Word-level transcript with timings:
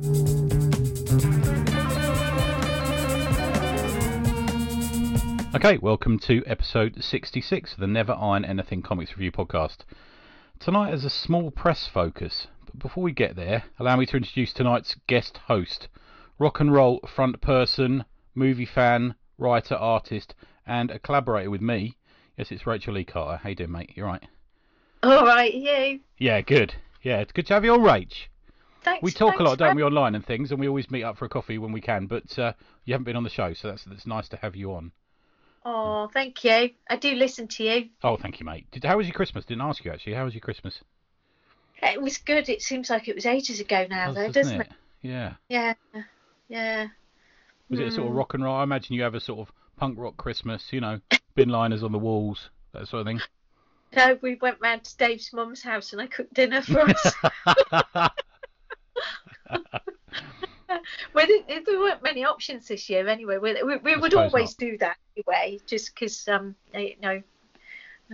Okay, 0.00 0.06
welcome 5.78 6.20
to 6.20 6.44
episode 6.46 7.02
66 7.02 7.72
of 7.72 7.80
the 7.80 7.88
Never 7.88 8.12
Iron 8.12 8.44
Anything 8.44 8.80
Comics 8.80 9.16
Review 9.16 9.32
podcast. 9.32 9.78
Tonight 10.60 10.94
is 10.94 11.04
a 11.04 11.10
small 11.10 11.50
press 11.50 11.90
focus, 11.92 12.46
but 12.64 12.78
before 12.78 13.02
we 13.02 13.10
get 13.10 13.34
there, 13.34 13.64
allow 13.80 13.96
me 13.96 14.06
to 14.06 14.16
introduce 14.16 14.52
tonight's 14.52 14.94
guest 15.08 15.40
host, 15.48 15.88
rock 16.38 16.60
and 16.60 16.72
roll 16.72 17.00
front 17.12 17.40
person, 17.40 18.04
movie 18.36 18.66
fan, 18.66 19.16
writer, 19.36 19.74
artist, 19.74 20.36
and 20.64 20.92
a 20.92 21.00
collaborator 21.00 21.50
with 21.50 21.60
me. 21.60 21.96
Yes, 22.36 22.52
it's 22.52 22.68
Rachel 22.68 22.94
Lee 22.94 23.04
Carter. 23.04 23.40
How 23.42 23.48
you 23.48 23.56
doing, 23.56 23.72
mate? 23.72 23.90
You're 23.96 24.06
right? 24.06 24.22
All 25.02 25.26
right, 25.26 25.52
you. 25.52 25.98
Yeah, 26.18 26.40
good. 26.42 26.76
Yeah, 27.02 27.18
it's 27.18 27.32
good 27.32 27.48
to 27.48 27.54
have 27.54 27.64
you 27.64 27.72
on, 27.72 27.80
Rach. 27.80 28.28
Thanks. 28.88 29.02
We 29.02 29.10
talk 29.10 29.38
a 29.38 29.42
lot, 29.42 29.58
don't 29.58 29.76
we, 29.76 29.82
online 29.82 30.14
and 30.14 30.24
things, 30.24 30.50
and 30.50 30.58
we 30.58 30.66
always 30.66 30.90
meet 30.90 31.02
up 31.02 31.18
for 31.18 31.26
a 31.26 31.28
coffee 31.28 31.58
when 31.58 31.72
we 31.72 31.80
can. 31.82 32.06
But 32.06 32.38
uh, 32.38 32.54
you 32.86 32.94
haven't 32.94 33.04
been 33.04 33.16
on 33.16 33.22
the 33.24 33.28
show, 33.30 33.52
so 33.52 33.68
that's 33.68 33.84
that's 33.84 34.06
nice 34.06 34.28
to 34.30 34.36
have 34.38 34.56
you 34.56 34.72
on. 34.72 34.92
Oh, 35.64 36.08
thank 36.12 36.42
you. 36.44 36.70
I 36.88 36.96
do 36.96 37.14
listen 37.14 37.48
to 37.48 37.64
you. 37.64 37.88
Oh, 38.02 38.16
thank 38.16 38.40
you, 38.40 38.46
mate. 38.46 38.66
Did, 38.70 38.84
how 38.84 38.96
was 38.96 39.06
your 39.06 39.12
Christmas? 39.14 39.44
Didn't 39.44 39.60
ask 39.62 39.84
you 39.84 39.92
actually. 39.92 40.14
How 40.14 40.24
was 40.24 40.32
your 40.32 40.40
Christmas? 40.40 40.80
It 41.82 42.00
was 42.00 42.16
good. 42.16 42.48
It 42.48 42.62
seems 42.62 42.88
like 42.88 43.08
it 43.08 43.14
was 43.14 43.26
ages 43.26 43.60
ago 43.60 43.86
now, 43.90 44.08
Was, 44.08 44.16
though, 44.16 44.26
doesn't 44.28 44.58
doesn't 44.58 44.60
it? 44.62 44.68
Yeah. 45.02 45.34
Yeah, 45.48 45.74
yeah. 46.48 46.86
Was 47.68 47.80
it 47.80 47.88
a 47.88 47.90
sort 47.90 48.06
of 48.06 48.12
Hmm. 48.12 48.18
rock 48.18 48.34
and 48.34 48.42
roll? 48.42 48.56
I 48.56 48.62
imagine 48.62 48.94
you 48.94 49.02
have 49.02 49.14
a 49.14 49.20
sort 49.20 49.40
of 49.40 49.52
punk 49.76 49.98
rock 49.98 50.16
Christmas, 50.16 50.72
you 50.72 50.80
know, 50.80 51.00
bin 51.34 51.50
liners 51.50 51.82
on 51.82 51.92
the 51.92 51.98
walls, 51.98 52.48
that 52.72 52.88
sort 52.88 53.02
of 53.02 53.06
thing. 53.06 53.20
No, 53.94 54.18
we 54.22 54.36
went 54.36 54.58
round 54.60 54.84
to 54.84 54.96
Dave's 54.96 55.32
mum's 55.32 55.62
house 55.62 55.92
and 55.92 56.00
I 56.00 56.06
cooked 56.06 56.34
dinner 56.34 56.62
for 56.62 56.80
us. 56.80 57.14
well, 61.14 61.26
there, 61.26 61.60
there 61.64 61.78
weren't 61.78 62.02
many 62.02 62.24
options 62.24 62.68
this 62.68 62.88
year 62.88 63.08
anyway. 63.08 63.38
We, 63.38 63.62
we, 63.62 63.76
we 63.76 63.96
would 63.96 64.14
always 64.14 64.54
do 64.54 64.78
that 64.78 64.96
anyway, 65.16 65.58
just 65.66 65.94
because 65.94 66.26
um, 66.28 66.54
you 66.74 66.94
know, 67.00 67.22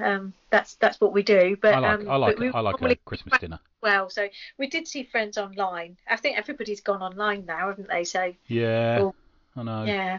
um, 0.03 0.35
that's 0.51 0.75
that's 0.77 1.01
what 1.01 1.13
we 1.13 1.23
do. 1.23 1.57
But 1.61 1.75
I 1.75 1.79
like 1.79 2.01
um, 2.01 2.11
I 2.11 2.17
like 2.17 2.41
I 2.41 2.61
like 2.61 2.81
a 2.81 2.97
Christmas 3.05 3.39
dinner. 3.39 3.59
well. 3.83 4.11
So 4.11 4.29
we 4.59 4.69
did 4.69 4.87
see 4.89 5.05
friends 5.05 5.39
online. 5.39 5.97
I 6.09 6.17
think 6.17 6.39
everybody's 6.39 6.81
gone 6.81 7.03
online 7.03 7.47
now, 7.47 7.69
haven't 7.69 7.89
they? 7.89 8.05
So 8.05 8.33
Yeah, 8.47 8.99
Well, 9.01 9.15
I 9.57 9.63
know. 9.63 9.85
yeah. 9.85 10.19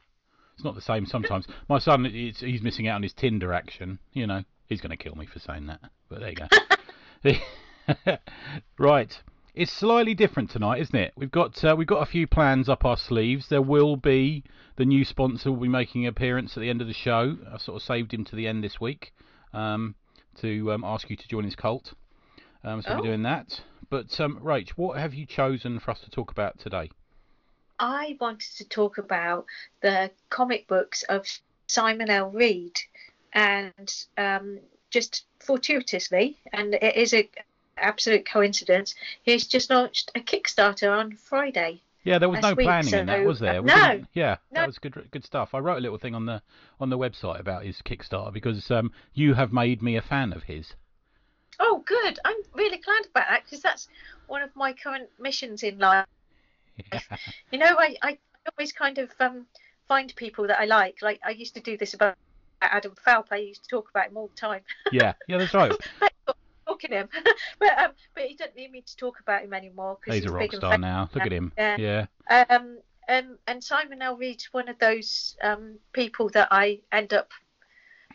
It's 0.56 0.64
not 0.64 0.76
the 0.76 0.82
same 0.82 1.06
sometimes. 1.06 1.48
My 1.68 1.80
son, 1.80 2.06
he's, 2.06 2.40
he's 2.40 2.62
missing 2.62 2.88
out 2.88 2.96
on 2.96 3.04
his 3.04 3.12
Tinder 3.12 3.52
action. 3.52 4.00
You 4.14 4.26
know, 4.26 4.42
he's 4.68 4.80
going 4.80 4.92
to 4.92 4.96
kill 4.96 5.14
me 5.16 5.26
for 5.26 5.40
saying 5.40 5.66
that. 5.68 5.82
But 6.08 6.22
there 6.22 6.30
you 6.30 6.36
go. 6.36 8.18
right. 8.80 9.22
It's 9.56 9.72
slightly 9.72 10.14
different 10.14 10.50
tonight, 10.50 10.82
isn't 10.82 10.96
it? 10.96 11.14
We've 11.16 11.32
got 11.32 11.64
uh, 11.64 11.76
we've 11.78 11.88
got 11.88 12.02
a 12.02 12.06
few 12.06 12.28
plans 12.28 12.68
up 12.68 12.84
our 12.84 12.98
sleeves. 12.98 13.48
There 13.48 13.62
will 13.62 13.96
be 13.96 14.44
the 14.76 14.84
new 14.84 15.06
sponsor 15.06 15.50
will 15.50 15.62
be 15.62 15.70
making 15.70 16.04
an 16.06 16.10
appearance 16.10 16.58
at 16.58 16.60
the 16.60 16.70
end 16.70 16.82
of 16.82 16.88
the 16.88 16.94
show. 16.94 17.38
I 17.50 17.58
sort 17.58 17.78
of 17.78 17.82
saved 17.84 18.14
him 18.14 18.26
to 18.26 18.36
the 18.36 18.48
end 18.48 18.64
this 18.66 18.82
week 18.82 19.14
um, 19.54 19.96
to 20.42 20.74
um, 20.74 20.84
ask 20.84 21.10
you 21.10 21.16
to 21.16 21.28
join 21.30 21.46
his 21.46 21.56
cult. 21.56 21.94
Um, 22.66 22.82
so 22.82 22.90
Oh. 22.90 22.96
we're 22.98 23.04
doing 23.04 23.24
that. 23.24 23.62
But 23.90 24.20
um, 24.20 24.42
Rach, 24.44 24.72
what 24.72 24.98
have 24.98 25.14
you 25.14 25.26
chosen 25.26 25.80
for 25.80 25.92
us 25.92 26.02
to 26.02 26.10
talk 26.10 26.32
about 26.32 26.60
today? 26.60 26.90
I 27.80 28.18
wanted 28.20 28.52
to 28.58 28.68
talk 28.68 28.98
about 28.98 29.46
the 29.82 30.12
comic 30.30 30.68
books 30.68 31.04
of 31.04 31.26
Simon 31.68 32.10
L. 32.10 32.30
Reed, 32.30 32.78
and 33.32 33.94
um, 34.18 34.60
just 34.90 35.24
fortuitously, 35.40 36.38
and 36.52 36.74
it 36.74 36.96
is 36.98 37.14
a 37.14 37.30
absolute 37.78 38.26
coincidence, 38.26 38.96
he's 39.24 39.48
just 39.48 39.70
launched 39.70 40.12
a 40.16 40.20
Kickstarter 40.20 40.96
on 40.98 41.16
Friday. 41.16 41.82
Yeah, 42.04 42.20
there 42.20 42.30
was 42.30 42.42
no 42.42 42.54
week, 42.54 42.68
planning 42.68 42.94
in 42.94 43.06
that, 43.08 43.26
was 43.26 43.40
there? 43.40 43.64
We 43.64 43.68
no, 43.68 44.04
Yeah, 44.14 44.38
that 44.52 44.68
was 44.68 44.78
good. 44.78 45.08
Good 45.10 45.26
stuff. 45.26 45.56
I 45.56 45.60
wrote 45.60 45.78
a 45.78 45.82
little 45.82 45.98
thing 45.98 46.14
on 46.14 46.28
the 46.28 46.42
on 46.80 46.92
the 46.92 47.00
website 47.00 47.40
about 47.40 47.64
his 47.64 47.82
Kickstarter 47.82 48.32
because 48.32 48.70
um, 48.70 48.92
you 49.16 49.34
have 49.34 49.52
made 49.52 49.82
me 49.82 49.98
a 49.98 50.04
fan 50.04 50.32
of 50.32 50.44
his. 50.44 50.74
Oh, 51.60 51.84
good! 51.86 52.20
I'm 52.24 52.36
really 52.54 52.78
glad 52.78 53.08
about 53.08 53.26
that 53.30 53.44
because 53.46 53.62
that's 53.62 53.88
one 54.28 54.44
of 54.44 54.56
my 54.56 54.74
current 54.74 55.10
missions 55.20 55.64
in 55.64 55.80
life. 55.80 56.06
Yeah. 56.92 57.00
You 57.52 57.60
know, 57.60 57.76
I, 57.78 57.96
I 58.02 58.18
always 58.52 58.72
kind 58.72 58.98
of 58.98 59.10
um, 59.20 59.46
find 59.88 60.14
people 60.16 60.46
that 60.48 60.60
I 60.60 60.66
like. 60.66 60.98
Like 61.02 61.20
I 61.26 61.32
used 61.32 61.56
to 61.56 61.62
do 61.62 61.76
this 61.76 61.96
about 61.96 62.18
Adam 62.62 62.94
Falp. 63.06 63.28
I 63.32 63.38
used 63.38 63.64
to 63.64 63.70
talk 63.70 63.90
about 63.90 64.10
him 64.10 64.18
all 64.18 64.28
the 64.28 64.36
time. 64.40 64.62
yeah, 64.92 65.14
yeah, 65.28 65.38
that's 65.38 65.54
right. 65.54 65.72
talking 66.76 66.92
him, 66.92 67.10
but 67.60 67.78
um, 67.80 67.92
but 68.14 68.24
he 68.24 68.36
doesn't 68.36 68.56
need 68.56 68.72
me 68.72 68.82
to 68.82 68.96
talk 68.98 69.20
about 69.20 69.44
him 69.44 69.54
anymore 69.54 69.98
because 70.04 70.20
He's 70.22 70.30
a 70.30 70.34
rock 70.34 70.52
star 70.54 70.78
now. 70.78 71.10
Look 71.14 71.24
at 71.26 71.32
him. 71.32 71.52
Yeah. 71.58 71.78
Yeah, 72.30 72.46
Um, 72.50 72.80
and 73.08 73.38
and 73.48 73.64
Simon 73.64 74.02
L. 74.02 74.18
Reed's 74.18 74.50
one 74.52 74.68
of 74.70 74.78
those 74.80 75.36
um 75.44 75.76
people 75.94 76.30
that 76.30 76.48
I 76.52 76.80
end 76.92 77.14
up 77.14 77.30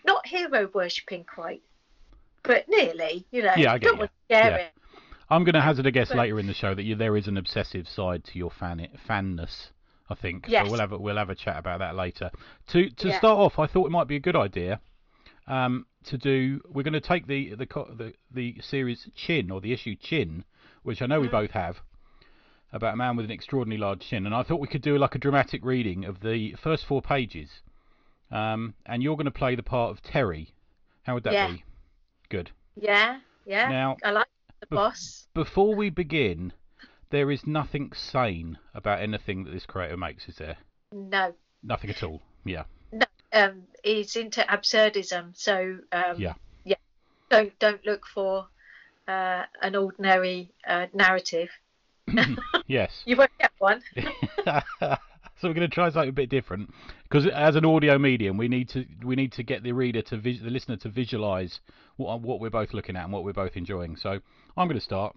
not 0.07 0.27
hero 0.27 0.69
worshipping 0.73 1.25
quite, 1.25 1.63
but 2.43 2.69
nearly. 2.69 3.27
You 3.31 3.43
know, 3.43 3.53
Yeah, 3.57 3.73
I 3.73 3.79
get 3.79 3.87
don't 3.87 3.95
you. 3.95 3.99
want 4.01 4.11
to 4.11 4.35
scare 4.37 4.51
Yeah. 4.59 4.69
I'm 5.33 5.45
going 5.45 5.55
to 5.55 5.61
hazard 5.61 5.87
a 5.87 5.93
guess 5.93 6.09
But- 6.09 6.19
later 6.19 6.41
in 6.41 6.47
the 6.49 6.55
show 6.55 6.75
that 6.75 6.83
you, 6.83 6.97
there 6.97 7.17
is 7.17 7.29
an 7.29 7.37
obsessive 7.37 7.87
side 7.89 8.25
to 8.25 8.39
your 8.39 8.51
fan 8.51 8.89
fanness. 9.07 9.71
I 10.09 10.17
think. 10.17 10.47
Yes. 10.49 10.67
So 10.67 10.73
we'll 10.73 10.81
have 10.81 10.91
a, 10.91 10.99
we'll 10.99 11.19
have 11.19 11.31
a 11.31 11.37
chat 11.37 11.57
about 11.57 11.79
that 11.79 11.95
later. 11.95 12.33
To 12.69 12.91
to 12.91 13.09
Yeah. 13.09 13.19
start 13.19 13.39
off, 13.39 13.61
I 13.61 13.67
thought 13.69 13.87
it 13.87 13.91
might 13.91 14.09
be 14.09 14.17
a 14.17 14.21
good 14.21 14.35
idea. 14.35 14.81
Um, 15.51 15.87
to 16.05 16.17
do, 16.17 16.61
we're 16.69 16.83
going 16.85 16.93
to 16.95 17.01
take 17.01 17.27
the 17.27 17.55
the 17.55 17.67
the 17.97 18.13
the 18.31 18.57
series 18.61 19.09
Chin 19.15 19.51
or 19.51 19.61
the 19.61 19.73
issue 19.73 19.97
Chin, 19.97 20.45
which 20.83 21.03
I 21.03 21.07
know 21.07 21.21
we 21.21 21.29
Mm. 21.29 21.33
both 21.33 21.51
have, 21.51 21.81
about 22.73 22.95
a 22.95 22.97
man 22.97 23.17
with 23.17 23.27
an 23.27 23.33
extraordinarily 23.33 23.81
large 23.81 24.01
chin, 24.01 24.27
and 24.27 24.35
I 24.35 24.43
thought 24.45 24.61
we 24.61 24.69
could 24.69 24.81
do 24.83 24.97
like 24.97 25.15
a 25.15 25.19
dramatic 25.19 25.65
reading 25.65 26.05
of 26.05 26.21
the 26.21 26.55
first 26.55 26.87
four 26.87 27.03
pages. 27.03 27.63
Um, 28.31 28.75
and 28.87 29.03
you're 29.03 29.17
going 29.17 29.25
to 29.25 29.31
play 29.33 29.57
the 29.57 29.63
part 29.65 29.91
of 29.91 30.03
Terry. 30.03 30.55
How 31.03 31.15
would 31.15 31.25
that 31.25 31.33
Yeah. 31.33 31.51
be? 31.51 31.65
Good. 32.29 32.53
Yeah, 32.77 33.19
yeah. 33.45 33.69
Now, 33.69 33.97
I 34.05 34.13
like 34.13 34.29
the 34.61 34.67
bef- 34.67 34.77
boss. 34.77 35.27
before 35.35 35.75
we 35.75 35.91
begin, 35.91 36.53
there 37.11 37.31
is 37.33 37.45
nothing 37.45 37.93
sane 37.93 38.57
about 38.73 39.01
anything 39.01 39.43
that 39.45 39.51
this 39.51 39.67
creator 39.67 39.97
makes, 39.97 40.29
is 40.29 40.37
there? 40.37 40.59
No, 40.93 41.35
Nothing 41.63 41.91
at 41.91 42.03
all. 42.05 42.23
Yeah. 42.45 42.65
Um, 43.33 43.63
he's 43.85 44.17
into 44.17 44.43
absurdism. 44.43 45.37
So 45.37 45.79
um, 45.93 46.15
Yeah. 46.19 46.35
yeah. 46.65 46.77
Don't 47.31 47.57
don't 47.59 47.85
look 47.87 48.07
for 48.07 48.47
uh, 49.09 49.45
an 49.63 49.77
ordinary 49.77 50.51
uh, 50.67 50.87
narrative. 50.93 51.49
yes. 52.67 52.91
You 53.07 53.17
won't 53.17 53.31
get 53.39 53.53
one. 53.59 53.83
so 53.97 55.49
we're 55.49 55.55
going 55.55 55.61
to 55.61 55.69
try 55.69 55.91
something 55.91 56.09
a 56.09 56.13
bit 56.13 56.29
different 56.29 56.73
because 57.05 57.27
as 57.27 57.57
an 57.57 57.65
audio 57.65 57.99
medium, 57.99 58.37
we 58.37 58.49
need 58.49 58.69
to 58.71 58.85
we 59.05 59.17
need 59.17 59.33
to 59.33 59.43
get 59.43 59.63
the 59.63 59.73
reader 59.73 60.03
to 60.03 60.17
vis- 60.17 60.41
the 60.41 60.51
listener 60.51 60.77
to 60.79 60.89
visualize 60.89 61.61
what 61.97 62.21
what 62.21 62.41
we're 62.41 62.51
both 62.51 62.75
looking 62.75 62.97
at 62.97 63.05
and 63.05 63.13
what 63.13 63.25
we're 63.25 63.33
both 63.33 63.57
enjoying. 63.57 63.97
So 63.97 64.21
I'm 64.57 64.67
going 64.69 64.79
to 64.79 64.85
start. 64.85 65.17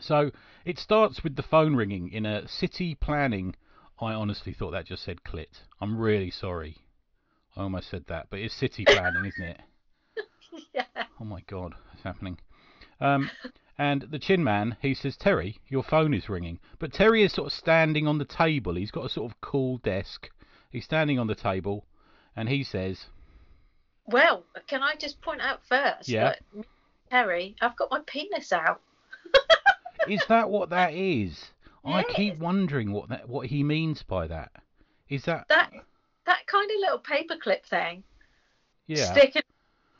So 0.00 0.30
it 0.64 0.78
starts 0.78 1.22
with 1.22 1.36
the 1.36 1.42
phone 1.42 1.76
ringing 1.76 2.08
in 2.10 2.26
a 2.26 2.48
city 2.48 2.94
planning. 2.96 3.54
I 4.00 4.12
honestly 4.12 4.52
thought 4.52 4.72
that 4.72 4.86
just 4.86 5.04
said 5.04 5.22
clit. 5.24 5.62
I'm 5.80 5.96
really 5.96 6.30
sorry. 6.30 6.78
I 7.56 7.62
almost 7.62 7.88
said 7.90 8.04
that, 8.08 8.26
but 8.30 8.40
it's 8.40 8.54
city 8.54 8.84
planning, 8.84 9.24
isn't 9.26 9.42
it? 9.44 9.60
yeah. 10.74 10.84
Oh 11.20 11.24
my 11.24 11.40
god, 11.46 11.74
it's 11.92 12.02
happening? 12.02 12.38
Um, 13.00 13.30
and 13.78 14.02
the 14.02 14.18
chin 14.18 14.42
man, 14.42 14.76
he 14.82 14.94
says, 14.94 15.16
Terry, 15.16 15.58
your 15.68 15.82
phone 15.82 16.14
is 16.14 16.28
ringing. 16.28 16.58
But 16.78 16.92
Terry 16.92 17.22
is 17.22 17.32
sort 17.32 17.46
of 17.46 17.52
standing 17.52 18.06
on 18.06 18.18
the 18.18 18.24
table. 18.24 18.74
He's 18.74 18.90
got 18.90 19.04
a 19.04 19.08
sort 19.08 19.30
of 19.30 19.40
cool 19.40 19.78
desk. 19.78 20.30
He's 20.70 20.84
standing 20.84 21.18
on 21.18 21.26
the 21.28 21.34
table, 21.34 21.86
and 22.36 22.48
he 22.48 22.64
says, 22.64 23.06
Well, 24.06 24.44
can 24.66 24.82
I 24.82 24.96
just 24.96 25.20
point 25.20 25.40
out 25.40 25.60
first 25.68 26.08
Yeah. 26.08 26.34
that 26.54 26.66
Terry, 27.10 27.54
I've 27.60 27.76
got 27.76 27.90
my 27.90 28.00
penis 28.06 28.52
out. 28.52 28.80
"Is 30.08 30.24
that 30.28 30.50
what 30.50 30.70
that 30.70 30.92
is?" 30.94 31.52
I 31.84 32.02
keep 32.02 32.38
wondering 32.38 32.92
what 32.92 33.10
that 33.10 33.28
what 33.28 33.46
he 33.46 33.62
means 33.62 34.02
by 34.02 34.26
that. 34.26 34.50
Is 35.08 35.24
that 35.24 35.46
That 35.48 35.70
that 36.26 36.46
kind 36.46 36.70
of 36.70 36.76
little 36.80 36.98
paperclip 36.98 37.64
thing. 37.66 38.02
yeah? 38.86 39.12
Stick 39.12 39.36
in 39.36 39.42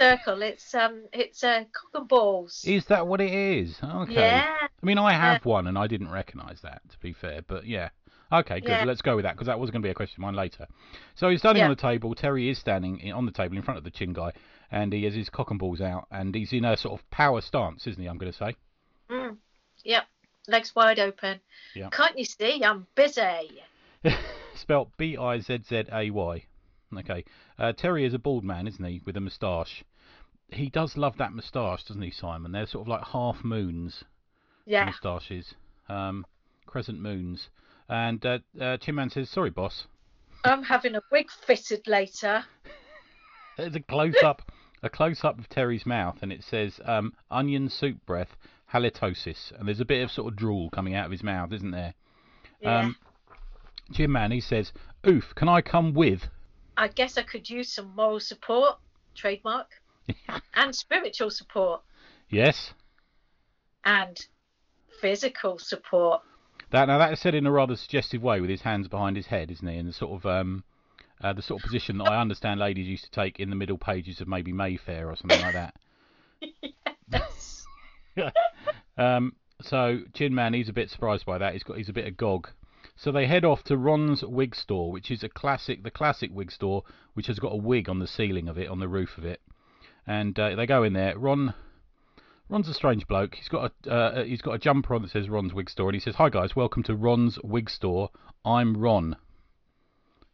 a 0.01 0.17
circle. 0.17 0.43
It's 0.43 0.75
um 0.75 1.03
it's 1.13 1.43
uh, 1.45 1.65
cock 1.73 1.91
and 2.01 2.09
balls. 2.09 2.65
Is 2.67 2.87
that 2.87 3.07
what 3.07 3.21
it 3.21 3.33
is? 3.33 3.79
Okay. 3.83 4.15
Yeah. 4.15 4.55
I 4.61 4.87
mean, 4.87 4.99
I 4.99 5.13
have 5.13 5.45
one, 5.45 5.67
and 5.67 5.79
I 5.79 5.87
didn't 5.87 6.11
recognise 6.11 6.61
that, 6.63 6.83
to 6.91 6.99
be 6.99 7.13
fair. 7.13 7.43
But 7.47 7.67
yeah. 7.67 7.91
Okay, 8.33 8.59
good. 8.61 8.71
Yeah. 8.71 8.85
Let's 8.85 9.03
go 9.03 9.17
with 9.17 9.25
that 9.25 9.35
because 9.35 9.47
that 9.47 9.61
was 9.61 9.71
going 9.71 9.83
to 9.83 9.87
be 9.87 9.91
a 9.91 9.95
question 9.95 10.17
of 10.17 10.21
mine 10.27 10.35
later. 10.35 10.67
So 11.15 11.29
he's 11.29 11.41
standing 11.41 11.61
Yeah. 11.61 11.67
on 11.67 11.71
the 11.71 11.81
table. 11.81 12.15
Terry 12.15 12.49
is 12.49 12.59
standing 12.59 12.99
in, 13.01 13.13
on 13.13 13.27
the 13.27 13.33
table 13.33 13.57
in 13.57 13.63
front 13.63 13.79
of 13.79 13.85
the 13.85 13.91
chin 13.91 14.13
guy, 14.13 14.33
and 14.73 14.93
he 14.93 15.05
has 15.05 15.15
his 15.15 15.29
cock 15.29 15.51
and 15.51 15.59
balls 15.59 15.81
out, 15.81 16.07
and 16.11 16.35
he's 16.35 16.53
in 16.53 16.65
a 16.65 16.77
sort 16.77 16.99
of 16.99 17.09
power 17.11 17.41
stance, 17.41 17.87
isn't 17.87 18.01
he? 18.03 18.09
I'm 18.09 18.19
going 18.19 18.33
to 18.33 18.37
say. 18.39 18.57
Mm. 19.11 19.37
Yep. 19.85 20.05
Legs 20.49 20.75
wide 20.75 20.99
open. 20.99 21.39
Yeah. 21.75 21.91
Can't 21.91 22.19
you 22.19 22.25
see? 22.25 22.63
I'm 22.65 22.87
busy. 22.95 23.61
Spelt 24.55 24.97
B 24.97 25.17
I 25.17 25.41
Z 25.41 25.61
Z 25.69 25.85
A 25.93 26.11
Y. 26.11 26.45
Okay. 26.99 27.25
Uh, 27.59 27.73
Terry 27.73 28.05
is 28.05 28.15
a 28.15 28.19
bald 28.19 28.45
man, 28.45 28.67
isn't 28.69 28.85
he, 28.85 29.01
with 29.05 29.17
a 29.17 29.21
moustache? 29.21 29.85
He 30.51 30.69
does 30.69 30.97
love 30.97 31.17
that 31.19 31.33
moustache, 31.33 31.85
doesn't 31.85 32.03
he, 32.03 32.11
Simon? 32.11 32.53
They're 32.53 32.67
sort 32.67 32.83
of 32.83 32.89
like 32.89 33.05
half 33.09 33.43
moons 33.45 34.05
Yeah. 34.67 34.85
moustaches. 34.87 35.55
Um, 35.89 36.25
crescent 36.67 37.01
moons. 37.01 37.49
And 37.89 38.25
uh, 38.25 38.39
uh, 38.61 38.77
Chin 38.79 38.95
Man 38.95 39.11
says, 39.11 39.29
"Sorry, 39.29 39.51
boss." 39.51 39.87
I'm 40.45 40.63
having 40.63 40.95
a 40.95 41.01
wig 41.11 41.31
fitted 41.31 41.87
later. 41.87 42.45
There's 43.57 43.75
a 43.75 43.81
close 43.81 44.17
up, 44.23 44.51
a 44.83 44.89
close 44.91 45.25
up 45.25 45.39
of 45.39 45.49
Terry's 45.49 45.87
mouth, 45.87 46.19
and 46.23 46.33
it 46.33 46.43
says 46.45 46.81
um, 46.85 47.13
onion 47.31 47.69
soup 47.69 47.99
breath, 48.07 48.37
halitosis, 48.73 49.53
and 49.59 49.69
there's 49.69 49.81
a 49.81 49.85
bit 49.85 50.03
of 50.03 50.11
sort 50.11 50.33
of 50.33 50.37
drool 50.37 50.71
coming 50.71 50.95
out 50.95 51.07
of 51.07 51.13
his 51.13 51.23
mouth, 51.23 51.53
isn't 51.53 51.71
there? 51.71 51.95
Yeah. 52.61 52.81
Um, 52.81 52.97
Chin 53.93 54.11
Man, 54.11 54.31
he 54.31 54.41
says, 54.41 54.73
"Oof, 55.07 55.35
can 55.35 55.49
I 55.49 55.61
come 55.61 55.93
with?" 55.95 56.29
I 56.77 56.89
guess 56.89 57.17
I 57.19 57.23
could 57.23 57.49
use 57.49 57.73
some 57.73 57.95
moral 57.95 58.21
support, 58.21 58.79
trademark, 59.15 59.69
and 60.55 60.75
spiritual 60.75 61.31
support, 61.31 61.83
Yes. 62.29 62.73
and 63.85 64.27
physical 65.01 65.59
support. 65.59 66.23
That 66.71 66.87
now 66.87 66.99
that 66.99 67.13
is 67.13 67.21
said 67.21 67.35
in 67.35 67.47
a 67.47 67.53
rather 67.53 67.77
suggestive 67.77 68.23
way, 68.23 68.41
with 68.41 68.51
his 68.51 68.63
hands 68.63 68.89
behind 68.89 69.17
his 69.17 69.27
head, 69.27 69.51
isn't 69.51 69.67
he? 69.69 69.77
In 69.77 69.87
the 69.87 69.93
sort 69.93 70.13
of 70.13 70.27
um, 70.27 70.65
uh, 71.23 71.33
the 71.33 71.43
sort 71.43 71.61
of 71.61 71.65
position 71.67 71.99
that 71.99 72.09
I 72.11 72.21
understand 72.21 72.59
ladies 72.59 72.89
used 72.89 73.05
to 73.05 73.11
take 73.11 73.39
in 73.39 73.51
the 73.51 73.57
middle 73.57 73.79
pages 73.79 74.21
of 74.21 74.27
maybe 74.29 74.53
Mayfair 74.53 75.09
or 75.11 75.17
something 75.17 75.41
like 75.41 75.55
that. 75.55 75.75
Yes. 78.17 78.33
Um, 78.97 79.35
so 79.61 80.01
Chin 80.15 80.35
Man, 80.35 80.55
he's 80.55 80.69
a 80.69 80.73
bit 80.73 80.89
surprised 80.91 81.27
by 81.27 81.39
that. 81.39 81.53
He's 81.53 81.63
got 81.63 81.77
he's 81.77 81.89
a 81.89 81.93
bit 81.93 82.07
agog. 82.07 82.49
So 82.97 83.11
they 83.11 83.27
head 83.27 83.45
off 83.45 83.65
to 83.65 83.77
Ron's 83.77 84.23
wig 84.23 84.55
store, 84.55 84.93
which 84.93 85.11
is 85.11 85.25
a 85.25 85.29
classic, 85.29 85.83
the 85.83 85.91
classic 85.91 86.31
wig 86.33 86.53
store, 86.53 86.85
which 87.15 87.27
has 87.27 87.39
got 87.39 87.53
a 87.53 87.57
wig 87.57 87.89
on 87.89 87.99
the 87.99 88.07
ceiling 88.07 88.49
of 88.49 88.57
it, 88.57 88.69
on 88.69 88.79
the 88.79 88.89
roof 88.89 89.19
of 89.19 89.25
it. 89.25 89.41
And 90.07 90.39
uh, 90.39 90.55
they 90.55 90.67
go 90.67 90.85
in 90.85 90.93
there. 90.93 91.19
Ron, 91.19 91.55
Ron's 92.49 92.69
a 92.69 92.75
strange 92.75 93.07
bloke. 93.09 93.35
He's 93.35 93.49
got 93.49 93.73
a 93.87 93.91
uh, 93.91 94.25
he's 94.25 94.43
got 94.43 94.55
a 94.55 94.59
jumper 94.59 94.95
on 94.95 95.03
that 95.03 95.11
says 95.11 95.29
Ron's 95.29 95.55
wig 95.55 95.71
store, 95.71 95.89
and 95.89 95.95
he 95.95 96.01
says, 96.01 96.17
"Hi 96.17 96.29
guys, 96.29 96.55
welcome 96.55 96.83
to 96.85 96.95
Ron's 96.95 97.39
wig 97.43 97.69
store. 97.69 98.11
I'm 98.45 98.77
Ron." 98.77 99.17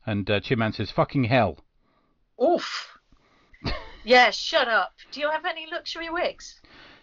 And 0.04 0.28
uh, 0.30 0.40
says, 0.40 0.90
"Fucking 0.90 1.24
hell." 1.24 1.58
Oof. 2.42 2.98
Yeah, 4.02 4.30
shut 4.30 4.66
up. 4.66 4.94
Do 5.12 5.20
you 5.20 5.30
have 5.30 5.44
any 5.44 5.66
luxury 5.70 6.08
wigs? 6.08 6.58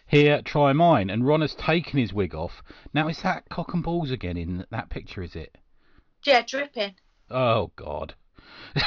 Here, 0.08 0.40
try 0.42 0.72
mine. 0.72 1.10
And 1.10 1.26
Ron 1.26 1.42
has 1.42 1.54
taken 1.54 1.98
his 1.98 2.14
wig 2.14 2.34
off. 2.34 2.62
Now, 2.94 3.08
is 3.08 3.22
that 3.22 3.48
cock 3.50 3.74
and 3.74 3.82
balls 3.82 4.10
again 4.10 4.38
in 4.38 4.64
that 4.70 4.88
picture, 4.88 5.22
is 5.22 5.36
it? 5.36 5.56
Yeah, 6.24 6.42
dripping. 6.46 6.94
Oh, 7.30 7.70
God. 7.76 8.14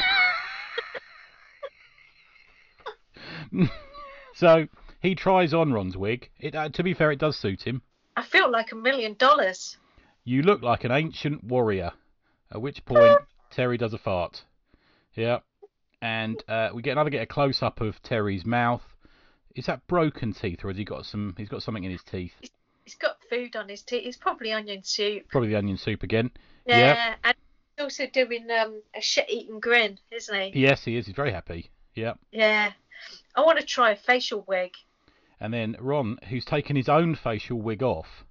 so, 4.33 4.67
he 4.99 5.13
tries 5.13 5.53
on 5.53 5.71
Ron's 5.71 5.95
wig. 5.95 6.31
It, 6.39 6.55
uh, 6.55 6.69
to 6.69 6.81
be 6.83 6.95
fair, 6.95 7.11
it 7.11 7.19
does 7.19 7.37
suit 7.37 7.61
him. 7.61 7.83
I 8.17 8.23
feel 8.23 8.51
like 8.51 8.71
a 8.71 8.75
million 8.75 9.13
dollars. 9.13 9.77
You 10.23 10.41
look 10.41 10.63
like 10.63 10.83
an 10.83 10.91
ancient 10.91 11.43
warrior. 11.43 11.91
At 12.51 12.61
which 12.61 12.83
point, 12.83 13.21
Terry 13.51 13.77
does 13.77 13.93
a 13.93 13.99
fart. 13.99 14.43
Yeah. 15.13 15.39
And 16.01 16.43
uh, 16.47 16.69
we 16.73 16.81
get 16.81 16.93
another 16.93 17.11
get 17.11 17.21
a 17.21 17.27
close 17.27 17.61
up 17.61 17.79
of 17.79 18.01
Terry's 18.01 18.43
mouth. 18.43 18.81
Is 19.55 19.65
that 19.65 19.85
broken 19.87 20.33
teeth, 20.33 20.63
or 20.63 20.69
has 20.69 20.77
he 20.77 20.83
got 20.83 21.05
some? 21.05 21.35
He's 21.37 21.49
got 21.49 21.63
something 21.63 21.83
in 21.83 21.91
his 21.91 22.03
teeth. 22.03 22.33
He's 22.83 22.95
got 22.95 23.17
food 23.29 23.55
on 23.55 23.69
his 23.69 23.81
teeth. 23.83 24.03
It's 24.05 24.17
probably 24.17 24.51
onion 24.51 24.83
soup. 24.83 25.27
Probably 25.29 25.49
the 25.49 25.55
onion 25.57 25.77
soup 25.77 26.03
again. 26.03 26.31
Yeah, 26.65 26.77
Yeah. 26.77 27.15
and 27.23 27.35
he's 27.77 27.83
also 27.83 28.07
doing 28.07 28.47
um, 28.51 28.81
a 28.95 29.01
shit-eating 29.01 29.59
grin, 29.59 29.99
isn't 30.11 30.53
he? 30.53 30.59
Yes, 30.59 30.83
he 30.83 30.97
is. 30.97 31.05
He's 31.05 31.15
very 31.15 31.31
happy. 31.31 31.69
Yeah. 31.95 32.13
Yeah. 32.31 32.71
I 33.35 33.41
want 33.41 33.59
to 33.59 33.65
try 33.65 33.91
a 33.91 33.95
facial 33.95 34.43
wig. 34.47 34.71
And 35.39 35.53
then 35.53 35.75
Ron, 35.79 36.17
who's 36.29 36.45
taken 36.45 36.75
his 36.75 36.87
own 36.89 37.15
facial 37.15 37.61
wig 37.61 37.81
off, 37.83 38.25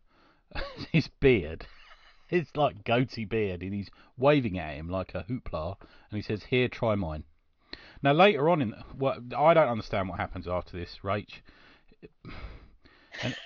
his 0.92 1.08
beard, 1.20 1.66
his 2.28 2.46
like 2.54 2.84
goatee 2.84 3.24
beard, 3.24 3.62
and 3.62 3.74
he's 3.74 3.90
waving 4.16 4.58
at 4.58 4.74
him 4.76 4.88
like 4.88 5.14
a 5.14 5.24
hoopla, 5.28 5.76
and 6.10 6.16
he 6.16 6.22
says, 6.22 6.44
"Here, 6.44 6.68
try 6.68 6.94
mine." 6.94 7.24
Now 8.02 8.12
later 8.12 8.48
on 8.48 8.62
in 8.62 8.74
what 8.96 9.18
I 9.36 9.54
don't 9.54 9.68
understand 9.68 10.08
what 10.08 10.18
happens 10.18 10.48
after 10.48 10.76
this, 10.76 10.98
Rach. 11.04 11.28
And 13.22 13.36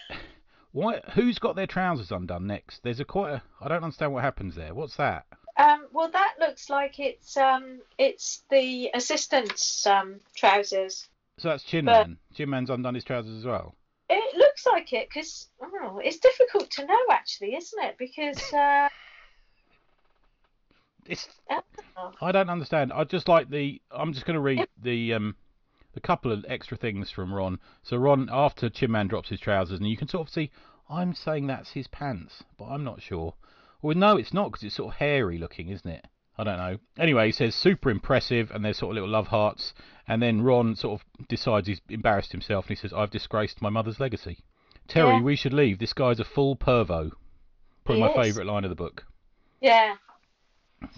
why? 0.72 1.00
Who's 1.14 1.38
got 1.38 1.56
their 1.56 1.66
trousers 1.66 2.12
undone 2.12 2.46
next? 2.46 2.82
There's 2.82 3.00
a 3.00 3.04
quite. 3.04 3.32
A, 3.32 3.42
I 3.60 3.68
don't 3.68 3.82
understand 3.82 4.12
what 4.12 4.22
happens 4.22 4.54
there. 4.54 4.74
What's 4.74 4.96
that? 4.96 5.26
Um, 5.56 5.86
well, 5.92 6.10
that 6.10 6.34
looks 6.40 6.68
like 6.68 6.98
it's 6.98 7.36
um, 7.36 7.80
it's 7.98 8.42
the 8.50 8.90
assistant's 8.94 9.86
um, 9.86 10.20
trousers. 10.36 11.08
So 11.38 11.48
that's 11.48 11.64
Chin 11.64 11.84
But- 11.84 12.08
Man. 12.08 12.18
Chin 12.34 12.50
Man's 12.50 12.70
undone 12.70 12.94
his 12.94 13.04
trousers 13.04 13.38
as 13.38 13.44
well. 13.44 13.74
It 14.10 14.36
looks 14.36 14.66
like 14.66 14.92
it 14.92 15.08
because 15.08 15.48
oh, 15.62 15.98
it's 15.98 16.18
difficult 16.18 16.70
to 16.72 16.84
know 16.86 17.00
actually, 17.10 17.56
isn't 17.56 17.84
it? 17.84 17.96
Because 17.98 18.52
uh, 18.52 18.88
It's 21.06 21.28
oh, 22.20 22.26
I 22.26 22.32
don't 22.32 22.50
understand. 22.50 22.92
I 22.92 23.04
just 23.04 23.28
like 23.28 23.50
the. 23.50 23.80
I'm 23.90 24.12
just 24.12 24.26
going 24.26 24.34
to 24.34 24.40
read 24.40 24.66
the 24.82 25.14
um, 25.14 25.36
the 25.94 26.00
couple 26.00 26.32
of 26.32 26.44
extra 26.48 26.76
things 26.76 27.10
from 27.10 27.32
Ron. 27.32 27.58
So 27.82 27.96
Ron, 27.96 28.28
after 28.32 28.68
Chin 28.68 28.90
Man 28.90 29.08
drops 29.08 29.28
his 29.28 29.40
trousers, 29.40 29.78
and 29.78 29.88
you 29.88 29.96
can 29.96 30.08
sort 30.08 30.26
of 30.28 30.32
see. 30.32 30.50
I'm 30.90 31.14
saying 31.14 31.46
that's 31.46 31.70
his 31.72 31.86
pants, 31.88 32.44
but 32.58 32.66
I'm 32.66 32.84
not 32.84 33.00
sure. 33.00 33.34
Well, 33.80 33.96
no, 33.96 34.16
it's 34.16 34.34
not 34.34 34.50
because 34.50 34.64
it's 34.64 34.74
sort 34.76 34.92
of 34.94 34.98
hairy 34.98 35.38
looking, 35.38 35.68
isn't 35.70 35.90
it? 35.90 36.06
I 36.36 36.44
don't 36.44 36.56
know. 36.58 36.78
Anyway, 36.98 37.26
he 37.26 37.32
says 37.32 37.54
super 37.54 37.90
impressive, 37.90 38.50
and 38.50 38.64
there's 38.64 38.78
sort 38.78 38.90
of 38.90 38.94
little 38.94 39.08
love 39.08 39.28
hearts. 39.28 39.72
And 40.08 40.20
then 40.20 40.42
Ron 40.42 40.74
sort 40.76 41.00
of 41.00 41.28
decides 41.28 41.68
he's 41.68 41.80
embarrassed 41.88 42.32
himself, 42.32 42.66
and 42.66 42.76
he 42.76 42.80
says, 42.80 42.92
"I've 42.92 43.10
disgraced 43.10 43.62
my 43.62 43.70
mother's 43.70 44.00
legacy." 44.00 44.38
Terry, 44.88 45.14
Yeah. 45.16 45.22
we 45.22 45.36
should 45.36 45.52
leave. 45.54 45.78
This 45.78 45.92
guy's 45.94 46.20
a 46.20 46.24
full 46.24 46.56
pervo. 46.56 47.12
Probably 47.84 48.02
He 48.02 48.08
my 48.14 48.20
is. 48.20 48.26
favourite 48.26 48.46
line 48.52 48.64
of 48.64 48.70
the 48.70 48.76
book. 48.76 49.04
yeah, 49.60 49.94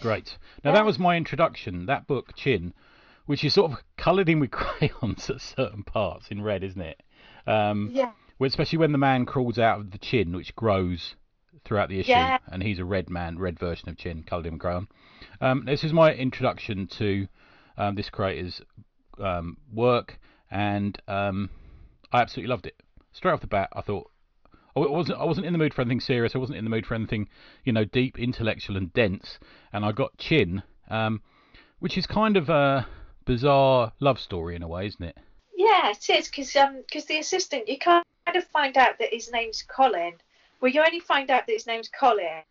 Great. 0.01 0.37
Now 0.65 0.71
Yeah. 0.71 0.77
that 0.77 0.85
was 0.87 0.99
my 0.99 1.17
introduction. 1.17 1.87
That 1.87 2.07
book, 2.07 2.35
Chin, 2.37 2.73
which 3.27 3.45
is 3.45 3.55
sort 3.55 3.73
of 3.73 3.79
coloured 3.97 4.29
in 4.29 4.41
with 4.41 4.51
crayons 4.53 5.29
at 5.31 5.41
certain 5.41 5.83
parts 5.83 6.29
in 6.31 6.43
red, 6.43 6.63
isn't 6.65 6.81
it? 6.81 7.03
Um, 7.47 7.91
yeah, 7.93 8.13
especially 8.41 8.79
when 8.79 8.93
the 8.93 8.99
man 8.99 9.25
crawls 9.27 9.59
out 9.59 9.81
of 9.81 9.91
the 9.93 9.99
chin, 9.99 10.35
which 10.35 10.55
grows 10.57 11.15
throughout 11.65 11.89
the 11.89 11.99
issue, 12.01 12.11
Yeah. 12.11 12.39
and 12.49 12.63
he's 12.63 12.79
a 12.79 12.85
red 12.85 13.09
man, 13.11 13.39
red 13.39 13.59
version 13.59 13.89
of 13.89 13.97
Chin, 13.99 14.23
coloured 14.25 14.47
in 14.47 14.53
with 14.55 14.63
crayon. 14.63 14.87
Um, 15.41 15.65
this 15.65 15.83
is 15.85 15.93
my 15.93 16.13
introduction 16.15 16.87
to 16.99 17.27
um, 17.77 17.95
this 17.97 18.09
creator's 18.11 18.61
um, 19.19 19.57
work, 19.73 20.19
and 20.51 21.01
um, 21.09 21.51
I 22.13 22.21
absolutely 22.21 22.51
loved 22.51 22.67
it. 22.67 22.77
Straight 23.13 23.33
off 23.33 23.41
the 23.41 23.47
bat, 23.49 23.69
I 23.73 23.81
thought 23.81 24.11
I 24.77 24.81
wasn't 24.81 25.19
I 25.19 25.25
wasn't 25.25 25.47
in 25.47 25.53
the 25.53 25.59
mood 25.59 25.73
for 25.73 25.81
anything 25.81 26.01
serious. 26.01 26.35
I 26.35 26.39
wasn't 26.39 26.59
in 26.59 26.65
the 26.65 26.71
mood 26.71 26.87
for 26.87 26.95
anything, 26.95 27.29
you 27.65 27.73
know, 27.73 27.85
deep, 27.85 28.19
intellectual, 28.19 28.77
and 28.77 28.93
dense. 28.93 29.39
And 29.73 29.85
I 29.85 29.93
got 29.93 30.17
Chin, 30.19 30.63
um, 30.91 31.23
which 31.79 31.97
is 31.97 32.07
kind 32.07 32.37
of 32.37 32.51
a 32.51 32.87
bizarre 33.25 33.93
love 34.01 34.21
story 34.21 34.55
in 34.55 34.63
a 34.63 34.69
way, 34.69 34.87
isn't 34.87 35.03
it? 35.03 35.17
yeah. 35.57 35.91
It 35.91 36.11
is 36.11 36.29
because 36.29 36.55
um, 36.57 36.83
because 36.87 37.07
the 37.07 37.19
assistant 37.19 37.69
you 37.69 37.79
kind 37.79 38.05
of 38.35 38.45
find 38.45 38.77
out 38.77 38.99
that 38.99 39.13
his 39.13 39.33
name's 39.33 39.63
Colin. 39.63 40.15
Well, 40.61 40.71
you 40.71 40.83
only 40.83 41.01
find 41.01 41.31
out 41.31 41.47
that 41.47 41.53
his 41.53 41.67
name's 41.67 41.89
Colin 41.89 42.43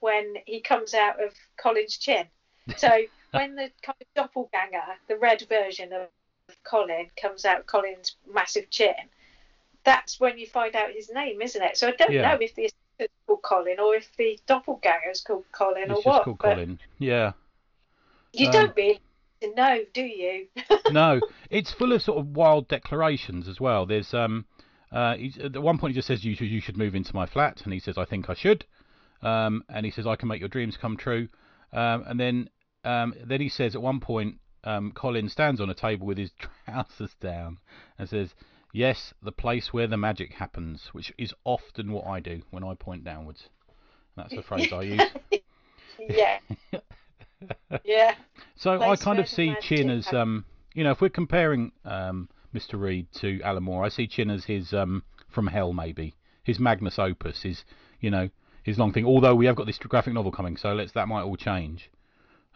when 0.00 0.34
he 0.46 0.60
comes 0.60 0.94
out 0.94 1.22
of 1.22 1.32
Colin's 1.56 1.96
chin. 1.96 2.26
So 2.76 2.90
when 3.30 3.54
the 3.54 3.70
kind 3.82 3.96
of 3.98 4.06
doppelganger, 4.14 4.82
the 5.08 5.16
red 5.16 5.42
version 5.48 5.90
of 5.94 6.08
Colin, 6.64 7.06
comes 7.20 7.46
out 7.46 7.60
of 7.60 7.66
Colin's 7.66 8.16
massive 8.30 8.68
chin, 8.68 8.94
that's 9.88 10.20
when 10.20 10.38
you 10.38 10.46
find 10.46 10.76
out 10.76 10.90
his 10.92 11.10
name, 11.10 11.40
isn't 11.40 11.62
it? 11.62 11.76
So 11.78 11.88
I 11.88 11.92
don't 11.92 12.12
Yeah. 12.12 12.22
know 12.34 12.38
if 12.40 12.54
the 12.54 12.66
assistant's 12.66 13.14
called 13.26 13.42
Colin 13.42 13.80
or 13.80 13.94
if 13.94 14.14
the 14.18 14.38
doppelganger's 14.46 15.22
called 15.22 15.44
Colin 15.52 15.84
It's 15.84 15.92
or 15.92 15.94
just 15.96 16.06
what. 16.06 16.24
called 16.24 16.38
Colin. 16.38 16.78
Yeah. 16.98 17.32
you 18.34 18.46
Um, 18.48 18.52
don't 18.52 18.76
really 18.76 19.00
know, 19.56 19.78
do 19.94 20.02
you? 20.02 20.48
no, 20.90 21.22
it's 21.48 21.72
full 21.72 21.92
of 21.92 22.02
sort 22.02 22.18
of 22.18 22.26
wild 22.36 22.68
declarations 22.68 23.48
as 23.48 23.60
well. 23.60 23.86
There's 23.86 24.12
um, 24.12 24.44
uh, 24.92 25.16
at 25.42 25.62
one 25.62 25.78
point 25.78 25.92
he 25.92 25.98
just 25.98 26.08
says 26.08 26.22
you 26.24 26.34
should 26.34 26.48
you 26.48 26.60
should 26.60 26.76
move 26.76 26.94
into 26.94 27.14
my 27.14 27.24
flat, 27.24 27.62
and 27.64 27.72
he 27.72 27.80
says 27.80 27.96
I 27.96 28.04
think 28.04 28.28
I 28.28 28.34
should, 28.34 28.66
um, 29.22 29.64
and 29.70 29.86
he 29.86 29.90
says 29.90 30.06
I 30.06 30.16
can 30.16 30.28
make 30.28 30.40
your 30.40 30.50
dreams 30.50 30.76
come 30.76 30.96
true, 30.98 31.28
um, 31.72 32.04
and 32.06 32.20
then 32.20 32.50
um, 32.84 33.14
then 33.24 33.40
he 33.40 33.48
says 33.48 33.74
at 33.74 33.80
one 33.82 34.00
point 34.00 34.38
um, 34.64 34.92
Colin 34.92 35.28
stands 35.30 35.60
on 35.60 35.70
a 35.70 35.74
table 35.74 36.06
with 36.06 36.18
his 36.18 36.32
trousers 36.66 37.14
down 37.20 37.56
and 37.98 38.08
says. 38.08 38.34
Yes, 38.72 39.14
the 39.22 39.32
place 39.32 39.72
where 39.72 39.86
the 39.86 39.96
magic 39.96 40.34
happens, 40.34 40.88
which 40.92 41.12
is 41.16 41.34
often 41.44 41.92
what 41.92 42.06
I 42.06 42.20
do 42.20 42.42
when 42.50 42.62
I 42.62 42.74
point 42.74 43.04
downwards. 43.04 43.48
That's 44.16 44.34
the 44.34 44.42
phrase 44.42 44.72
I 44.72 44.82
use. 44.82 45.02
yeah. 45.98 46.38
yeah. 47.84 48.14
So 48.56 48.80
I 48.80 48.96
kind 48.96 49.18
of 49.18 49.28
see 49.28 49.54
Chin 49.60 49.88
as, 49.88 50.12
um, 50.12 50.44
you 50.74 50.84
know, 50.84 50.90
if 50.90 51.00
we're 51.00 51.08
comparing 51.08 51.72
um, 51.84 52.28
Mr. 52.54 52.78
Reed 52.78 53.06
to 53.14 53.40
Alan 53.42 53.62
Moore, 53.62 53.84
I 53.84 53.88
see 53.88 54.06
Chin 54.06 54.28
as 54.30 54.44
his 54.44 54.74
um, 54.74 55.02
From 55.28 55.46
Hell, 55.46 55.72
maybe 55.72 56.14
his 56.42 56.58
magnus 56.58 56.98
opus, 56.98 57.42
his, 57.42 57.64
you 58.00 58.10
know, 58.10 58.28
his 58.64 58.78
long 58.78 58.92
thing. 58.92 59.06
Although 59.06 59.34
we 59.34 59.46
have 59.46 59.56
got 59.56 59.66
this 59.66 59.78
graphic 59.78 60.14
novel 60.14 60.32
coming, 60.32 60.56
so 60.56 60.74
let's 60.74 60.92
that 60.92 61.08
might 61.08 61.22
all 61.22 61.36
change 61.36 61.90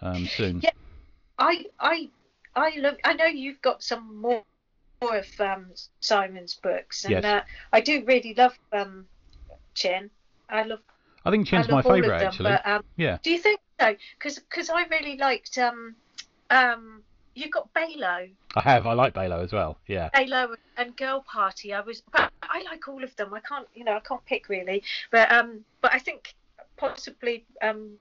um, 0.00 0.26
soon. 0.26 0.61
Yeah. 0.62 0.71
I 1.38 1.64
I 1.78 2.09
I 2.54 2.73
look. 2.78 2.99
I 3.04 3.14
know 3.14 3.26
you've 3.26 3.62
got 3.62 3.83
some 3.83 4.21
more 4.21 4.45
more 5.03 5.17
of 5.19 5.41
um, 5.41 5.67
Simon's 6.01 6.55
books, 6.55 7.05
and 7.05 7.13
Yes. 7.13 7.25
uh, 7.25 7.43
I 7.73 7.81
do 7.81 8.05
really 8.07 8.35
love 8.35 8.59
um, 8.73 9.07
Chin. 9.75 10.11
I 10.49 10.63
love. 10.63 10.81
I 11.25 11.31
think 11.31 11.47
Chin's 11.47 11.69
I 11.69 11.73
my 11.73 11.83
favourite 11.83 12.23
actually. 12.23 12.51
But, 12.51 12.67
um, 12.67 12.85
Yeah. 12.97 13.19
Do 13.23 13.31
you 13.31 13.39
think 13.39 13.61
so? 13.81 13.95
Because 14.19 14.71
I 14.71 14.85
really 14.91 15.17
liked 15.17 15.59
um 15.59 15.95
um 16.51 17.03
you've 17.35 17.51
got 17.51 17.73
Balo, 17.73 18.31
I 18.55 18.61
have. 18.61 18.87
I 18.87 18.93
like 18.93 19.15
Balo 19.15 19.43
as 19.43 19.53
well. 19.53 19.79
Yeah. 19.87 20.11
Balo 20.15 20.55
and 20.77 20.97
Girl 20.97 21.25
Party. 21.27 21.73
I 21.73 21.81
was, 21.81 22.03
I 22.15 22.63
like 22.65 22.87
all 22.89 23.03
of 23.03 23.15
them. 23.17 23.33
I 23.33 23.41
can't, 23.41 23.67
you 23.75 23.85
know, 23.85 23.97
I 23.97 24.01
can't 24.01 24.25
pick 24.27 24.49
really. 24.49 24.83
But 25.11 25.33
um, 25.33 25.65
but 25.81 25.95
I 25.95 25.99
think 25.99 26.35
possibly 26.77 27.47
um, 27.63 27.93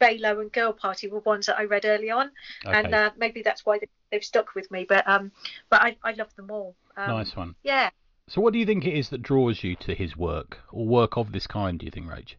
Balo 0.00 0.40
and 0.40 0.52
Girl 0.52 0.72
Party 0.72 1.08
were 1.08 1.20
ones 1.20 1.46
that 1.46 1.58
I 1.58 1.64
read 1.64 1.84
early 1.84 2.10
on, 2.10 2.30
Okay. 2.64 2.78
and 2.78 2.94
uh, 2.94 3.10
maybe 3.18 3.42
that's 3.42 3.66
why 3.66 3.78
they, 3.78 3.88
they've 4.10 4.24
stuck 4.24 4.54
with 4.54 4.70
me. 4.70 4.86
But 4.88 5.06
um, 5.08 5.32
but 5.70 5.82
I, 5.82 5.96
I 6.02 6.12
love 6.12 6.34
them 6.36 6.50
all. 6.50 6.74
Um, 6.96 7.16
nice 7.16 7.36
one. 7.36 7.54
Yeah. 7.62 7.90
So, 8.28 8.40
what 8.40 8.52
do 8.52 8.58
you 8.58 8.66
think 8.66 8.84
it 8.84 8.94
is 8.94 9.08
that 9.10 9.22
draws 9.22 9.62
you 9.62 9.76
to 9.76 9.94
his 9.94 10.16
work, 10.16 10.58
or 10.72 10.86
work 10.86 11.16
of 11.16 11.32
this 11.32 11.46
kind? 11.46 11.78
Do 11.78 11.86
you 11.86 11.92
think, 11.92 12.06
Rach? 12.06 12.34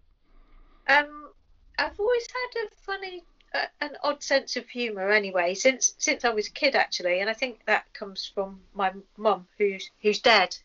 Um, 0.87 1.29
I've 1.77 1.99
always 1.99 2.27
had 2.27 2.63
a 2.65 2.75
funny, 2.81 3.23
uh, 3.53 3.65
an 3.81 3.91
odd 4.03 4.21
sense 4.23 4.57
of 4.57 4.67
humour. 4.67 5.11
Anyway, 5.11 5.53
since 5.53 5.93
since 5.97 6.25
I 6.25 6.29
was 6.29 6.47
a 6.47 6.51
kid, 6.51 6.75
actually, 6.75 7.19
and 7.21 7.29
I 7.29 7.33
think 7.33 7.61
that 7.65 7.91
comes 7.93 8.29
from 8.33 8.59
my 8.73 8.91
mum, 9.17 9.47
who's 9.57 9.89
who's 10.01 10.19
dead. 10.19 10.55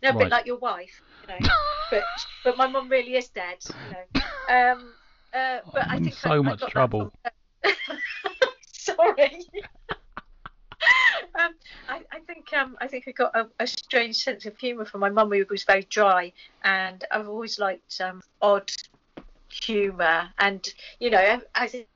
You 0.00 0.08
know, 0.08 0.14
a 0.14 0.18
Right. 0.18 0.24
bit 0.24 0.30
like 0.30 0.46
your 0.46 0.58
wife. 0.58 1.02
You 1.22 1.34
know, 1.34 1.40
but 1.90 2.02
but 2.44 2.56
my 2.56 2.66
mum 2.68 2.88
really 2.88 3.16
is 3.16 3.28
dead. 3.28 3.58
You 3.82 3.90
know. 3.90 4.72
Um, 4.72 4.92
uh, 5.34 5.58
but 5.74 5.82
I'm 5.88 5.90
I 5.90 5.96
in 5.96 6.04
think 6.04 6.14
so 6.14 6.30
I, 6.30 6.34
I 6.34 6.38
much 6.38 6.60
got 6.60 6.66
that 6.66 6.72
trouble. 6.72 7.12
Sorry. 8.72 9.44
Um, 11.38 11.54
I, 11.88 12.00
I 12.12 12.20
think 12.26 12.52
um, 12.52 12.76
I 12.80 12.88
think 12.88 13.04
I 13.08 13.12
got 13.12 13.34
a, 13.34 13.48
a 13.60 13.66
strange 13.66 14.16
sense 14.16 14.46
of 14.46 14.56
humour 14.58 14.84
from 14.84 15.00
my 15.00 15.10
mum, 15.10 15.30
who 15.30 15.44
was 15.48 15.64
very 15.64 15.86
dry, 15.90 16.32
and 16.62 17.04
I've 17.10 17.28
always 17.28 17.58
liked 17.58 18.00
um, 18.00 18.20
odd 18.42 18.70
humour. 19.48 20.28
And 20.38 20.66
you 20.98 21.10
know, 21.10 21.40
I 21.54 21.66
think 21.66 21.86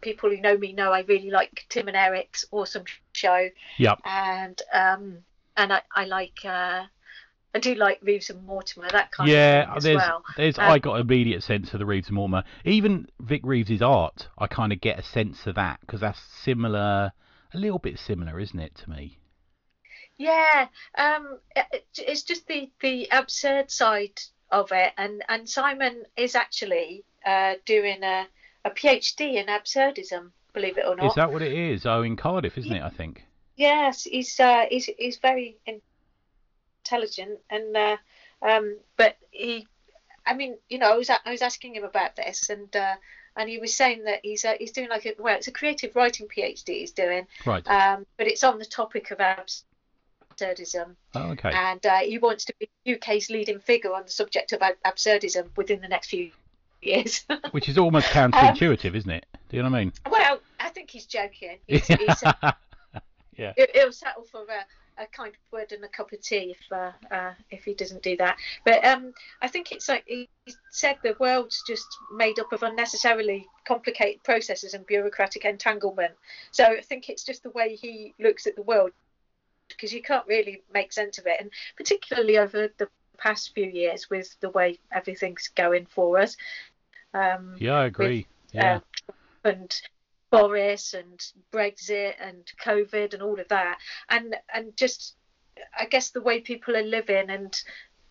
people 0.00 0.30
who 0.30 0.40
know 0.40 0.56
me 0.56 0.72
know 0.72 0.92
I 0.92 1.00
really 1.00 1.30
like 1.30 1.64
Tim 1.68 1.88
and 1.88 1.96
Eric's 1.96 2.44
awesome 2.50 2.84
show, 3.12 3.48
Yep. 3.78 3.98
and 4.04 4.62
um, 4.72 5.18
and 5.56 5.72
I, 5.72 5.82
I 5.94 6.04
like 6.04 6.38
uh, 6.44 6.84
I 7.54 7.58
do 7.58 7.74
like 7.74 7.98
Reeves 8.02 8.30
and 8.30 8.44
Mortimer, 8.44 8.88
that 8.90 9.12
kind 9.12 9.28
Yeah, 9.28 9.62
of 9.62 9.68
thing 9.68 9.76
as 9.76 9.84
there's, 9.84 9.96
well. 9.96 10.24
there's. 10.36 10.58
Um, 10.58 10.64
I 10.64 10.78
got 10.78 11.00
immediate 11.00 11.42
sense 11.42 11.72
of 11.74 11.80
the 11.80 11.86
Reeves 11.86 12.08
and 12.08 12.16
Mortimer. 12.16 12.44
Even 12.64 13.08
Vic 13.20 13.42
Reeves' 13.44 13.82
art, 13.82 14.28
I 14.38 14.46
kind 14.46 14.72
of 14.72 14.80
get 14.80 14.98
a 14.98 15.02
sense 15.02 15.46
of 15.46 15.56
that 15.56 15.80
because 15.80 16.00
that's 16.00 16.18
similar, 16.42 17.12
a 17.54 17.58
little 17.58 17.78
bit 17.78 17.98
similar, 17.98 18.38
isn't 18.40 18.58
it, 18.58 18.74
to 18.76 18.90
me? 18.90 19.18
Yeah, 20.18 20.68
um, 20.96 21.38
it's 21.96 22.22
just 22.22 22.46
the 22.46 22.70
the 22.80 23.08
absurd 23.10 23.70
side 23.70 24.20
of 24.50 24.70
it, 24.72 24.92
and 24.96 25.24
and 25.28 25.48
Simon 25.48 26.04
is 26.16 26.34
actually 26.34 27.04
uh, 27.24 27.54
doing 27.64 28.02
a 28.02 28.26
a 28.64 28.70
PhD 28.70 29.34
in 29.34 29.46
absurdism, 29.46 30.30
believe 30.52 30.78
it 30.78 30.86
or 30.86 30.94
not. 30.94 31.06
Is 31.06 31.14
that 31.14 31.32
what 31.32 31.42
it 31.42 31.52
is? 31.52 31.86
Oh, 31.86 32.02
in 32.02 32.16
Cardiff, 32.16 32.58
isn't 32.58 32.72
it? 32.72 32.82
I 32.82 32.90
think. 32.90 33.24
Yes, 33.56 34.04
he's 34.04 34.38
uh, 34.38 34.66
he's 34.68 34.86
he's 34.98 35.18
very 35.18 35.56
intelligent, 36.84 37.40
and 37.50 37.76
uh, 37.76 37.96
um, 38.42 38.78
but 38.96 39.16
he, 39.30 39.66
I 40.26 40.34
mean, 40.34 40.56
you 40.68 40.78
know, 40.78 40.92
I 40.92 40.96
was 40.96 41.10
I 41.10 41.30
was 41.30 41.42
asking 41.42 41.74
him 41.74 41.84
about 41.84 42.16
this, 42.16 42.50
and 42.50 42.74
uh, 42.76 42.94
and 43.36 43.48
he 43.48 43.58
was 43.58 43.74
saying 43.74 44.04
that 44.04 44.20
he's 44.22 44.44
uh, 44.44 44.54
he's 44.58 44.72
doing 44.72 44.88
like 44.88 45.06
a 45.06 45.14
well, 45.18 45.36
it's 45.36 45.48
a 45.48 45.52
creative 45.52 45.94
writing 45.96 46.28
PhD 46.28 46.68
he's 46.80 46.92
doing, 46.92 47.26
Right. 47.46 47.66
um, 47.68 48.06
but 48.16 48.26
it's 48.26 48.44
on 48.44 48.58
the 48.58 48.64
topic 48.64 49.10
of 49.10 49.18
absurdism, 49.18 50.94
oh, 51.14 51.30
okay. 51.32 51.50
and 51.54 51.84
uh, 51.86 51.98
he 51.98 52.18
wants 52.18 52.44
to 52.46 52.54
be 52.58 52.68
UK's 52.94 53.30
leading 53.30 53.58
figure 53.58 53.92
on 53.94 54.02
the 54.04 54.10
subject 54.10 54.52
of 54.52 54.60
absurdism 54.84 55.48
within 55.56 55.80
the 55.80 55.88
next 55.88 56.08
few 56.08 56.30
years. 56.80 57.24
Which 57.52 57.68
is 57.68 57.78
almost 57.78 58.14
um, 58.16 58.32
counterintuitive, 58.32 58.94
isn't 58.94 59.10
it? 59.10 59.26
Do 59.48 59.56
you 59.56 59.62
know 59.62 59.70
what 59.70 59.76
I 59.76 59.84
mean? 59.84 59.92
well, 60.10 60.40
I 60.58 60.68
think 60.70 60.90
he's 60.90 61.06
joking. 61.06 61.58
He's, 61.66 61.86
he's, 61.86 62.22
uh, 62.22 62.32
yeah. 63.36 63.52
He- 63.56 63.66
He'll 63.74 63.92
settle 63.92 64.24
for 64.24 64.44
a, 64.98 65.06
kind 65.06 65.32
word 65.50 65.72
and 65.72 65.84
a 65.84 65.88
cup 65.88 66.12
of 66.12 66.20
tea 66.20 66.56
if 66.56 66.72
uh, 66.72 66.92
uh, 67.14 67.32
if 67.50 67.64
he 67.64 67.74
doesn't 67.74 68.02
do 68.02 68.16
that. 68.16 68.36
But 68.64 68.84
um, 68.84 69.12
I 69.40 69.48
think 69.48 69.72
it's 69.72 69.88
like 69.88 70.04
he 70.06 70.28
said 70.70 70.96
the 71.02 71.16
world's 71.18 71.62
just 71.66 71.86
made 72.14 72.38
up 72.38 72.52
of 72.52 72.62
unnecessarily 72.62 73.46
complicated 73.64 74.22
processes 74.22 74.74
and 74.74 74.86
bureaucratic 74.86 75.44
entanglement. 75.44 76.14
So 76.50 76.64
I 76.64 76.80
think 76.80 77.08
it's 77.08 77.24
just 77.24 77.42
the 77.42 77.50
way 77.50 77.76
he 77.76 78.14
looks 78.18 78.46
at 78.46 78.56
the 78.56 78.62
world 78.62 78.92
because 79.68 79.92
you 79.92 80.02
can't 80.02 80.26
really 80.26 80.62
make 80.72 80.92
sense 80.92 81.18
of 81.18 81.26
it, 81.26 81.40
and 81.40 81.50
particularly 81.76 82.38
over 82.38 82.68
the 82.78 82.88
past 83.18 83.54
few 83.54 83.66
years 83.66 84.10
with 84.10 84.34
the 84.40 84.50
way 84.50 84.78
everything's 84.92 85.48
going 85.48 85.86
for 85.86 86.18
us. 86.18 86.36
Um, 87.14 87.56
Yeah, 87.58 87.74
I 87.74 87.86
agree. 87.86 88.26
Yeah. 88.52 88.80
uh, 89.08 89.12
and 89.44 89.82
Boris 90.32 90.94
and 90.94 91.20
Brexit 91.52 92.14
and 92.18 92.50
COVID 92.64 93.12
and 93.12 93.22
all 93.22 93.38
of 93.38 93.46
that, 93.48 93.78
and 94.08 94.34
and 94.52 94.76
just 94.76 95.14
I 95.78 95.84
guess 95.84 96.10
the 96.10 96.22
way 96.22 96.40
people 96.40 96.74
are 96.76 96.82
living 96.82 97.30
and 97.30 97.62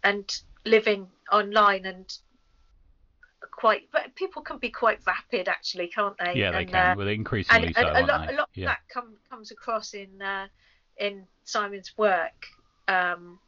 and 0.04 0.42
living 0.64 1.08
online 1.32 1.86
and 1.86 2.06
quite 3.52 3.90
but 3.92 4.14
people 4.16 4.42
can 4.42 4.58
be 4.60 4.70
quite 4.70 5.04
vapid 5.04 5.48
actually 5.48 5.88
can't 5.88 6.16
they 6.18 6.34
yeah, 6.36 6.52
they 6.52 6.60
and, 6.60 6.70
can. 6.70 6.92
uh, 6.92 6.96
well, 6.96 7.08
increasingly 7.08 7.68
and 7.68 7.76
so, 7.76 7.82
a 7.82 7.94
aren't 7.94 8.08
lot, 8.08 8.28
they? 8.28 8.34
a 8.34 8.38
lot 8.38 8.50
yeah. 8.54 8.66
of 8.66 8.70
that 8.70 8.80
come, 8.94 9.14
comes 9.30 9.52
across 9.52 9.94
in 9.94 10.22
uh, 10.22 10.48
in 10.98 11.26
Simon's 11.44 11.98
work 11.98 12.46
um, 12.88 13.40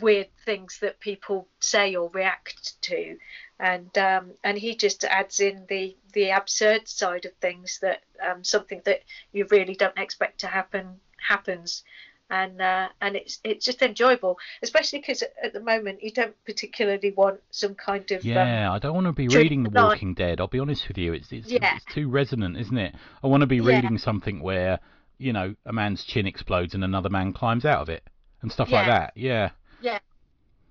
weird 0.00 0.28
things 0.44 0.78
that 0.80 0.98
people 1.00 1.46
say 1.60 1.94
or 1.94 2.10
react 2.10 2.80
to 2.82 3.16
and 3.58 3.96
um, 3.98 4.32
and 4.42 4.58
he 4.58 4.74
just 4.74 5.04
adds 5.04 5.40
in 5.40 5.64
the 5.68 5.96
the 6.12 6.30
absurd 6.30 6.88
side 6.88 7.24
of 7.24 7.32
things 7.40 7.78
that 7.82 8.00
um, 8.26 8.44
something 8.44 8.82
that 8.84 9.00
you 9.32 9.46
really 9.50 9.74
don't 9.74 9.96
expect 9.98 10.40
to 10.40 10.46
happen 10.46 11.00
happens 11.16 11.84
and 12.30 12.60
uh, 12.60 12.88
and 13.00 13.14
it's 13.14 13.38
it's 13.44 13.64
just 13.64 13.82
enjoyable 13.82 14.38
especially 14.62 14.98
because 14.98 15.22
at 15.42 15.52
the 15.52 15.60
moment 15.60 16.02
you 16.02 16.10
don't 16.10 16.34
particularly 16.44 17.12
want 17.16 17.38
some 17.50 17.74
kind 17.74 18.10
of 18.10 18.22
um, 18.22 18.26
Yeah, 18.30 18.72
I 18.72 18.78
don't 18.78 18.94
want 18.94 19.06
to 19.06 19.12
be 19.12 19.28
reading 19.28 19.64
The. 19.64 19.70
Walking 19.70 20.14
Dead. 20.14 20.40
I'll 20.40 20.46
be 20.48 20.58
honest 20.58 20.88
with 20.88 20.98
you. 20.98 21.12
It's 21.12 21.30
it's, 21.30 21.48
Yeah. 21.48 21.76
it's 21.76 21.84
too 21.94 22.08
resonant, 22.08 22.56
isn't 22.56 22.76
it? 22.78 22.94
I 23.22 23.26
want 23.26 23.42
to 23.42 23.46
be 23.46 23.56
Yeah. 23.58 23.74
reading 23.76 23.98
something 23.98 24.40
where 24.40 24.80
you 25.18 25.32
know 25.32 25.54
a 25.66 25.72
man's 25.72 26.04
chin 26.04 26.26
explodes 26.26 26.74
and 26.74 26.82
another 26.82 27.10
man 27.10 27.32
climbs 27.32 27.64
out 27.64 27.82
of 27.82 27.88
it 27.90 28.02
and 28.40 28.50
stuff 28.50 28.70
like 28.70 28.86
that. 28.86 29.12
Yeah. 29.14 29.50
Yeah. 29.80 29.98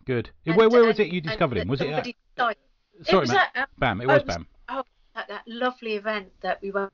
Good. 0.06 0.32
and- 0.46 0.58
where 0.58 0.68
where 0.70 0.84
was 0.86 1.00
it 1.00 1.08
you 1.08 1.22
discovered 1.22 1.60
him? 1.60 1.68
Was 1.68 1.82
it? 1.82 1.90
At, 1.90 2.08
sorry, 2.36 2.56
it 3.08 3.16
was 3.16 3.32
at, 3.32 3.50
um, 3.56 3.66
Bam. 3.78 4.02
It 4.02 4.06
oh, 4.06 4.08
was 4.08 4.24
it 4.24 4.28
was- 4.28 4.36
Bam. 4.36 4.48
At 5.16 5.28
that 5.28 5.44
lovely 5.48 5.96
event 5.96 6.32
that 6.42 6.62
we 6.62 6.72
went 6.72 6.92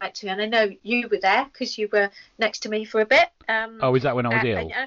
back 0.00 0.14
to, 0.14 0.28
and 0.28 0.40
I 0.40 0.46
know 0.46 0.70
you 0.82 1.08
were 1.08 1.18
there 1.20 1.44
because 1.44 1.76
you 1.78 1.88
were 1.92 2.10
next 2.38 2.60
to 2.60 2.68
me 2.68 2.84
for 2.84 3.00
a 3.00 3.06
bit. 3.06 3.28
Um, 3.48 3.78
Oh, 3.82 3.94
is 3.94 4.02
that 4.02 4.14
when 4.14 4.26
I 4.26 4.30
was 4.30 4.44
uh, 4.44 4.46
ill? 4.46 4.70
I, 4.74 4.86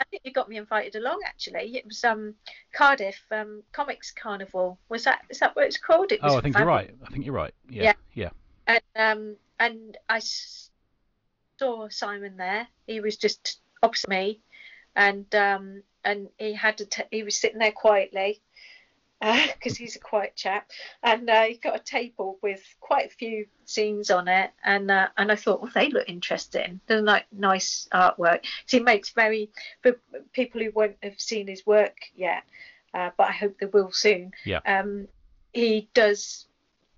I 0.00 0.04
think 0.04 0.22
you 0.24 0.32
got 0.32 0.48
me 0.48 0.56
invited 0.56 0.96
along. 0.96 1.20
Actually, 1.26 1.76
it 1.76 1.86
was 1.86 2.04
um, 2.04 2.34
Cardiff 2.72 3.20
um, 3.30 3.62
Comics 3.72 4.12
Carnival. 4.12 4.78
Was 4.88 5.04
that 5.04 5.22
is 5.30 5.38
that 5.38 5.54
what 5.56 5.66
it's 5.66 5.78
called? 5.78 6.12
It 6.12 6.22
was 6.22 6.34
Oh, 6.34 6.38
I 6.38 6.40
think 6.40 6.56
you're 6.56 6.66
right. 6.66 6.94
I 7.04 7.10
think 7.10 7.24
you're 7.24 7.34
right. 7.34 7.54
Yeah. 7.68 7.82
Yeah. 7.82 7.92
Yeah. 8.14 8.30
And 8.66 8.82
um, 8.96 9.36
and 9.58 9.96
I 10.08 10.20
saw 11.58 11.88
Simon 11.88 12.36
there. 12.36 12.66
He 12.86 13.00
was 13.00 13.16
just 13.16 13.60
opposite 13.82 14.10
me, 14.10 14.40
and 14.96 15.32
um, 15.34 15.82
and 16.04 16.28
he 16.38 16.52
had 16.52 16.78
to. 16.78 16.86
T- 16.86 17.02
he 17.10 17.22
was 17.22 17.38
sitting 17.38 17.58
there 17.58 17.72
quietly 17.72 18.40
because 19.22 19.76
he's 19.76 19.96
a 19.96 20.00
quiet 20.00 20.34
chap, 20.34 20.70
and 21.02 21.30
uh, 21.30 21.42
he 21.42 21.54
got 21.54 21.76
a 21.76 21.82
table 21.82 22.38
with 22.42 22.62
quite 22.80 23.06
a 23.06 23.10
few 23.10 23.46
zines 23.66 24.14
on 24.14 24.28
it, 24.28 24.50
and 24.64 24.90
uh, 24.90 25.08
and 25.16 25.30
I 25.30 25.36
thought, 25.36 25.62
well, 25.62 25.70
they 25.74 25.90
look 25.90 26.08
interesting. 26.08 26.80
They're 26.86 27.02
like 27.02 27.26
nice 27.32 27.88
artwork. 27.92 28.44
So 28.66 28.78
he 28.78 28.82
makes 28.82 29.10
very 29.10 29.50
for 29.82 29.96
people 30.32 30.60
who 30.60 30.72
won't 30.72 30.96
have 31.02 31.20
seen 31.20 31.46
his 31.46 31.64
work 31.64 31.96
yet, 32.16 32.42
uh, 32.94 33.10
but 33.16 33.28
I 33.28 33.32
hope 33.32 33.58
they 33.58 33.66
will 33.66 33.92
soon. 33.92 34.32
Yeah. 34.44 34.60
Um, 34.66 35.06
he 35.52 35.88
does 35.94 36.46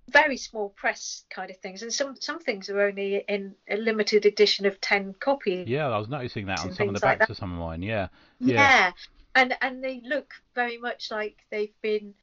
very 0.09 0.37
small 0.37 0.69
press 0.69 1.25
kind 1.29 1.51
of 1.51 1.57
things, 1.57 1.83
and 1.83 1.93
some 1.93 2.15
some 2.19 2.39
things 2.39 2.69
are 2.69 2.81
only 2.81 3.23
in 3.27 3.53
a 3.69 3.77
limited 3.77 4.25
edition 4.25 4.65
of 4.65 4.81
ten 4.81 5.13
copies. 5.19 5.67
Yeah, 5.67 5.89
I 5.89 5.97
was 5.99 6.09
noticing 6.09 6.47
that 6.47 6.59
on 6.61 6.73
some 6.73 6.89
of 6.89 6.99
the 6.99 7.05
like 7.05 7.19
backs 7.19 7.27
that. 7.27 7.33
of 7.33 7.37
some 7.37 7.53
of 7.53 7.59
mine. 7.59 7.83
Yeah. 7.83 8.07
Yeah. 8.39 8.55
Yeah. 8.55 8.91
And 9.35 9.55
and 9.61 9.83
they 9.83 10.01
look 10.05 10.33
very 10.55 10.77
much 10.77 11.11
like 11.11 11.37
they've 11.51 11.73
been 11.81 12.13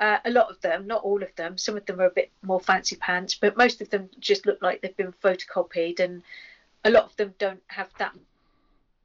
uh, 0.00 0.18
a 0.24 0.30
lot 0.30 0.50
of 0.50 0.60
them, 0.60 0.86
not 0.86 1.02
all 1.02 1.22
of 1.22 1.34
them. 1.36 1.56
Some 1.58 1.76
of 1.76 1.86
them 1.86 2.00
are 2.00 2.06
a 2.06 2.10
bit 2.10 2.30
more 2.42 2.60
fancy 2.60 2.96
pants, 2.96 3.34
but 3.40 3.56
most 3.56 3.80
of 3.80 3.90
them 3.90 4.08
just 4.20 4.44
look 4.46 4.60
like 4.60 4.80
they've 4.80 4.96
been 4.96 5.12
photocopied, 5.24 6.00
and 6.00 6.22
a 6.84 6.90
lot 6.90 7.04
of 7.04 7.16
them 7.16 7.34
don't 7.38 7.62
have 7.68 7.88
that 7.98 8.12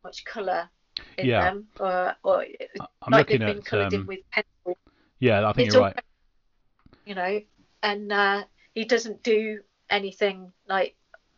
much 0.04 0.26
colour 0.26 0.70
in 1.18 1.28
Yeah. 1.28 1.42
them, 1.46 1.68
or, 1.80 2.16
or 2.24 2.46
I'm 3.02 3.12
like 3.12 3.28
they've 3.28 3.40
been 3.40 3.58
at. 3.60 3.66
coloured 3.66 3.94
in 3.94 4.02
Um, 4.02 4.08
with 4.08 4.20
pencil. 4.32 4.78
yeah, 5.20 5.48
I 5.48 5.54
think 5.54 5.68
It's 5.68 5.76
you're 5.76 5.84
all- 5.84 5.90
right. 5.90 6.04
You 7.06 7.16
know, 7.16 7.42
and 7.82 8.12
uh, 8.14 8.44
he 8.76 8.86
doesn't 8.86 9.24
do 9.24 9.62
anything 9.90 10.52
like 10.68 10.96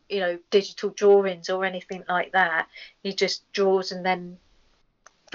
you 0.10 0.20
know 0.20 0.38
digital 0.52 0.92
drawings 0.92 1.50
or 1.50 1.66
anything 1.66 2.04
like 2.08 2.32
that. 2.34 2.68
He 3.04 3.14
just 3.14 3.52
draws 3.54 3.92
and 3.92 4.06
then 4.06 4.38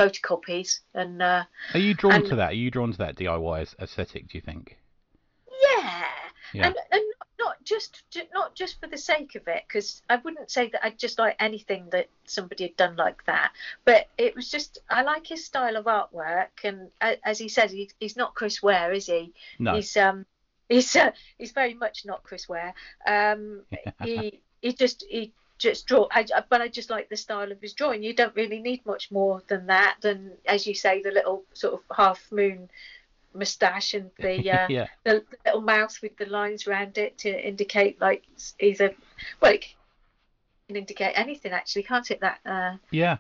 photocopies 0.01 0.81
and 0.95 1.23
uh, 1.23 1.45
Are 1.75 1.81
you 1.81 1.95
drawn 1.95 2.15
and- 2.15 2.27
to 2.27 2.37
that? 2.37 2.51
Are 2.51 2.55
you 2.55 2.71
drawn 2.71 2.93
to 2.93 2.99
that 2.99 3.17
DIY 3.17 3.75
aesthetic? 3.81 4.29
Do 4.29 4.39
you 4.39 4.43
think? 4.43 4.77
yeah, 5.63 6.05
Yeah. 6.55 6.67
and, 6.69 6.77
and 6.91 7.03
not- 7.39 7.63
just 7.65 8.03
not 8.35 8.55
just 8.55 8.81
for 8.81 8.87
the 8.89 8.97
sake 8.99 9.35
of 9.35 9.47
it 9.47 9.63
because 9.69 10.03
I 10.09 10.17
wouldn't 10.17 10.51
say 10.51 10.69
that 10.71 10.85
I'd 10.85 10.99
just 10.99 11.19
like 11.19 11.37
anything 11.39 11.89
that 11.93 12.09
somebody 12.25 12.65
had 12.65 12.77
done 12.77 12.97
like 12.97 13.25
that 13.27 13.53
but 13.85 14.09
it 14.19 14.35
was 14.35 14.51
just 14.51 14.79
I 14.89 15.03
like 15.03 15.27
his 15.27 15.45
style 15.45 15.77
of 15.77 15.85
artwork 15.85 16.49
and 16.65 16.91
as 17.01 17.39
he 17.39 17.49
says 17.49 17.71
he, 17.71 17.91
he's 18.01 18.17
not 18.17 18.35
Chris 18.35 18.63
Ware 18.63 18.93
is 18.93 19.07
he 19.07 19.33
No. 19.59 19.75
he's 19.77 19.97
um 19.97 20.27
he's 20.69 20.97
uh, 20.97 21.11
he's 21.39 21.53
very 21.53 21.75
much 21.75 22.05
not 22.07 22.23
Chris 22.25 22.49
Ware 22.49 22.75
um 23.07 23.63
he 24.03 24.41
he 24.63 24.73
just 24.73 25.05
he 25.09 25.33
just 25.61 25.87
draw 25.87 26.09
I, 26.11 26.25
but 26.49 26.61
I 26.61 26.69
just 26.69 26.91
like 26.91 27.09
the 27.09 27.17
style 27.17 27.53
of 27.53 27.61
his 27.61 27.75
drawing 27.75 28.03
you 28.03 28.15
don't 28.15 28.35
really 28.35 28.59
need 28.59 28.85
much 28.87 29.11
more 29.11 29.43
than 29.47 29.67
that 29.67 29.97
than 30.01 30.33
as 30.47 30.67
you 30.67 30.75
say 30.75 31.03
the 31.03 31.11
little 31.11 31.45
sort 31.53 31.75
of 31.75 31.81
half 31.95 32.21
moon 32.33 32.71
moustache 33.35 33.95
and 33.95 34.11
the 34.19 34.51
uh, 34.51 34.67
yeah. 34.69 34.87
the 35.05 35.23
little 35.45 35.61
mouth 35.61 35.97
with 36.03 36.17
the 36.17 36.27
lines 36.27 36.67
around 36.67 36.99
it 36.99 37.19
to 37.19 37.49
indicate 37.49 38.01
like 38.01 38.25
he's 38.59 38.81
a 38.81 38.95
well 39.41 39.53
it 39.53 39.67
can 40.67 40.77
indicate 40.77 41.13
anything 41.15 41.53
actually 41.53 41.83
can't 41.83 42.11
it 42.11 42.21
that 42.21 42.41
uh 42.47 42.77
Yeah. 42.91 43.19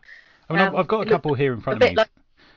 I 0.48 0.52
mean, 0.54 0.62
I've, 0.62 0.74
Um, 0.74 0.80
I've 0.80 0.88
got 0.88 1.06
a 1.06 1.10
couple 1.10 1.34
here 1.34 1.52
in 1.52 1.60
front 1.60 1.80
of 1.80 1.88
me. 1.88 1.94
like 1.94 2.10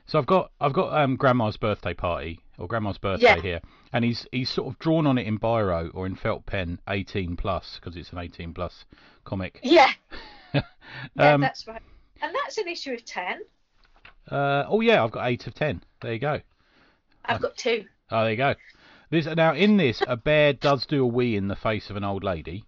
So 0.05 0.19
I've 0.19 0.25
got 0.25 0.51
I've 0.59 0.73
got 0.73 0.93
um 1.01 1.15
grandma's 1.15 1.57
birthday 1.57 1.93
party 1.93 2.39
or 2.57 2.67
grandma's 2.67 2.97
birthday 2.97 3.23
Yeah. 3.35 3.41
here, 3.41 3.61
and 3.93 4.03
he's 4.05 4.27
he's 4.31 4.49
sort 4.49 4.67
of 4.71 4.79
drawn 4.79 5.07
on 5.07 5.17
it 5.17 5.25
in 5.27 5.39
biro 5.39 5.89
or 5.93 6.05
in 6.05 6.15
felt 6.15 6.45
pen, 6.45 6.79
18 6.89 7.35
plus 7.37 7.79
because 7.79 7.95
it's 7.97 8.11
an 8.11 8.19
18 8.19 8.53
plus 8.53 8.85
comic. 9.23 9.59
yeah 9.63 9.91
yeah 10.53 10.61
Um, 11.17 11.41
that's 11.41 11.65
right 11.67 11.81
and 12.21 12.33
that's 12.35 12.57
an 12.57 12.67
issue 12.67 12.93
of 12.93 13.03
10 13.05 13.41
uh, 14.31 14.63
oh 14.69 14.79
yeah, 14.81 15.03
I've 15.03 15.11
got 15.11 15.27
eight 15.27 15.47
of 15.47 15.53
ten. 15.53 15.83
There 16.01 16.13
you 16.13 16.19
go. 16.19 16.39
i've 17.25 17.41
got 17.41 17.57
two 17.57 17.85
Oh, 18.11 18.21
there 18.21 18.31
you 18.31 18.37
go. 18.37 18.55
This 19.09 19.25
now 19.25 19.53
in 19.53 19.77
this, 19.77 20.01
a 20.07 20.15
bear 20.15 20.53
does 20.53 20.85
do 20.85 21.03
a 21.03 21.07
wee 21.07 21.35
in 21.35 21.47
the 21.47 21.55
face 21.55 21.89
of 21.89 21.95
an 21.97 22.03
old 22.03 22.23
lady. 22.23 22.63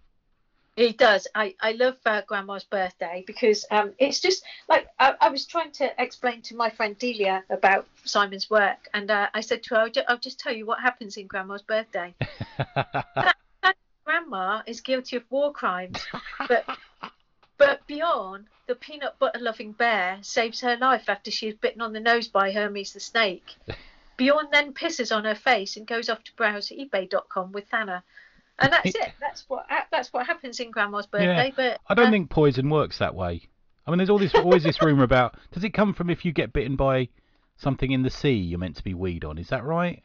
He 0.76 0.92
does. 0.92 1.26
I, 1.34 1.54
I 1.60 1.72
love 1.72 1.96
uh, 2.04 2.20
Grandma's 2.26 2.64
birthday 2.64 3.24
because 3.26 3.64
um, 3.70 3.94
it's 3.98 4.20
just 4.20 4.44
like 4.68 4.86
I, 4.98 5.14
I 5.22 5.30
was 5.30 5.46
trying 5.46 5.72
to 5.72 5.90
explain 5.98 6.42
to 6.42 6.54
my 6.54 6.68
friend 6.68 6.98
Delia 6.98 7.42
about 7.48 7.86
Simon's 8.04 8.50
work, 8.50 8.88
and 8.92 9.10
uh, 9.10 9.28
I 9.32 9.40
said 9.40 9.62
to 9.64 9.74
her, 9.74 9.80
I'll, 9.80 9.90
ju- 9.90 10.02
I'll 10.06 10.18
just 10.18 10.38
tell 10.38 10.52
you 10.52 10.66
what 10.66 10.80
happens 10.80 11.16
in 11.16 11.26
Grandma's 11.26 11.62
birthday. 11.62 12.14
Grandma 14.04 14.62
is 14.66 14.82
guilty 14.82 15.16
of 15.16 15.24
war 15.30 15.50
crimes, 15.50 15.98
but 16.46 16.66
but 17.58 17.86
Bjorn, 17.86 18.46
the 18.66 18.74
peanut 18.74 19.18
butter 19.18 19.40
loving 19.40 19.72
bear, 19.72 20.18
saves 20.20 20.60
her 20.60 20.76
life 20.76 21.08
after 21.08 21.30
she 21.30 21.48
is 21.48 21.54
bitten 21.54 21.80
on 21.80 21.94
the 21.94 22.00
nose 22.00 22.28
by 22.28 22.52
Hermes 22.52 22.92
the 22.92 23.00
snake. 23.00 23.56
Bjorn 24.18 24.48
then 24.52 24.74
pisses 24.74 25.14
on 25.14 25.24
her 25.24 25.34
face 25.34 25.76
and 25.76 25.86
goes 25.86 26.10
off 26.10 26.22
to 26.24 26.34
browse 26.36 26.68
eBay.com 26.68 27.52
with 27.52 27.68
Thana. 27.68 28.02
And 28.58 28.72
that's 28.72 28.94
it. 28.94 29.12
That's 29.20 29.44
what 29.48 29.66
that's 29.90 30.12
what 30.12 30.26
happens 30.26 30.60
in 30.60 30.70
Grandma's 30.70 31.06
birthday. 31.06 31.52
But 31.54 31.80
I 31.88 31.94
don't 31.94 32.06
uh, 32.06 32.10
think 32.10 32.30
poison 32.30 32.70
works 32.70 32.98
that 32.98 33.14
way. 33.14 33.42
I 33.86 33.90
mean, 33.90 33.98
there's 33.98 34.10
all 34.10 34.18
this 34.18 34.34
always 34.34 34.62
this 34.62 34.80
rumor 34.82 35.04
about 35.04 35.36
does 35.52 35.64
it 35.64 35.70
come 35.70 35.94
from 35.94 36.10
if 36.10 36.24
you 36.24 36.32
get 36.32 36.52
bitten 36.52 36.76
by 36.76 37.08
something 37.56 37.90
in 37.90 38.02
the 38.02 38.10
sea 38.10 38.34
you're 38.34 38.58
meant 38.58 38.76
to 38.76 38.84
be 38.84 38.94
weed 38.94 39.24
on? 39.24 39.38
Is 39.38 39.48
that 39.48 39.64
right? 39.64 40.02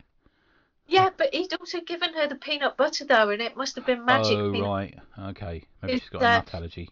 Yeah, 0.87 1.09
but 1.15 1.33
he'd 1.33 1.53
also 1.53 1.79
given 1.79 2.13
her 2.13 2.27
the 2.27 2.35
peanut 2.35 2.75
butter 2.75 3.05
though, 3.05 3.29
and 3.29 3.41
it 3.41 3.55
must 3.55 3.77
have 3.77 3.85
been 3.85 4.03
magic. 4.03 4.37
oh 4.37 4.51
peanut- 4.51 4.67
right, 4.67 4.99
okay. 5.29 5.63
Maybe 5.81 5.93
It's, 5.93 6.03
she's 6.03 6.09
got 6.09 6.21
a 6.21 6.25
uh, 6.25 6.37
nut 6.39 6.53
allergy. 6.53 6.89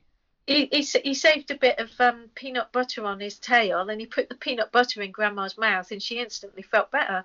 He, 0.49 0.67
he 0.71 0.81
he 0.81 1.13
saved 1.13 1.51
a 1.51 1.55
bit 1.55 1.77
of 1.77 1.91
um, 1.99 2.31
peanut 2.33 2.71
butter 2.71 3.05
on 3.05 3.19
his 3.19 3.37
tail, 3.37 3.87
and 3.87 4.01
he 4.01 4.07
put 4.07 4.29
the 4.29 4.35
peanut 4.35 4.71
butter 4.71 4.99
in 5.03 5.11
Grandma's 5.11 5.59
mouth, 5.59 5.91
and 5.91 6.01
she 6.01 6.17
instantly 6.17 6.63
felt 6.63 6.89
better. 6.89 7.23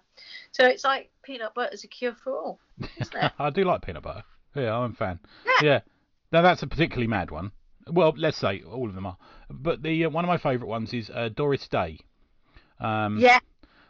So 0.52 0.66
it's 0.66 0.84
like 0.84 1.10
peanut 1.22 1.54
butter's 1.54 1.84
a 1.84 1.86
cure 1.86 2.14
for 2.22 2.36
all, 2.36 2.58
isn't 3.00 3.16
it? 3.16 3.32
I 3.38 3.48
do 3.48 3.64
like 3.64 3.80
peanut 3.80 4.02
butter. 4.02 4.24
Yeah, 4.54 4.76
I'm 4.76 4.90
a 4.90 4.94
fan. 4.94 5.20
Yeah. 5.62 5.80
Now 6.32 6.42
that's 6.42 6.62
a 6.62 6.66
particularly 6.66 7.06
mad 7.06 7.30
one. 7.30 7.52
Well, 7.90 8.12
let's 8.14 8.36
say 8.36 8.60
all 8.60 8.90
of 8.90 8.94
them 8.94 9.06
are. 9.06 9.16
But 9.48 9.82
the 9.82 10.04
uh, 10.04 10.10
one 10.10 10.26
of 10.26 10.28
my 10.28 10.36
favourite 10.36 10.68
ones 10.68 10.92
is 10.92 11.08
uh, 11.08 11.30
Doris 11.34 11.66
Day. 11.66 12.00
Um, 12.78 13.16
yeah. 13.18 13.38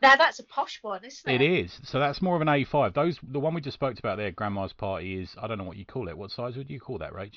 Now 0.01 0.15
that's 0.15 0.39
a 0.39 0.45
posh 0.45 0.79
one, 0.81 1.05
isn't 1.05 1.29
it? 1.29 1.41
It 1.41 1.45
is. 1.45 1.81
So 1.83 1.99
that's 1.99 2.23
more 2.23 2.37
of 2.37 2.43
an 2.43 2.47
A5. 2.47 2.95
Those 2.95 3.19
the 3.21 3.41
one 3.41 3.53
we 3.53 3.61
just 3.61 3.75
spoke 3.75 3.99
about 3.99 4.17
there, 4.17 4.31
Grandma's 4.31 4.73
Party, 4.73 5.21
is 5.21 5.35
I 5.43 5.49
don't 5.49 5.59
know 5.59 5.65
what 5.65 5.77
you 5.77 5.85
call 5.85 6.07
it. 6.07 6.17
What 6.17 6.31
size 6.31 6.57
would 6.57 6.71
you 6.71 6.79
call 6.79 6.99
that, 6.99 7.13
Rach? 7.13 7.33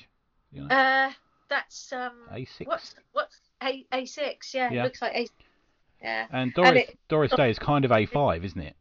You 0.52 0.62
know? 0.62 0.74
Uh, 0.74 1.10
that's 1.48 1.92
um. 1.92 2.12
A6. 2.32 2.66
What's 2.66 2.94
what's 3.12 3.36
a 3.62 3.84
a 3.92 4.04
six? 4.06 4.54
Yeah, 4.54 4.70
Yeah. 4.70 4.80
it 4.80 4.84
looks 4.84 5.02
like 5.02 5.14
a. 5.16 5.28
Yeah. 6.02 6.26
And 6.30 6.54
Doris 6.54 6.88
it- 6.88 6.98
Doris 7.08 7.32
Day 7.32 7.50
is 7.50 7.58
kind 7.58 7.84
of 7.84 7.90
A5, 7.90 8.44
isn't 8.44 8.60
it? 8.60 8.76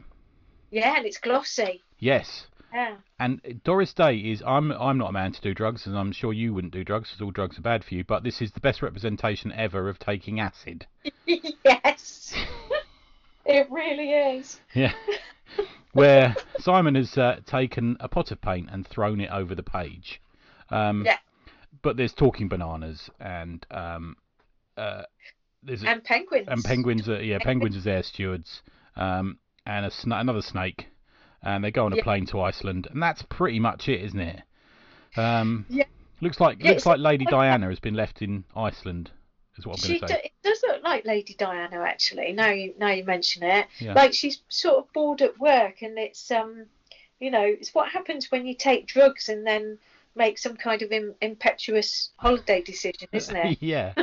Yeah, 0.69 0.97
and 0.97 1.06
it's 1.06 1.17
glossy. 1.17 1.82
Yes. 1.99 2.47
Yeah. 2.73 2.97
And 3.19 3.62
Doris 3.63 3.93
Day 3.93 4.17
is 4.17 4.43
I'm 4.45 4.71
I'm 4.71 4.97
not 4.97 5.10
a 5.10 5.13
man 5.13 5.32
to 5.32 5.41
do 5.41 5.53
drugs, 5.53 5.88
and 5.88 5.97
I'm 5.97 6.12
sure 6.12 6.34
you 6.34 6.53
wouldn't 6.53 6.73
do 6.73 6.84
drugs 6.84 7.10
because 7.10 7.21
all 7.23 7.32
drugs 7.32 7.58
are 7.58 7.62
bad 7.62 7.84
for 7.84 7.95
you. 7.95 8.03
But 8.03 8.23
this 8.23 8.41
is 8.41 8.51
the 8.51 8.60
best 8.60 8.82
representation 8.82 9.51
ever 9.53 9.88
of 9.89 9.97
taking 9.97 10.39
acid. 10.39 10.86
yes. 11.25 12.34
it 13.45 13.71
really 13.71 14.12
is. 14.12 14.60
Yeah. 14.73 14.93
Where 15.93 16.36
Simon 16.60 16.93
has 16.95 17.17
uh, 17.17 17.39
taken 17.45 17.97
a 17.99 18.08
pot 18.08 18.32
of 18.32 18.41
paint 18.41 18.69
and 18.71 18.86
thrown 18.86 19.21
it 19.21 19.32
over 19.32 19.56
the 19.56 19.63
page. 19.63 20.21
Um, 20.69 21.06
Yeah. 21.06 21.17
But 21.82 21.98
there's 21.98 22.13
talking 22.13 22.48
bananas 22.48 23.10
and 23.20 23.66
um, 23.72 24.16
uh, 24.78 25.04
there's 25.63 25.84
a, 25.84 25.90
And 25.90 26.04
penguins. 26.04 26.48
and 26.50 26.63
penguins 26.63 27.08
are 27.10 27.22
yeah 27.24 27.40
penguins 27.40 27.76
as 27.76 27.86
air 27.88 28.04
stewards 28.04 28.62
um, 28.96 29.38
and 29.66 29.86
a 29.86 29.90
sna- 29.90 30.22
another 30.22 30.42
snake 30.42 30.88
and 31.44 31.63
they 31.63 31.72
go 31.72 31.86
on 31.86 31.94
a 31.94 31.98
Yeah. 31.98 32.04
plane 32.04 32.26
to 32.28 32.42
Iceland 32.42 32.88
and 32.92 33.02
that's 33.02 33.22
pretty 33.24 33.60
much 33.60 33.88
it, 33.90 34.02
isn't 34.04 34.20
it? 34.20 34.42
Um, 35.16 35.66
Yeah. 35.70 35.86
Looks 36.22 36.40
like 36.40 36.63
Yeah, 36.63 36.72
looks 36.72 36.86
like 36.86 37.00
Lady 37.00 37.26
like- 37.26 37.32
Diana 37.32 37.68
has 37.70 37.80
been 37.80 37.94
left 37.94 38.22
in 38.22 38.44
Iceland. 38.56 39.12
Is 39.58 39.66
what 39.66 39.74
I'm 39.80 39.88
She 39.88 40.00
going 40.00 40.02
do, 40.02 40.08
to 40.08 40.13
say. 40.13 40.22
it 40.26 40.32
does 40.44 40.63
look 40.68 40.84
like 40.84 41.06
Lady 41.06 41.34
Diana 41.36 41.82
actually. 41.82 42.32
Now 42.34 42.50
you 42.52 42.74
now 42.78 42.90
you 42.90 43.04
mention 43.04 43.42
it, 43.44 43.68
Yeah. 43.80 43.94
like 43.94 44.13
she's 44.13 44.42
sort 44.50 44.78
of 44.78 44.94
bored 44.94 45.22
at 45.24 45.40
work, 45.40 45.82
and 45.82 45.98
it's 45.98 46.30
um, 46.32 46.68
you 47.20 47.32
know, 47.32 47.42
it's 47.44 47.74
what 47.74 47.90
happens 47.90 48.32
when 48.32 48.46
you 48.46 48.54
take 48.54 48.86
drugs 48.86 49.30
and 49.30 49.46
then 49.48 49.80
make 50.17 50.38
some 50.38 50.56
kind 50.58 50.82
of 50.82 50.91
Im- 50.91 51.15
impetuous 51.21 52.10
holiday 52.17 52.62
decision, 52.62 53.08
isn't 53.12 53.36
it? 53.36 53.58
yeah, 53.62 53.93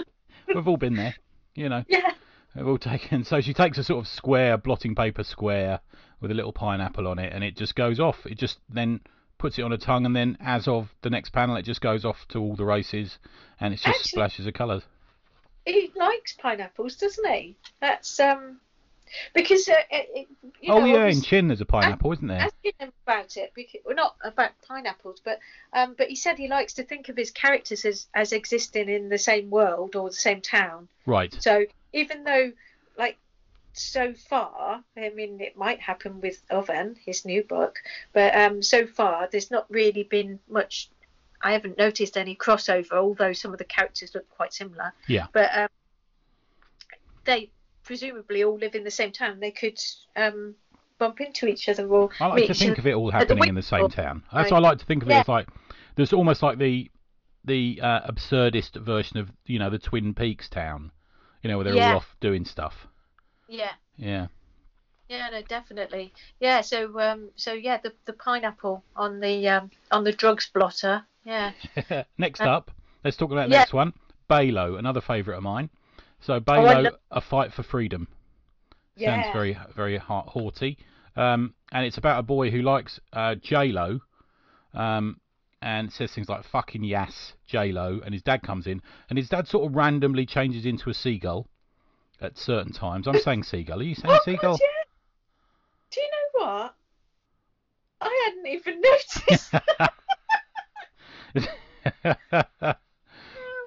we've 0.49 0.67
all 0.67 0.77
been 0.77 0.95
there. 0.95 1.15
You 1.55 1.69
know, 1.69 1.85
yeah. 1.89 2.13
we've 2.57 2.67
all 2.67 2.79
taken. 2.79 3.25
So 3.25 3.41
she 3.41 3.53
takes 3.55 3.79
a 3.79 3.85
sort 3.85 4.05
of 4.05 4.09
square 4.09 4.57
blotting 4.57 4.95
paper 4.95 5.25
square 5.25 5.81
with 6.21 6.31
a 6.31 6.35
little 6.35 6.53
pineapple 6.53 7.07
on 7.07 7.19
it, 7.19 7.33
and 7.33 7.45
it 7.45 7.57
just 7.57 7.75
goes 7.75 8.01
off. 8.01 8.25
It 8.27 8.39
just 8.39 8.59
then 8.69 9.01
puts 9.39 9.59
it 9.59 9.63
on 9.63 9.73
her 9.73 9.77
tongue, 9.77 10.07
and 10.07 10.17
then 10.17 10.39
as 10.41 10.67
of 10.69 10.89
the 11.03 11.11
next 11.11 11.31
panel, 11.31 11.57
it 11.57 11.63
just 11.63 11.81
goes 11.81 12.05
off 12.05 12.27
to 12.29 12.39
all 12.39 12.57
the 12.57 12.65
races, 12.65 13.19
and 13.61 13.75
it's 13.75 13.83
just 13.83 13.97
Actually- 13.99 14.09
splashes 14.09 14.47
of 14.47 14.55
colours. 14.55 14.83
He 15.67 15.91
likes 15.97 16.35
pineapples, 16.35 16.97
doesn't 16.97 17.27
he? 17.27 17.57
That's 17.81 18.21
um, 18.21 18.61
because 19.35 19.69
uh, 19.69 19.75
it, 19.91 20.29
you 20.61 20.73
oh 20.73 20.81
know, 20.81 20.87
yeah, 20.87 21.07
in 21.07 21.21
Chin 21.23 21.49
there's 21.49 21.61
a 21.61 21.65
pineapple, 21.67 22.13
isn't 22.13 22.27
there? 22.27 22.41
asking 22.41 22.73
him 22.79 22.93
about 23.07 23.37
it 23.37 23.53
because 23.55 23.81
well, 23.85 23.95
not 23.95 24.17
about 24.25 24.51
pineapples 24.67 25.21
but 25.25 25.39
um 25.73 25.95
but 25.97 26.09
he 26.09 26.17
said 26.17 26.39
he 26.39 26.49
likes 26.49 26.73
to 26.75 26.83
think 26.83 27.09
of 27.09 27.17
his 27.17 27.31
characters 27.31 27.85
as 27.85 28.07
as 28.15 28.33
existing 28.33 28.89
in 28.89 29.09
the 29.09 29.19
same 29.19 29.51
world 29.51 29.97
or 29.97 30.09
the 30.11 30.15
same 30.17 30.41
town 30.41 30.89
Right. 31.07 31.35
so 31.39 31.65
even 31.93 32.25
though 32.25 32.53
like 32.99 33.19
so 33.73 34.15
far 34.15 34.83
i 34.97 35.11
mean 35.11 35.41
it 35.41 35.57
might 35.57 35.81
happen 35.81 36.21
with 36.21 36.43
oven 36.51 36.97
his 37.05 37.25
new 37.25 37.43
book 37.43 37.79
but 38.13 38.35
um 38.35 38.63
so 38.63 38.87
far 38.87 39.29
there's 39.31 39.51
not 39.51 39.67
really 39.69 40.05
been 40.05 40.39
much 40.49 40.89
i 41.43 41.53
haven't 41.53 41.77
noticed 41.77 42.17
any 42.17 42.37
crossover 42.37 42.93
although 42.93 43.33
some 43.33 43.53
of 43.53 43.59
the 43.59 43.65
characters 43.65 44.15
look 44.15 44.29
quite 44.31 44.53
similar 44.55 44.93
Yeah. 45.09 45.27
but 45.33 45.51
um 45.57 45.69
they 47.25 47.51
presumably 47.85 48.43
all 48.45 48.57
live 48.57 48.75
in 48.75 48.85
the 48.85 48.91
same 48.91 49.13
town 49.13 49.41
they 49.41 49.51
could 49.51 49.79
um 50.17 50.55
bump 50.99 51.21
into 51.21 51.47
each 51.47 51.69
other 51.69 51.87
or 51.89 52.09
I 52.21 52.27
like 52.27 52.47
to 52.47 52.55
think 52.55 52.79
of 52.79 52.87
it 52.87 52.95
all 52.95 53.09
at 53.09 53.29
the 53.29 53.35
happening 53.35 53.49
in 53.49 53.55
the 53.55 53.63
same 53.63 53.89
town. 53.91 54.23
That's 54.33 54.51
what 54.51 54.59
I 54.59 54.61
like 54.69 54.79
to 54.79 54.87
think 54.87 55.03
of 55.03 55.11
it 55.11 55.15
as 55.15 55.29
like 55.29 55.49
there's 55.97 56.13
almost 56.13 56.43
like 56.43 56.59
the 56.59 56.91
the 57.45 57.81
uh, 57.83 58.11
absurdist 58.11 58.81
version 58.81 59.19
of 59.19 59.31
you 59.47 59.59
know 59.59 59.71
the 59.71 59.79
Twin 59.79 60.15
Peaks 60.15 60.49
town, 60.49 60.91
you 61.43 61.51
know 61.51 61.59
where 61.59 61.65
they're 61.65 61.75
Yeah. 61.75 61.91
all 61.91 61.97
off 61.99 62.17
doing 62.21 62.45
stuff. 62.45 62.87
Yeah, 63.49 63.73
Yeah. 63.97 64.29
yeah, 65.09 65.29
no, 65.31 65.43
definitely. 65.43 66.15
Yeah, 66.41 66.63
so 66.63 66.99
um, 67.01 67.31
so 67.37 67.53
yeah, 67.53 67.79
the 67.83 67.93
the 68.07 68.15
pineapple 68.15 68.83
on 68.97 69.21
the 69.21 69.49
um 69.49 69.71
on 69.91 70.05
the 70.05 70.13
drugs 70.13 70.49
blotter. 70.53 71.05
Yeah, 71.25 71.53
next 72.19 72.41
up, 72.41 72.71
let's 73.03 73.17
talk 73.17 73.31
about 73.31 73.49
the 73.49 73.55
yeah. 73.55 73.61
next 73.61 73.73
one. 73.73 73.93
Balo, 74.31 74.79
another 74.79 75.01
favourite 75.01 75.37
of 75.37 75.43
mine. 75.43 75.69
So 76.25 76.41
Balo, 76.41 76.85
lo- 76.85 76.91
a 77.11 77.21
fight 77.21 77.53
for 77.53 77.63
freedom. 77.63 78.09
yeah. 78.97 79.23
Sounds 79.23 79.33
very 79.35 79.59
very 79.77 79.99
ha- 79.99 80.23
haughty. 80.23 80.79
Um, 81.17 81.55
and 81.71 81.85
it's 81.87 81.99
about 81.99 82.19
a 82.19 82.23
boy 82.23 82.51
who 82.51 82.63
likes 82.63 82.99
uh, 83.13 83.35
J 83.37 83.69
Lo, 83.73 84.01
um, 84.73 85.21
and 85.61 85.93
says 85.93 86.13
things 86.13 86.29
like 86.29 86.45
"fucking 86.45 86.83
yes, 86.85 87.35
J 87.47 87.73
Lo." 87.73 88.01
And 88.05 88.15
his 88.15 88.23
dad 88.23 88.43
comes 88.43 88.67
in, 88.67 88.81
and 89.11 89.19
his 89.19 89.29
dad 89.29 89.47
sort 89.49 89.69
of 89.71 89.77
randomly 89.77 90.25
changes 90.27 90.65
into 90.67 90.89
a 90.91 90.95
seagull, 90.95 91.47
at 92.21 92.37
certain 92.39 92.73
times. 92.73 93.07
I'm 93.07 93.19
saying 93.19 93.43
seagull. 93.45 93.81
Are 93.81 93.85
you 93.85 93.95
saying 93.95 94.15
Oh, 94.15 94.19
seagull? 94.25 94.53
God, 94.53 94.61
yeah. 94.63 94.85
Do 95.91 96.01
you 96.01 96.11
know 96.11 96.47
what? 96.47 96.75
I 98.01 98.21
hadn't 98.25 98.47
even 98.47 98.81
noticed. 99.31 99.53
oh 102.05 102.15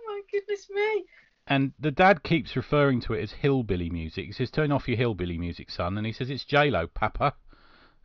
my 0.08 0.22
goodness 0.32 0.70
me. 0.70 1.06
And 1.48 1.74
the 1.80 1.92
dad 1.92 2.24
keeps 2.24 2.56
referring 2.56 3.02
to 3.02 3.14
it 3.14 3.22
as 3.24 3.32
hillbilly 3.32 3.90
music. 3.90 4.26
He 4.26 4.32
says, 4.32 4.52
"Turn 4.52 4.72
off 4.72 4.88
your 4.88 4.98
hillbilly 4.98 5.38
music, 5.38 5.70
son." 5.70 5.98
And 5.98 6.06
he 6.06 6.12
says, 6.12 6.30
"It's 6.30 6.46
J 6.46 6.70
Lo, 6.70 6.88
Papa." 6.88 7.36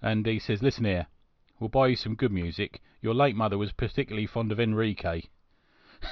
And 0.00 0.26
he 0.26 0.38
says, 0.38 0.62
"Listen 0.62 0.84
here, 0.84 1.06
we'll 1.58 1.68
buy 1.68 1.88
you 1.88 1.96
some 1.96 2.14
good 2.14 2.32
music. 2.32 2.80
Your 3.00 3.14
late 3.14 3.36
mother 3.36 3.58
was 3.58 3.72
particularly 3.72 4.26
fond 4.26 4.52
of 4.52 4.60
Enrique." 4.60 5.22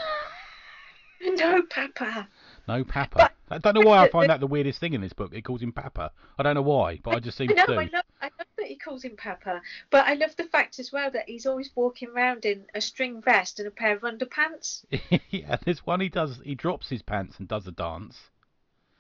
No, 1.22 1.62
Papa. 1.68 2.28
No, 2.70 2.84
Papa. 2.84 3.30
I 3.50 3.58
don't 3.58 3.74
know 3.74 3.80
why 3.80 4.04
I 4.04 4.08
find 4.12 4.30
that 4.30 4.38
the 4.38 4.46
weirdest 4.46 4.78
thing 4.78 4.92
in 4.92 5.00
this 5.00 5.12
book. 5.12 5.34
It 5.34 5.42
calls 5.42 5.60
him 5.60 5.72
Papa. 5.72 6.12
I 6.38 6.44
don't 6.44 6.54
know 6.54 6.62
why, 6.62 7.00
but 7.02 7.16
I 7.16 7.18
just 7.18 7.36
seem 7.36 7.50
I 7.50 7.54
know, 7.54 7.66
to. 7.66 7.72
I 7.72 7.90
love, 7.92 8.04
I 8.22 8.26
love 8.26 8.46
that 8.58 8.66
he 8.66 8.76
calls 8.76 9.02
him 9.02 9.16
Papa, 9.16 9.60
but 9.90 10.06
I 10.06 10.14
love 10.14 10.36
the 10.36 10.44
fact 10.44 10.78
as 10.78 10.92
well 10.92 11.10
that 11.10 11.28
he's 11.28 11.46
always 11.46 11.70
walking 11.74 12.10
around 12.10 12.44
in 12.44 12.66
a 12.72 12.80
string 12.80 13.20
vest 13.20 13.58
and 13.58 13.66
a 13.66 13.72
pair 13.72 13.96
of 13.96 14.02
underpants. 14.02 14.84
yeah, 15.30 15.56
there's 15.64 15.84
one 15.84 16.00
he 16.00 16.08
does. 16.08 16.40
He 16.44 16.54
drops 16.54 16.88
his 16.88 17.02
pants 17.02 17.40
and 17.40 17.48
does 17.48 17.66
a 17.66 17.72
dance. 17.72 18.16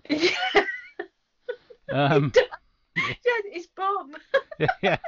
yeah, 0.08 0.30
Um, 1.92 2.32
yeah, 2.96 3.12
it's 3.52 3.68
bomb. 3.76 4.16
yeah, 4.82 4.98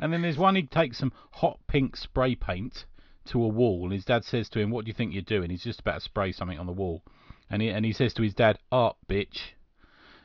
and 0.00 0.10
then 0.12 0.22
there's 0.22 0.38
one 0.38 0.56
he 0.56 0.62
takes 0.62 0.96
some 0.96 1.12
hot 1.32 1.58
pink 1.66 1.94
spray 1.94 2.34
paint 2.34 2.86
to 3.26 3.42
a 3.42 3.48
wall, 3.48 3.84
and 3.84 3.92
his 3.92 4.06
dad 4.06 4.24
says 4.24 4.48
to 4.50 4.60
him, 4.60 4.70
"What 4.70 4.86
do 4.86 4.88
you 4.88 4.94
think 4.94 5.12
you're 5.12 5.20
doing?" 5.20 5.50
He's 5.50 5.64
just 5.64 5.80
about 5.80 5.96
to 5.96 6.00
spray 6.00 6.32
something 6.32 6.58
on 6.58 6.64
the 6.66 6.72
wall, 6.72 7.02
and 7.50 7.62
he 7.62 7.68
and 7.68 7.84
he 7.84 7.92
says 7.92 8.14
to 8.14 8.22
his 8.22 8.34
dad, 8.34 8.58
"Art, 8.70 8.96
bitch." 9.08 9.38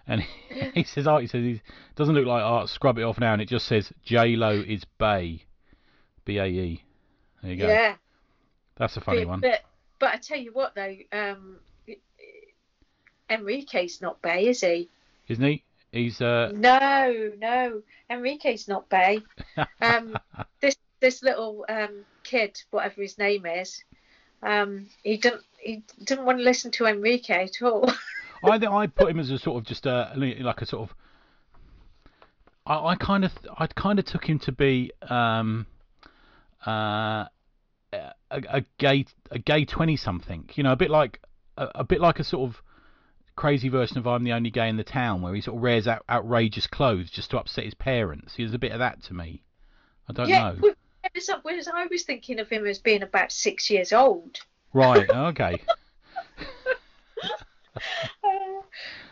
And 0.06 0.22
he, 0.22 0.72
he 0.76 0.84
says, 0.84 1.08
"Art." 1.08 1.22
He 1.22 1.28
says, 1.28 1.44
"It 1.44 1.62
doesn't 1.96 2.16
look 2.16 2.26
like 2.26 2.44
art. 2.44 2.70
Scrub 2.70 2.98
it 2.98 3.04
off 3.04 3.20
now." 3.20 3.34
And 3.34 3.42
it 3.42 3.48
just 3.50 3.68
says, 3.68 3.92
"J 4.04 4.36
Lo 4.36 4.52
is 4.52 4.84
Bay, 4.98 5.44
B 6.26 6.38
A 6.38 6.46
E." 6.46 6.84
There 7.42 7.52
you 7.52 7.58
go. 7.58 7.68
Yeah, 7.68 7.96
That's 8.78 8.96
a 8.96 9.02
funny 9.02 9.26
but, 9.26 9.28
one. 9.28 9.40
But, 9.42 9.62
but 10.00 10.14
I 10.14 10.18
tell 10.18 10.40
you 10.40 10.54
what 10.54 10.76
though, 10.76 10.96
um, 11.12 11.58
Enrique's 13.30 14.02
not 14.02 14.22
Bay, 14.22 14.48
is 14.48 14.62
he? 14.62 14.90
Isn't 15.28 15.44
he? 15.44 15.64
He's 15.92 16.22
uh. 16.22 16.52
No, 16.54 17.32
no, 17.38 17.82
Enrique's 18.10 18.68
not 18.68 18.90
Bay. 18.90 19.22
Um, 19.82 20.18
this 20.62 20.76
this 21.00 21.22
little 21.22 21.66
um, 21.70 22.06
kid, 22.24 22.60
whatever 22.72 23.02
his 23.02 23.18
name 23.20 23.46
is, 23.46 23.84
um, 24.42 24.88
he 25.04 25.18
didn't 25.18 25.44
he 25.64 25.84
didn't 26.04 26.26
want 26.26 26.40
to 26.40 26.44
listen 26.44 26.72
to 26.72 26.86
Enrique 26.86 27.44
at 27.44 27.62
all. 27.62 27.92
I 28.44 28.56
I 28.56 28.88
put 28.88 29.10
him 29.10 29.20
as 29.20 29.30
a 29.30 29.40
sort 29.40 29.58
of 29.58 29.68
just 29.68 29.86
a 29.86 30.14
like 30.16 30.62
a 30.62 30.66
sort 30.66 30.90
of. 30.90 30.96
I, 32.66 32.90
I 32.90 32.96
kind 32.96 33.26
of 33.26 33.32
I 33.58 33.68
kind 33.68 34.00
of 34.00 34.06
took 34.06 34.26
him 34.26 34.40
to 34.40 34.52
be 34.52 34.92
um, 35.02 35.66
uh, 36.66 37.26
a, 37.94 38.14
a 38.32 38.66
gay 38.78 39.06
a 39.32 39.40
gay 39.40 39.66
twenty 39.66 39.96
something. 39.96 40.50
You 40.56 40.64
know, 40.64 40.74
a 40.74 40.76
bit 40.76 40.90
like 40.90 41.22
a, 41.58 41.70
a 41.76 41.84
bit 41.84 42.02
like 42.02 42.20
a 42.20 42.24
sort 42.24 42.50
of 42.50 42.62
crazy 43.36 43.70
version 43.70 43.98
of 43.98 44.08
I'm 44.08 44.24
the 44.24 44.34
only 44.34 44.50
gay 44.50 44.70
in 44.70 44.78
the 44.78 44.84
town, 44.84 45.22
where 45.22 45.34
he 45.34 45.42
sort 45.42 45.58
of 45.58 45.62
wears 45.62 45.88
out, 45.88 46.04
outrageous 46.10 46.68
clothes 46.68 47.10
just 47.10 47.32
to 47.32 47.40
upset 47.40 47.66
his 47.66 47.74
parents. 47.74 48.36
He 48.36 48.44
was 48.44 48.54
a 48.54 48.60
bit 48.60 48.72
of 48.72 48.80
that 48.80 49.04
to 49.04 49.14
me. 49.14 49.44
I 50.10 50.14
don't 50.14 50.28
yeah, 50.28 50.52
know. 50.52 50.56
wh- 50.56 51.04
whereas, 51.14 51.30
whereas 51.44 51.68
I 51.68 51.88
was 51.88 52.04
thinking 52.04 52.40
of 52.40 52.50
him 52.50 52.66
as 52.66 52.80
being 52.80 53.04
about 53.04 53.32
six 53.32 53.70
years 53.70 53.94
old. 53.94 54.40
Right. 54.74 55.10
Okay. 55.10 55.62
Uh, 58.24 58.62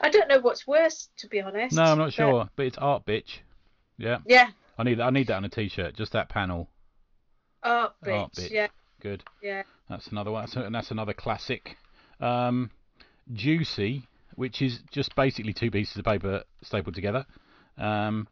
I 0.01 0.09
don't 0.09 0.27
know 0.27 0.39
what's 0.39 0.65
worse, 0.65 1.09
to 1.17 1.27
be 1.27 1.41
honest. 1.41 1.75
No, 1.75 1.83
I'm 1.83 1.97
not 1.97 2.05
but- 2.05 2.13
sure, 2.13 2.49
but 2.55 2.65
it's 2.65 2.77
art, 2.77 3.05
bitch. 3.05 3.39
Yeah. 3.97 4.17
Yeah, 4.25 4.49
I 4.77 4.83
need 4.83 4.99
I 4.99 5.09
need 5.11 5.27
that 5.27 5.35
on 5.35 5.45
a 5.45 5.49
t-shirt. 5.49 5.95
Just 5.95 6.13
that 6.13 6.29
panel. 6.29 6.67
art 7.63 7.93
bitch. 8.03 8.19
Art 8.19 8.31
bitch. 8.33 8.49
Yeah, 8.51 8.67
Good. 8.99 9.23
yeah. 9.43 9.63
That's 9.89 10.07
another 10.07 10.31
one. 10.31 10.43
That's, 10.43 10.55
and 10.55 10.73
that's 10.73 10.89
another 10.91 11.13
classic. 11.13 11.77
Um, 12.19 12.71
Juicy, 13.31 14.07
which 14.35 14.61
is 14.61 14.79
just 14.91 15.15
basically 15.15 15.53
two 15.53 15.69
pieces 15.69 15.97
of 15.97 16.05
paper 16.05 16.43
stapled 16.63 16.95
together. 16.95 17.25
Um, 17.77 18.27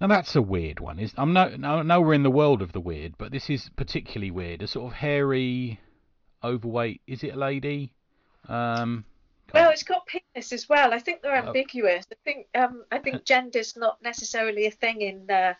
now 0.00 0.08
that's 0.08 0.34
a 0.36 0.42
weird 0.42 0.80
one. 0.80 0.98
Is 0.98 1.14
I'm 1.16 1.32
no, 1.32 1.48
no 1.56 1.82
no 1.82 2.00
we're 2.00 2.14
in 2.14 2.22
the 2.24 2.30
world 2.30 2.60
of 2.60 2.72
the 2.72 2.80
weird, 2.80 3.14
but 3.18 3.30
this 3.32 3.48
is 3.48 3.70
particularly 3.76 4.30
weird. 4.30 4.62
A 4.62 4.66
sort 4.66 4.92
of 4.92 4.98
hairy, 4.98 5.80
overweight. 6.44 7.00
Is 7.06 7.22
it 7.22 7.34
a 7.34 7.38
lady? 7.38 7.92
Um, 8.48 9.04
Well, 9.54 9.70
it's 9.70 9.82
got 9.82 10.06
penis 10.06 10.52
as 10.52 10.68
well. 10.68 10.92
I 10.94 10.98
think 10.98 11.22
they're 11.22 11.36
Oh. 11.36 11.46
ambiguous. 11.46 12.06
I 12.10 12.16
think 12.24 12.46
um, 12.54 12.84
I 12.90 12.98
think 12.98 13.24
gender's 13.26 13.76
not 13.76 14.00
necessarily 14.02 14.66
a 14.66 14.70
thing 14.70 15.02
in 15.02 15.30
uh, 15.30 15.54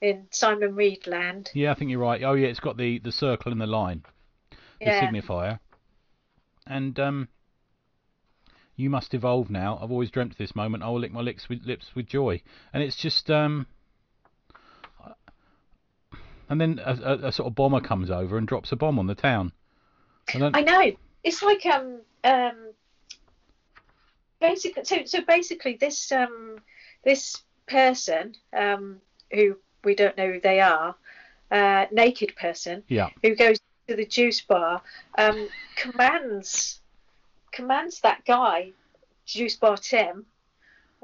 in 0.00 0.26
Simon 0.30 0.74
Reed 0.74 1.06
land. 1.06 1.50
yeah, 1.54 1.70
I 1.70 1.74
think 1.74 1.90
you're 1.90 2.00
right. 2.00 2.22
Oh 2.22 2.34
yeah, 2.34 2.48
it's 2.48 2.60
got 2.60 2.76
the 2.76 2.98
the 2.98 3.12
circle 3.12 3.52
and 3.52 3.60
the 3.60 3.66
line, 3.66 4.02
the 4.80 4.86
Yeah. 4.86 5.00
signifier. 5.00 5.58
And 6.66 6.98
um, 7.00 7.28
you 8.76 8.88
must 8.88 9.14
evolve 9.14 9.50
now. 9.50 9.78
I've 9.82 9.90
always 9.90 10.10
dreamt 10.10 10.32
of 10.32 10.38
this 10.38 10.54
moment. 10.56 10.82
I 10.84 10.88
will 10.88 11.00
lick 11.00 11.12
my 11.12 11.20
lips 11.20 11.48
with 11.48 11.64
lips 11.64 11.94
with 11.94 12.06
joy. 12.06 12.42
And 12.72 12.82
it's 12.82 12.96
just 12.96 13.30
um. 13.30 13.66
And 16.48 16.60
then 16.60 16.80
a, 16.84 16.92
a, 17.02 17.28
a 17.28 17.32
sort 17.32 17.46
of 17.46 17.54
bomber 17.54 17.80
comes 17.80 18.10
over 18.10 18.36
and 18.36 18.46
drops 18.46 18.72
a 18.72 18.76
bomb 18.76 18.98
on 18.98 19.06
the 19.06 19.14
town. 19.14 19.52
I 20.34 20.50
I 20.54 20.60
know. 20.62 20.92
It's 21.24 21.42
like 21.42 21.64
um 21.66 22.00
um 22.24 22.72
basically 24.40 24.84
so 24.84 25.04
so 25.04 25.20
basically 25.22 25.76
this 25.76 26.10
um 26.12 26.58
this 27.04 27.42
person 27.66 28.34
um 28.56 29.00
who 29.32 29.56
we 29.84 29.94
don't 29.94 30.16
know 30.16 30.32
who 30.32 30.40
they 30.40 30.60
are 30.60 30.94
uh 31.50 31.86
naked 31.92 32.34
person 32.36 32.82
yeah, 32.88 33.10
who 33.22 33.34
goes 33.34 33.58
to 33.88 33.96
the 33.96 34.06
juice 34.06 34.40
bar 34.40 34.82
um 35.18 35.48
commands 35.76 36.80
commands 37.52 38.00
that 38.00 38.24
guy 38.24 38.72
juice 39.26 39.56
bar 39.56 39.76
Tim 39.76 40.26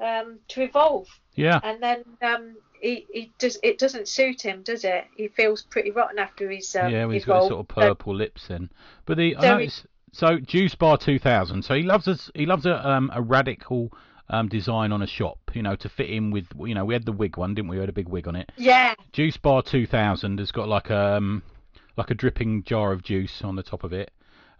um 0.02 0.38
to 0.48 0.62
evolve. 0.62 1.09
Yeah, 1.35 1.61
and 1.62 1.83
then 1.83 2.04
um 2.22 2.57
he, 2.81 3.07
he 3.12 3.33
does 3.38 3.59
it 3.62 3.79
doesn't 3.79 4.09
suit 4.09 4.43
him 4.43 4.62
does 4.62 4.85
it 4.85 5.07
he 5.17 5.29
feels 5.29 5.62
pretty 5.62 5.91
rotten 5.91 6.19
after 6.19 6.51
he's 6.51 6.75
um, 6.77 6.91
yeah. 6.91 7.11
He's 7.11 7.25
got 7.25 7.37
his 7.37 7.47
evolved. 7.47 7.49
sort 7.51 7.61
of 7.61 7.69
purple 7.69 8.14
lips 8.14 8.49
then. 8.49 8.71
But 9.07 9.17
the 9.17 9.37
I 9.37 9.67
So 9.69 9.87
so 10.12 10.38
Juice 10.38 10.75
Bar 10.75 10.97
2000. 10.99 11.62
So 11.62 11.75
he 11.75 11.83
loves 11.83 12.09
us. 12.09 12.31
He 12.35 12.47
loves 12.47 12.67
a 12.67 12.88
um 12.88 13.11
a 13.14 13.23
radical 13.23 13.93
um 14.29 14.49
design 14.49 14.93
on 14.93 15.03
a 15.03 15.07
shop. 15.07 15.38
You 15.55 15.62
know 15.62 15.77
to 15.77 15.88
fit 15.88 16.11
in 16.11 16.31
with 16.31 16.47
you 16.59 16.75
know 16.75 16.85
we 16.85 16.95
had 16.95 17.05
the 17.05 17.12
wig 17.12 17.37
one 17.37 17.55
didn't 17.55 17.69
we? 17.69 17.77
We 17.77 17.81
had 17.81 17.88
a 17.88 17.95
big 17.95 18.09
wig 18.09 18.29
on 18.29 18.37
it. 18.37 18.51
yeah 18.57 18.95
Juice 19.12 19.37
Bar 19.37 19.62
2000 19.62 20.38
has 20.38 20.51
got 20.53 20.69
like 20.69 20.91
um 20.91 21.43
like 21.97 22.11
a 22.11 22.14
dripping 22.14 22.62
jar 22.62 22.93
of 22.93 23.03
juice 23.03 23.43
on 23.43 23.57
the 23.57 23.62
top 23.62 23.85
of 23.85 23.93
it. 23.93 24.11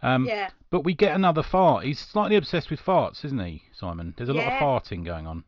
Um, 0.01 0.25
yeah 0.25 0.49
But 0.69 0.81
we 0.81 0.93
get 0.93 1.15
another 1.15 1.43
fart. 1.43 1.83
He's 1.83 1.99
slightly 1.99 2.37
obsessed 2.37 2.69
with 2.69 2.81
farts, 2.81 3.25
isn't 3.25 3.39
he, 3.39 3.63
Simon? 3.73 4.13
There's 4.15 4.29
a 4.29 4.33
lot 4.33 4.47
of 4.47 4.53
farting 4.53 5.03
going 5.03 5.27
on. 5.27 5.43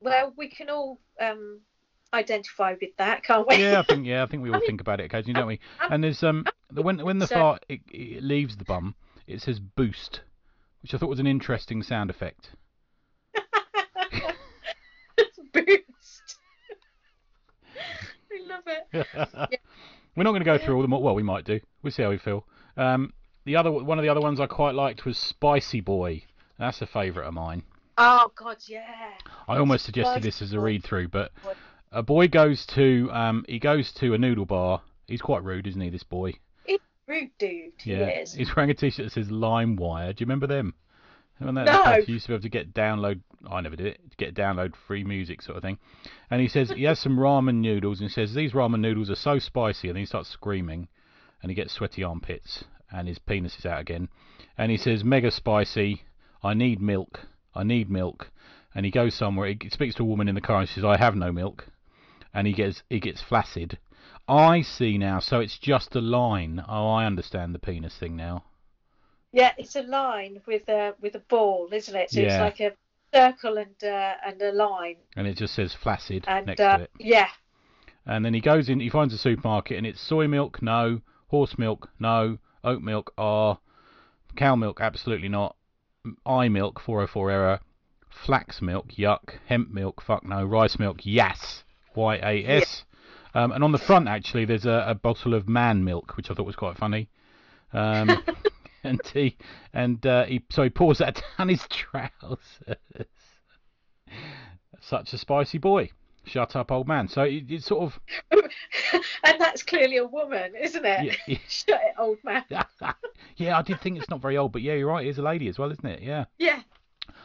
Well, 0.00 0.32
we 0.36 0.48
can 0.48 0.68
all 0.70 1.00
um, 1.20 1.60
identify 2.12 2.74
with 2.80 2.90
that, 2.98 3.22
can't 3.24 3.46
we? 3.48 3.56
Yeah, 3.56 3.80
I 3.80 3.82
think 3.82 4.06
yeah, 4.12 4.22
I 4.22 4.26
think 4.26 4.42
we 4.42 4.50
all 4.50 4.56
I 4.56 4.58
mean, 4.60 4.66
think 4.68 4.80
about 4.80 5.00
it 5.00 5.04
occasionally, 5.04 5.34
don't 5.34 5.46
we? 5.48 5.60
And 5.90 6.02
there's 6.04 6.22
um 6.22 6.44
the 6.70 6.82
when 6.82 6.98
when 7.04 7.18
the 7.18 7.26
So- 7.26 7.34
fart 7.34 7.66
it, 7.68 7.80
it 7.90 8.22
leaves 8.22 8.56
the 8.56 8.64
bum, 8.64 8.94
it 9.26 9.40
says 9.42 9.58
boost, 9.60 10.20
which 10.82 10.94
I 10.94 10.98
thought 10.98 11.08
was 11.08 11.20
an 11.20 11.26
interesting 11.26 11.82
sound 11.82 12.10
effect. 12.10 12.50
Boost. 15.52 16.36
I 18.30 18.48
love 18.48 18.62
it. 18.66 19.60
We're 20.16 20.22
not 20.24 20.30
going 20.30 20.40
to 20.40 20.44
go 20.44 20.58
through 20.58 20.76
all 20.76 20.82
them. 20.82 20.90
Well, 20.92 21.14
we 21.14 21.22
might 21.22 21.44
do. 21.44 21.60
We'll 21.82 21.90
see 21.92 22.02
how 22.02 22.10
we 22.10 22.18
feel. 22.18 22.46
Um, 22.76 23.12
the 23.44 23.56
other 23.56 23.70
one 23.70 23.98
of 23.98 24.02
the 24.02 24.08
other 24.08 24.20
ones 24.20 24.40
I 24.40 24.46
quite 24.46 24.74
liked 24.74 25.04
was 25.04 25.16
Spicy 25.18 25.80
Boy. 25.80 26.24
That's 26.58 26.80
a 26.82 26.86
favourite 26.86 27.26
of 27.26 27.34
mine. 27.34 27.62
Oh 27.98 28.30
God, 28.36 28.56
yeah. 28.66 29.12
I 29.48 29.56
almost 29.58 29.84
suggested 29.84 30.22
this 30.22 30.42
as 30.42 30.52
a 30.52 30.60
read 30.60 30.84
through, 30.84 31.08
but 31.08 31.32
a 31.92 32.02
boy 32.02 32.28
goes 32.28 32.66
to 32.74 33.08
um 33.12 33.44
he 33.48 33.58
goes 33.58 33.92
to 33.94 34.14
a 34.14 34.18
noodle 34.18 34.46
bar. 34.46 34.82
He's 35.06 35.22
quite 35.22 35.44
rude, 35.44 35.66
isn't 35.66 35.80
he? 35.80 35.88
This 35.90 36.02
boy. 36.02 36.34
He's 36.64 36.80
rude 37.06 37.30
dude. 37.38 37.72
He 37.78 37.92
Yeah. 37.92 38.08
is. 38.20 38.34
He's 38.34 38.54
wearing 38.54 38.70
a 38.70 38.74
t-shirt 38.74 39.06
that 39.06 39.12
says 39.12 39.28
LimeWire. 39.28 40.14
Do 40.14 40.22
you 40.22 40.26
remember 40.26 40.46
them? 40.46 40.74
Remember 41.38 41.64
that 41.64 41.84
No. 41.86 41.96
you 42.06 42.14
used 42.14 42.26
to 42.26 42.30
be 42.30 42.34
able 42.34 42.42
to 42.42 42.48
get 42.48 42.74
download. 42.74 43.20
I 43.48 43.60
never 43.60 43.76
did 43.76 43.86
it. 43.86 44.16
Get 44.16 44.34
download 44.34 44.74
free 44.74 45.04
music 45.04 45.42
sort 45.42 45.56
of 45.56 45.62
thing. 45.62 45.78
And 46.30 46.40
he 46.40 46.48
says 46.48 46.70
he 46.70 46.84
has 46.84 46.98
some 46.98 47.18
ramen 47.18 47.56
noodles 47.56 48.00
and 48.00 48.08
he 48.10 48.12
says 48.12 48.34
these 48.34 48.52
ramen 48.52 48.80
noodles 48.80 49.10
are 49.10 49.14
so 49.16 49.38
spicy, 49.38 49.88
and 49.88 49.96
then 49.96 50.02
he 50.02 50.06
starts 50.06 50.28
screaming, 50.30 50.88
and 51.42 51.50
he 51.50 51.54
gets 51.54 51.72
sweaty 51.72 52.02
armpits, 52.02 52.64
and 52.90 53.06
his 53.06 53.18
penis 53.18 53.58
is 53.58 53.66
out 53.66 53.80
again, 53.80 54.08
and 54.58 54.70
he 54.70 54.76
says 54.76 55.04
mega 55.04 55.30
spicy. 55.30 56.02
I 56.42 56.54
need 56.54 56.80
milk. 56.80 57.20
I 57.56 57.62
need 57.62 57.90
milk. 57.90 58.30
And 58.74 58.84
he 58.84 58.90
goes 58.90 59.14
somewhere. 59.14 59.54
He 59.60 59.70
speaks 59.70 59.94
to 59.96 60.02
a 60.02 60.06
woman 60.06 60.28
in 60.28 60.34
the 60.34 60.40
car 60.40 60.60
and 60.60 60.68
she 60.68 60.74
says 60.74 60.84
I 60.84 60.98
have 60.98 61.16
no 61.16 61.32
milk, 61.32 61.66
and 62.34 62.46
he 62.46 62.52
gets 62.52 62.82
he 62.90 63.00
gets 63.00 63.22
flaccid. 63.22 63.78
I 64.28 64.60
see 64.62 64.98
now. 64.98 65.20
So 65.20 65.40
it's 65.40 65.58
just 65.58 65.94
a 65.96 66.00
line. 66.00 66.62
Oh, 66.68 66.88
I 66.90 67.06
understand 67.06 67.54
the 67.54 67.58
penis 67.58 67.96
thing 67.96 68.16
now. 68.16 68.44
Yeah, 69.32 69.52
it's 69.56 69.76
a 69.76 69.82
line 69.82 70.40
with 70.46 70.68
a 70.68 70.94
with 71.00 71.14
a 71.14 71.20
ball, 71.20 71.68
isn't 71.72 71.94
it? 71.94 72.10
So 72.10 72.20
Yeah. 72.20 72.26
it's 72.46 72.58
like 72.58 72.60
a 72.60 72.76
circle 73.14 73.56
and 73.58 73.82
uh, 73.82 74.14
and 74.26 74.40
a 74.42 74.52
line. 74.52 74.96
and 75.16 75.26
it 75.26 75.36
just 75.36 75.54
says 75.54 75.72
flaccid 75.74 76.24
And 76.26 76.46
next 76.46 76.60
uh, 76.60 76.78
to 76.78 76.82
it. 76.84 76.90
yeah, 76.98 77.28
And 78.04 78.24
then 78.24 78.34
he 78.34 78.40
goes 78.40 78.68
in, 78.68 78.80
he 78.80 78.90
finds 78.90 79.14
a 79.14 79.18
supermarket, 79.18 79.78
and 79.78 79.86
it's 79.86 80.00
soy 80.00 80.28
milk, 80.28 80.60
no. 80.62 81.00
Horse 81.28 81.56
milk, 81.58 81.88
no. 81.98 82.38
Oat 82.62 82.82
milk, 82.82 83.12
ah. 83.18 83.58
Cow 84.36 84.54
milk, 84.56 84.80
absolutely 84.80 85.28
not. 85.28 85.56
I 86.24 86.48
milk, 86.48 86.80
404 86.80 87.30
error. 87.30 87.60
Flax 88.08 88.62
milk, 88.62 88.92
yuck. 88.96 89.38
Hemp 89.46 89.70
milk, 89.70 90.02
fuck 90.02 90.24
no. 90.24 90.44
Rice 90.44 90.78
milk, 90.78 90.98
yes. 91.04 91.64
Y 91.94 92.16
A 92.16 92.44
S. 92.44 92.84
Um, 93.34 93.52
and 93.52 93.62
on 93.62 93.72
the 93.72 93.78
front, 93.78 94.08
actually, 94.08 94.44
there's 94.46 94.64
a, 94.64 94.84
a 94.88 94.94
bottle 94.94 95.34
of 95.34 95.48
man 95.48 95.84
milk, 95.84 96.16
which 96.16 96.30
I 96.30 96.34
thought 96.34 96.46
was 96.46 96.56
quite 96.56 96.78
funny. 96.78 97.10
Um, 97.72 98.22
and 98.82 99.00
he, 99.12 99.36
and 99.74 100.04
uh, 100.06 100.24
he, 100.24 100.42
so 100.50 100.62
he 100.62 100.70
pours 100.70 100.98
that 100.98 101.22
down 101.38 101.48
his 101.48 101.66
trousers. 101.68 102.78
Such 104.80 105.12
a 105.12 105.18
spicy 105.18 105.58
boy. 105.58 105.90
Shut 106.26 106.56
up, 106.56 106.72
old 106.72 106.88
man. 106.88 107.08
So 107.08 107.22
it, 107.22 107.44
it's 107.48 107.66
sort 107.66 107.84
of 107.84 108.00
and 109.24 109.40
that's 109.40 109.62
clearly 109.62 109.96
a 109.98 110.04
woman, 110.04 110.54
isn't 110.60 110.84
it? 110.84 111.16
Yeah. 111.26 111.38
Shut 111.48 111.80
it, 111.82 111.94
old 111.98 112.18
man. 112.24 112.44
yeah, 113.36 113.56
I 113.58 113.62
did 113.62 113.80
think 113.80 113.98
it's 113.98 114.10
not 114.10 114.20
very 114.20 114.36
old, 114.36 114.52
but 114.52 114.62
yeah, 114.62 114.74
you're 114.74 114.88
right. 114.88 115.06
It 115.06 115.10
is 115.10 115.18
a 115.18 115.22
lady 115.22 115.48
as 115.48 115.58
well, 115.58 115.70
isn't 115.70 115.86
it? 115.86 116.02
Yeah. 116.02 116.24
Yeah, 116.38 116.60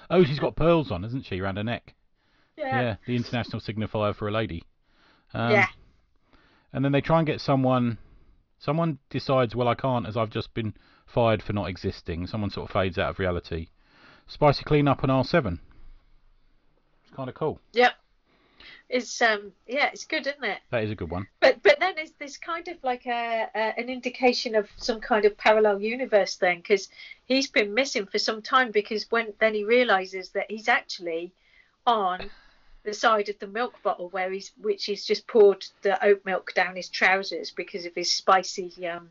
Oh, 0.09 0.23
she's 0.23 0.39
got 0.39 0.55
pearls 0.55 0.91
on, 0.91 1.03
hasn't 1.03 1.25
she, 1.25 1.39
around 1.39 1.57
her 1.57 1.63
neck? 1.63 1.95
yeah, 2.57 2.81
Yeah, 2.81 2.95
the 3.07 3.15
international 3.15 3.59
signifier 3.61 4.13
for 4.15 4.27
a 4.27 4.31
lady. 4.31 4.63
Um, 5.33 5.51
yeah. 5.51 5.67
And 6.73 6.85
then 6.85 6.91
they 6.91 7.01
try 7.01 7.17
and 7.19 7.27
get 7.27 7.41
someone. 7.41 7.97
Someone 8.59 8.99
decides, 9.09 9.55
well, 9.55 9.67
I 9.67 9.73
can't, 9.75 10.05
as 10.05 10.15
I've 10.15 10.29
just 10.29 10.53
been 10.53 10.75
fired 11.07 11.41
for 11.41 11.53
not 11.53 11.69
existing. 11.69 12.27
Someone 12.27 12.51
sort 12.51 12.69
of 12.69 12.73
fades 12.73 12.97
out 12.99 13.09
of 13.09 13.19
reality. 13.19 13.69
Spicy 14.27 14.63
clean 14.63 14.87
up 14.87 15.03
on 15.03 15.09
R7. 15.09 15.57
It's 17.03 17.15
kind 17.15 17.27
of 17.29 17.35
cool. 17.35 17.59
Yep. 17.73 17.93
It's 18.89 19.21
um 19.21 19.51
yeah, 19.67 19.89
it's 19.91 20.05
good, 20.05 20.27
isn't 20.27 20.43
it? 20.43 20.59
That 20.69 20.83
is 20.83 20.91
a 20.91 20.95
good 20.95 21.09
one. 21.09 21.27
But 21.39 21.61
but 21.63 21.79
then 21.79 21.97
it's 21.97 22.13
this 22.19 22.37
kind 22.37 22.67
of 22.67 22.77
like 22.83 23.05
a, 23.05 23.47
a 23.53 23.79
an 23.79 23.89
indication 23.89 24.55
of 24.55 24.69
some 24.77 24.99
kind 24.99 25.25
of 25.25 25.37
parallel 25.37 25.81
universe 25.81 26.35
thing 26.35 26.59
because 26.59 26.89
he's 27.25 27.49
been 27.49 27.73
missing 27.73 28.05
for 28.05 28.19
some 28.19 28.41
time 28.41 28.71
because 28.71 29.09
when 29.09 29.33
then 29.39 29.53
he 29.53 29.63
realizes 29.63 30.29
that 30.29 30.49
he's 30.49 30.67
actually 30.67 31.33
on 31.85 32.29
the 32.83 32.93
side 32.93 33.29
of 33.29 33.37
the 33.39 33.47
milk 33.47 33.75
bottle 33.83 34.09
where 34.09 34.31
he's 34.31 34.51
which 34.61 34.85
he's 34.85 35.05
just 35.05 35.27
poured 35.27 35.65
the 35.83 36.03
oat 36.03 36.21
milk 36.25 36.53
down 36.53 36.75
his 36.75 36.89
trousers 36.89 37.51
because 37.51 37.85
of 37.85 37.93
his 37.95 38.11
spicy 38.11 38.87
um 38.87 39.09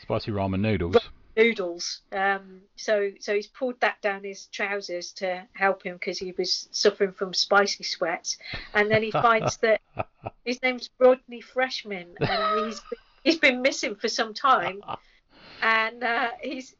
Spicy 0.00 0.30
ramen 0.30 0.60
noodles. 0.60 0.96
Noodles. 1.38 2.00
Um, 2.12 2.62
so 2.76 3.10
so 3.20 3.34
he's 3.34 3.46
pulled 3.46 3.80
that 3.80 4.02
down 4.02 4.24
his 4.24 4.46
trousers 4.46 5.12
to 5.12 5.44
help 5.54 5.84
him 5.84 5.94
because 5.94 6.18
he 6.18 6.34
was 6.36 6.68
suffering 6.72 7.12
from 7.12 7.32
spicy 7.32 7.84
sweats, 7.84 8.36
and 8.74 8.90
then 8.90 9.02
he 9.02 9.10
finds 9.12 9.56
that 9.58 9.80
his 10.44 10.60
name's 10.62 10.90
Rodney 10.98 11.40
Freshman, 11.40 12.08
and 12.20 12.66
he's 12.66 12.82
he's 13.22 13.38
been 13.38 13.62
missing 13.62 13.94
for 13.94 14.08
some 14.08 14.34
time, 14.34 14.82
and 15.62 16.02
uh, 16.02 16.30
he's 16.42 16.74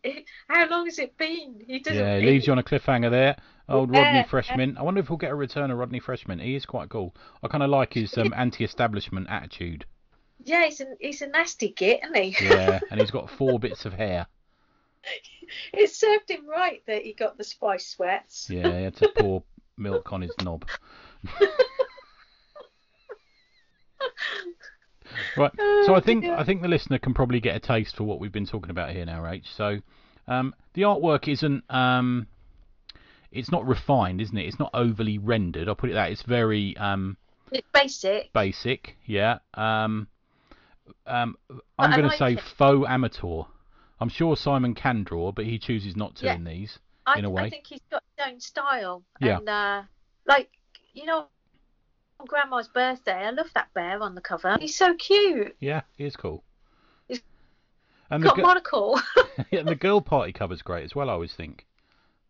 how 0.49 0.68
long 0.68 0.87
has 0.87 0.99
it 0.99 1.16
been? 1.16 1.62
He 1.66 1.79
doesn't. 1.79 1.99
Yeah, 1.99 2.16
it 2.16 2.25
leaves 2.25 2.47
you 2.47 2.53
on 2.53 2.59
a 2.59 2.64
cliffhanger 2.64 3.11
there. 3.11 3.37
Old 3.68 3.92
Yeah, 3.92 4.01
Rodney 4.01 4.18
yeah. 4.21 4.25
Freshman. 4.25 4.77
I 4.79 4.83
wonder 4.83 5.01
if 5.01 5.11
we'll 5.11 5.18
get 5.18 5.31
a 5.31 5.35
return 5.35 5.71
of 5.71 5.79
Rodney 5.79 6.01
Freshman. 6.01 6.38
He 6.38 6.55
is 6.55 6.64
quite 6.64 6.88
cool. 6.88 7.14
I 7.42 7.49
kind 7.49 7.62
of 7.62 7.71
like 7.71 7.92
his 7.92 8.16
um, 8.16 8.33
anti-establishment 8.37 9.27
attitude. 9.29 9.85
Yeah, 10.42 10.64
he's 10.64 10.81
a 10.81 10.87
he's 11.01 11.23
a 11.23 11.27
nasty 11.27 11.68
git, 11.68 12.01
isn't 12.03 12.16
he? 12.16 12.44
Yeah, 12.44 12.81
and 12.90 13.01
he's 13.01 13.11
got 13.11 13.29
four 13.38 13.59
bits 13.59 13.85
of 13.85 13.92
hair. 13.92 14.27
it 15.73 15.90
served 15.90 16.31
him 16.31 16.49
right 16.49 16.83
that 16.87 17.03
he 17.03 17.12
got 17.14 17.38
the 17.38 17.44
spice 17.44 17.87
sweats. 17.88 18.49
Yeah, 18.51 18.77
he 18.77 18.85
had 18.85 18.97
to 18.97 19.09
pour 19.16 19.42
milk 19.77 20.12
on 20.12 20.23
his 20.23 20.33
knob. 20.42 20.64
Right. 25.37 25.51
So 25.87 25.94
I 25.94 25.99
Oh, 25.99 26.01
think. 26.01 26.25
I 26.25 26.44
think 26.44 26.62
the 26.62 26.68
listener 26.68 26.99
can 26.99 27.14
probably 27.14 27.40
get 27.40 27.57
a 27.57 27.61
taste 27.61 27.97
for 27.97 28.05
what 28.05 28.21
we've 28.21 28.33
been 28.33 28.47
talking 28.47 28.71
about 28.71 28.90
here 28.90 29.05
now, 29.07 29.21
Rach. 29.23 29.44
So 29.57 29.79
um, 30.27 30.55
the 30.75 30.83
artwork 30.83 31.29
isn't 31.29 31.64
um, 31.71 32.27
it's 33.33 33.51
not 33.51 33.66
refined, 33.66 34.21
isn't 34.21 34.37
it? 34.37 34.47
It's 34.47 34.59
not 34.59 34.71
overly 34.75 35.18
rendered. 35.18 35.68
I'll 35.68 35.75
put 35.75 35.90
it 35.90 35.94
that. 35.94 36.11
It's 36.12 36.23
very 36.23 36.77
um, 36.77 37.16
It's 37.51 37.66
basic. 37.73 38.33
basic. 38.33 38.97
Yeah. 39.07 39.38
Um, 39.55 40.09
um, 41.07 41.37
I'm 41.79 41.92
I 41.92 41.97
going 41.97 42.11
to 42.11 42.16
say 42.16 42.33
it. 42.35 42.40
faux 42.59 42.87
amateur. 42.88 43.42
I'm 44.01 44.09
sure 44.09 44.37
Simon 44.37 44.75
can 44.75 45.03
draw, 45.05 45.33
but 45.33 45.45
he 45.45 45.59
chooses 45.59 45.97
not 45.97 46.15
to 46.17 46.27
Yeah. 46.27 46.35
in 46.35 46.45
these. 46.45 46.79
I, 47.07 47.19
in 47.19 47.25
a 47.25 47.31
way. 47.31 47.45
I 47.45 47.51
think 47.51 47.67
he's 47.67 47.81
got 47.91 48.03
his 48.17 48.27
own 48.29 48.41
style. 48.41 49.03
Yeah. 49.21 49.39
And 49.39 49.49
uh, 49.49 49.83
like 50.27 50.51
you 50.95 51.07
know, 51.07 51.27
on 52.21 52.27
Grandma's 52.27 52.69
birthday, 52.69 53.13
I 53.27 53.31
love 53.31 53.49
that 53.55 53.73
bear 53.75 54.03
on 54.03 54.15
the 54.15 54.21
cover. 54.21 54.57
He's 54.61 54.77
so 54.77 54.95
cute. 54.95 55.57
Yeah, 55.61 55.83
he 55.97 56.05
is 56.05 56.17
cool. 56.17 56.43
He's 57.09 57.21
And 58.11 58.23
the, 58.23 58.29
Got 58.29 58.37
gi- 58.37 58.43
monocle. 58.43 59.01
yeah, 59.51 59.61
and 59.61 59.69
the 59.69 59.75
girl 59.75 60.01
party 60.01 60.33
cover's 60.33 60.63
great 60.63 60.85
as 60.85 60.95
well. 60.95 61.09
I 61.09 61.15
always 61.15 61.33
think 61.33 61.67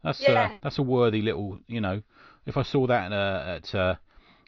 that's 0.05 0.21
uh, 0.21 0.25
Yeah. 0.33 0.53
that's 0.63 0.79
a 0.79 0.83
worthy 0.83 1.23
little. 1.23 1.59
You 1.67 1.81
know, 1.81 2.03
if 2.47 2.57
I 2.57 2.63
saw 2.63 2.87
that 2.87 3.11
at, 3.11 3.13
uh, 3.13 3.45
at 3.57 3.75
uh, 3.75 3.95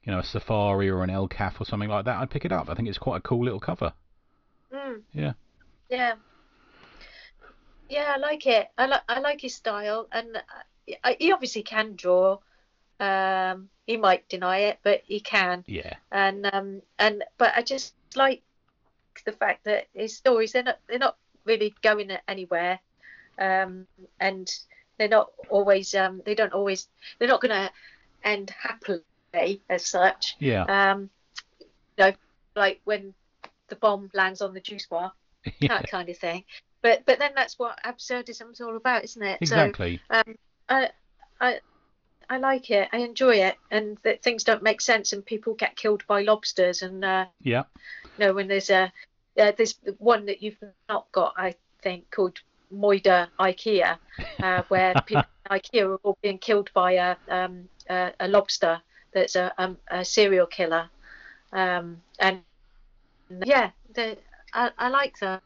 you 0.04 0.12
know 0.12 0.20
a 0.20 0.24
safari 0.24 0.88
or 0.88 1.02
an 1.02 1.10
ELCAF 1.10 1.60
or 1.60 1.64
something 1.64 1.88
like 1.90 2.04
that, 2.04 2.18
I'd 2.18 2.30
pick 2.30 2.44
it 2.44 2.52
up. 2.52 2.68
I 2.70 2.74
think 2.74 2.88
it's 2.88 2.98
quite 2.98 3.16
a 3.18 3.20
cool 3.22 3.44
little 3.44 3.60
cover. 3.60 3.92
mm, 4.72 5.00
Yeah. 5.12 5.32
yeah. 5.88 6.14
Yeah, 7.90 8.12
I 8.14 8.18
like 8.18 8.46
it. 8.46 8.68
I 8.78 8.86
like 8.86 9.02
I 9.08 9.20
like 9.20 9.40
his 9.40 9.54
style, 9.54 10.08
and 10.12 10.36
uh, 10.36 10.94
I, 11.04 11.16
he 11.18 11.32
obviously 11.32 11.62
can 11.62 11.96
draw. 11.96 12.38
Um, 13.00 13.68
he 13.86 13.96
might 13.96 14.28
deny 14.28 14.58
it, 14.70 14.78
but 14.82 15.02
he 15.04 15.20
can. 15.20 15.64
Yeah. 15.66 15.94
and 16.12 16.46
um 16.52 16.82
and 16.98 17.24
but 17.38 17.52
I 17.56 17.62
just 17.62 17.94
like 18.14 18.42
the 19.24 19.32
fact 19.32 19.64
that 19.64 19.86
his 19.94 20.16
stories 20.16 20.52
they're 20.52 20.62
not 20.62 20.78
they're 20.88 20.98
not 20.98 21.16
really 21.44 21.74
going 21.82 22.10
anywhere 22.28 22.78
um 23.38 23.86
and 24.20 24.50
they're 24.98 25.08
not 25.08 25.30
always 25.48 25.94
um 25.94 26.22
they 26.24 26.34
don't 26.34 26.52
always 26.52 26.88
they're 27.18 27.28
not 27.28 27.40
going 27.40 27.50
to 27.50 27.70
end 28.22 28.50
happily 28.50 29.02
as 29.68 29.84
such 29.86 30.36
Yeah. 30.38 30.64
um 30.64 31.10
you 31.60 31.66
know 31.98 32.12
like 32.54 32.80
when 32.84 33.14
the 33.68 33.76
bomb 33.76 34.10
lands 34.14 34.40
on 34.42 34.54
the 34.54 34.60
juice 34.60 34.86
bar 34.86 35.12
yeah. 35.58 35.68
that 35.68 35.88
kind 35.90 36.08
of 36.08 36.18
thing 36.18 36.44
but 36.82 37.04
but 37.06 37.18
then 37.18 37.32
that's 37.34 37.58
what 37.58 37.78
absurdism's 37.84 38.60
all 38.60 38.76
about 38.76 39.04
isn't 39.04 39.22
it 39.22 39.38
Exactly. 39.40 40.00
so 40.10 40.16
um 40.16 40.34
I 40.68 40.90
I 41.40 41.60
I 42.30 42.36
like 42.38 42.70
it. 42.70 42.88
I 42.92 42.98
enjoy 42.98 43.34
it, 43.38 43.56
and 43.72 43.98
that 44.04 44.22
things 44.22 44.44
don't 44.44 44.62
make 44.62 44.80
sense, 44.80 45.12
and 45.12 45.26
people 45.26 45.54
get 45.54 45.74
killed 45.74 46.06
by 46.06 46.22
lobsters, 46.22 46.80
and 46.80 47.04
uh, 47.04 47.26
yeah. 47.42 47.64
you 48.04 48.24
know 48.24 48.32
when 48.32 48.46
there's 48.46 48.70
a 48.70 48.92
uh, 49.36 49.52
there's 49.56 49.74
one 49.98 50.26
that 50.26 50.40
you've 50.40 50.62
not 50.88 51.10
got, 51.10 51.34
I 51.36 51.56
think, 51.82 52.08
called 52.12 52.38
Moida 52.72 53.28
IKEA, 53.40 53.98
uh, 54.40 54.62
where 54.68 54.94
people 55.06 55.24
in 55.50 55.58
IKEA 55.58 55.88
are 55.88 55.96
all 56.04 56.16
being 56.22 56.38
killed 56.38 56.70
by 56.72 56.92
a 56.92 57.16
um, 57.28 57.68
a, 57.88 58.12
a 58.20 58.28
lobster 58.28 58.80
that's 59.12 59.34
a, 59.34 59.52
um, 59.58 59.76
a 59.90 60.04
serial 60.04 60.46
killer, 60.46 60.88
um, 61.52 62.00
and 62.20 62.42
yeah, 63.44 63.70
they- 63.92 64.18
I, 64.52 64.70
I 64.78 64.88
like 64.88 65.18
them. 65.18 65.40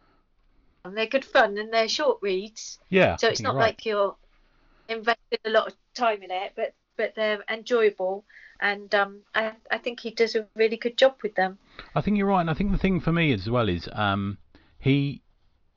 And 0.85 0.97
they're 0.97 1.07
good 1.07 1.25
fun, 1.25 1.57
and 1.57 1.73
they're 1.73 1.89
short 1.89 2.19
reads, 2.21 2.79
Yeah. 2.91 3.17
so 3.17 3.29
it's 3.29 3.41
not 3.41 3.55
right. 3.55 3.63
like 3.63 3.87
you're 3.87 4.17
investing 4.89 5.39
a 5.47 5.51
lot 5.51 5.67
of 5.67 5.75
time 5.95 6.23
in 6.23 6.31
it, 6.31 6.53
but 6.55 6.75
but 6.97 7.15
they're 7.17 7.43
enjoyable, 7.51 8.25
and 8.61 8.95
um, 8.95 9.21
I 9.35 9.53
I 9.71 9.79
think 9.79 10.01
he 10.01 10.11
does 10.11 10.35
a 10.37 10.47
really 10.55 10.77
good 10.77 10.99
job 10.99 11.17
with 11.23 11.35
them. 11.37 11.59
I 11.95 12.03
think 12.03 12.19
you're 12.19 12.27
right, 12.27 12.43
and 12.43 12.51
I 12.51 12.55
think 12.55 12.71
the 12.71 12.79
thing 12.79 13.01
for 13.01 13.13
me 13.13 13.33
as 13.33 13.49
well 13.49 13.69
is 13.69 13.89
um, 13.93 14.39
he. 14.79 15.23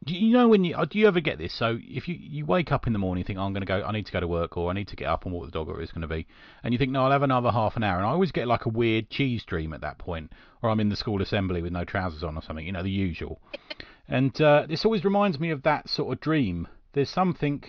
Do 0.04 0.13
you 0.13 0.32
know 0.32 0.48
when 0.48 0.63
you 0.63 0.76
uh, 0.76 0.86
do 0.86 1.00
you 1.00 1.08
ever 1.08 1.20
get 1.22 1.38
this? 1.38 1.54
So 1.54 1.80
if 1.82 2.08
you, 2.08 2.15
you 2.20 2.46
wake 2.46 2.72
up 2.72 2.86
in 2.86 2.93
the 2.93 3.00
morning, 3.00 3.22
you 3.22 3.26
think 3.26 3.39
oh, 3.39 3.43
I'm 3.43 3.52
going 3.52 3.62
to 3.62 3.67
go, 3.67 3.84
I 3.84 3.91
need 3.91 4.06
to 4.06 4.12
go 4.12 4.20
to 4.20 4.28
work, 4.28 4.56
or 4.56 4.70
I 4.70 4.74
need 4.74 4.88
to 4.89 4.96
get 4.96 5.08
up 5.08 5.26
and 5.26 5.34
walk 5.34 5.46
the 5.46 5.52
dog, 5.52 5.70
or 5.70 5.82
it's 5.82 5.91
going 5.91 6.04
to 6.04 6.08
be, 6.08 6.28
and 6.63 6.74
you 6.74 6.78
think 6.78 6.91
no, 6.91 7.06
I'll 7.06 7.12
have 7.12 7.24
another 7.24 7.52
half 7.52 7.78
an 7.78 7.84
hour, 7.84 7.98
and 7.98 8.06
I 8.06 8.10
always 8.10 8.32
get 8.32 8.48
like 8.48 8.65
a 8.65 8.70
weird 8.70 9.10
cheese 9.10 9.43
dream 9.43 9.74
at 9.74 9.82
that 9.82 9.98
point, 9.98 10.32
or 10.62 10.70
I'm 10.70 10.80
in 10.80 10.89
the 10.89 10.96
school 10.96 11.22
assembly 11.22 11.62
with 11.62 11.72
no 11.72 11.84
trousers 11.84 12.24
on 12.24 12.38
or 12.38 12.43
something, 12.43 12.65
you 12.65 12.72
know, 12.74 12.84
the 12.84 12.91
usual. 12.91 13.41
And 14.10 14.39
uh, 14.41 14.65
this 14.67 14.86
always 14.86 15.04
reminds 15.04 15.39
me 15.39 15.50
of 15.52 15.63
that 15.63 15.89
sort 15.89 16.13
of 16.13 16.20
dream. 16.22 16.67
There's 16.93 17.10
something 17.10 17.63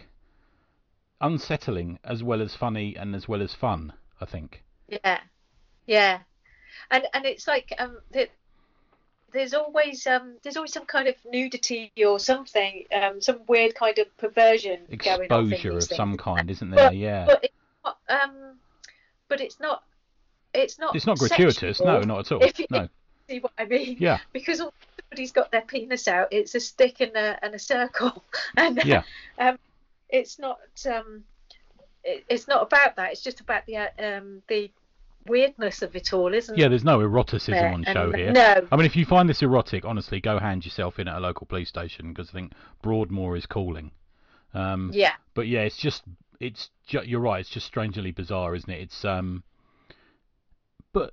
unsettling 1.21 1.99
as 2.05 2.23
well 2.23 2.41
as 2.43 2.55
funny 2.55 2.95
and 2.97 3.15
as 3.15 3.29
well 3.29 3.43
as 3.43 3.55
fun. 3.55 3.93
I 4.21 4.25
think. 4.25 4.63
Yeah, 4.89 5.21
yeah, 5.87 6.19
and 6.91 7.05
and 7.13 7.25
it's 7.25 7.47
like 7.47 7.73
um 7.79 7.99
there's 9.33 9.55
always 9.55 10.07
um 10.07 10.37
there's 10.43 10.57
always 10.57 10.73
some 10.73 10.87
kind 10.87 11.07
of 11.09 11.15
nudity 11.27 11.93
or 12.05 12.19
something 12.19 12.85
um 12.95 13.21
some 13.21 13.41
weird 13.47 13.75
kind 13.75 13.99
of 13.99 14.17
perversion 14.17 14.81
going 14.99 15.23
Exposure 15.25 15.77
of 15.77 15.83
some 15.85 16.17
kind, 16.17 16.51
isn't 16.51 16.71
there? 16.71 16.89
But- 16.89 16.97
Yeah. 16.97 17.27
But 17.27 17.45
it's 17.45 17.55
not, 17.85 17.99
um, 18.09 18.59
but 19.29 19.41
it's 19.41 19.61
not 19.61 19.85
it's 20.55 20.79
not 20.79 20.97
It's 20.97 21.07
not 21.07 21.19
gratuitous, 21.19 21.81
no, 21.81 22.01
not 22.01 22.21
at 22.21 22.33
all. 22.33 22.43
if 22.43 22.59
No. 22.71 22.89
See 23.29 23.41
what 23.41 23.53
I 23.59 23.65
mean? 23.65 23.97
Yeah. 24.01 24.19
Because 24.33 24.61
everybody's 24.61 25.33
got 25.33 25.51
their 25.51 25.63
penis 25.63 26.09
out, 26.09 26.29
it's 26.31 26.55
a 26.55 26.61
stick 26.61 27.01
and 27.01 27.15
a 27.17 27.39
and 27.43 27.55
a 27.55 27.59
circle, 27.59 28.25
and 28.57 28.83
Yeah. 28.85 29.03
um, 29.39 29.59
it's 30.09 30.39
not 30.39 30.59
um, 30.91 31.25
it, 32.05 32.25
it's 32.29 32.49
not 32.49 32.63
about 32.63 32.97
that. 32.97 33.13
It's 33.13 33.23
just 33.23 33.41
about 33.41 33.67
the 33.67 33.77
uh, 33.77 33.89
um 34.03 34.43
the 34.49 34.71
weirdness 35.27 35.83
of 35.83 35.95
it 35.95 36.13
all, 36.15 36.33
isn't 36.33 36.55
it? 36.55 36.61
Yeah, 36.61 36.69
there's 36.69 36.85
no 36.85 37.01
eroticism 37.01 37.53
there? 37.53 37.73
on 37.73 37.85
show 37.85 38.13
here. 38.13 38.33
No, 38.33 38.67
I 38.73 38.77
mean, 38.77 38.87
if 38.87 38.97
you 38.97 39.05
find 39.05 39.29
this 39.29 39.43
erotic, 39.43 39.85
honestly, 39.85 40.21
go 40.21 40.39
hand 40.39 40.65
yourself 40.65 40.99
in 40.99 41.07
at 41.09 41.17
a 41.17 41.21
local 41.21 41.47
police 41.47 41.69
station 41.69 42.13
because 42.13 42.31
I 42.31 42.33
think 42.33 42.53
Broadmoor 42.83 43.37
is 43.37 43.45
calling. 43.47 43.91
Um, 44.55 44.91
yeah, 44.95 45.13
but 45.35 45.47
yeah, 45.47 45.61
it's 45.61 45.77
just 45.77 46.03
it's 46.41 46.71
ju- 46.87 47.03
you're 47.05 47.21
right. 47.21 47.41
It's 47.41 47.51
just 47.51 47.67
strangely 47.67 48.11
bizarre, 48.11 48.55
isn't 48.55 48.71
it? 48.71 48.81
It's 48.81 49.05
um, 49.05 49.43
but 50.93 51.13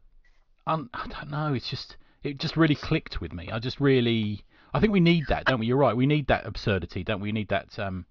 um, 0.67 0.89
I 0.93 1.07
don't 1.07 1.31
know. 1.31 1.53
It's 1.53 1.69
just 1.69 1.97
it 2.25 2.37
just 2.39 2.57
really 2.57 2.75
clicked 2.75 3.21
with 3.21 3.33
me. 3.33 3.49
I 3.51 3.59
just 3.59 3.79
really 3.79 4.43
I 4.73 4.79
think 4.79 4.91
we 4.91 4.99
need 4.99 5.27
that, 5.27 5.45
don't 5.45 5.59
we? 5.59 5.67
You're 5.67 5.77
right. 5.77 5.95
We 5.95 6.05
need 6.05 6.27
that 6.27 6.45
absurdity, 6.45 7.03
don't 7.03 7.21
we? 7.21 7.29
We 7.29 7.31
need 7.31 7.47
that 7.47 7.79
um. 7.79 8.05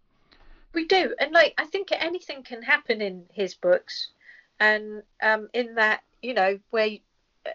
we 0.72 0.86
do, 0.86 1.14
and 1.18 1.32
like 1.32 1.54
I 1.58 1.66
think 1.66 1.88
anything 1.92 2.42
can 2.42 2.62
happen 2.62 3.02
in 3.02 3.24
his 3.32 3.54
books, 3.54 4.08
and 4.60 5.02
um, 5.22 5.48
in 5.52 5.74
that 5.74 6.02
you 6.22 6.32
know 6.32 6.58
where 6.70 6.88
uh, 7.44 7.50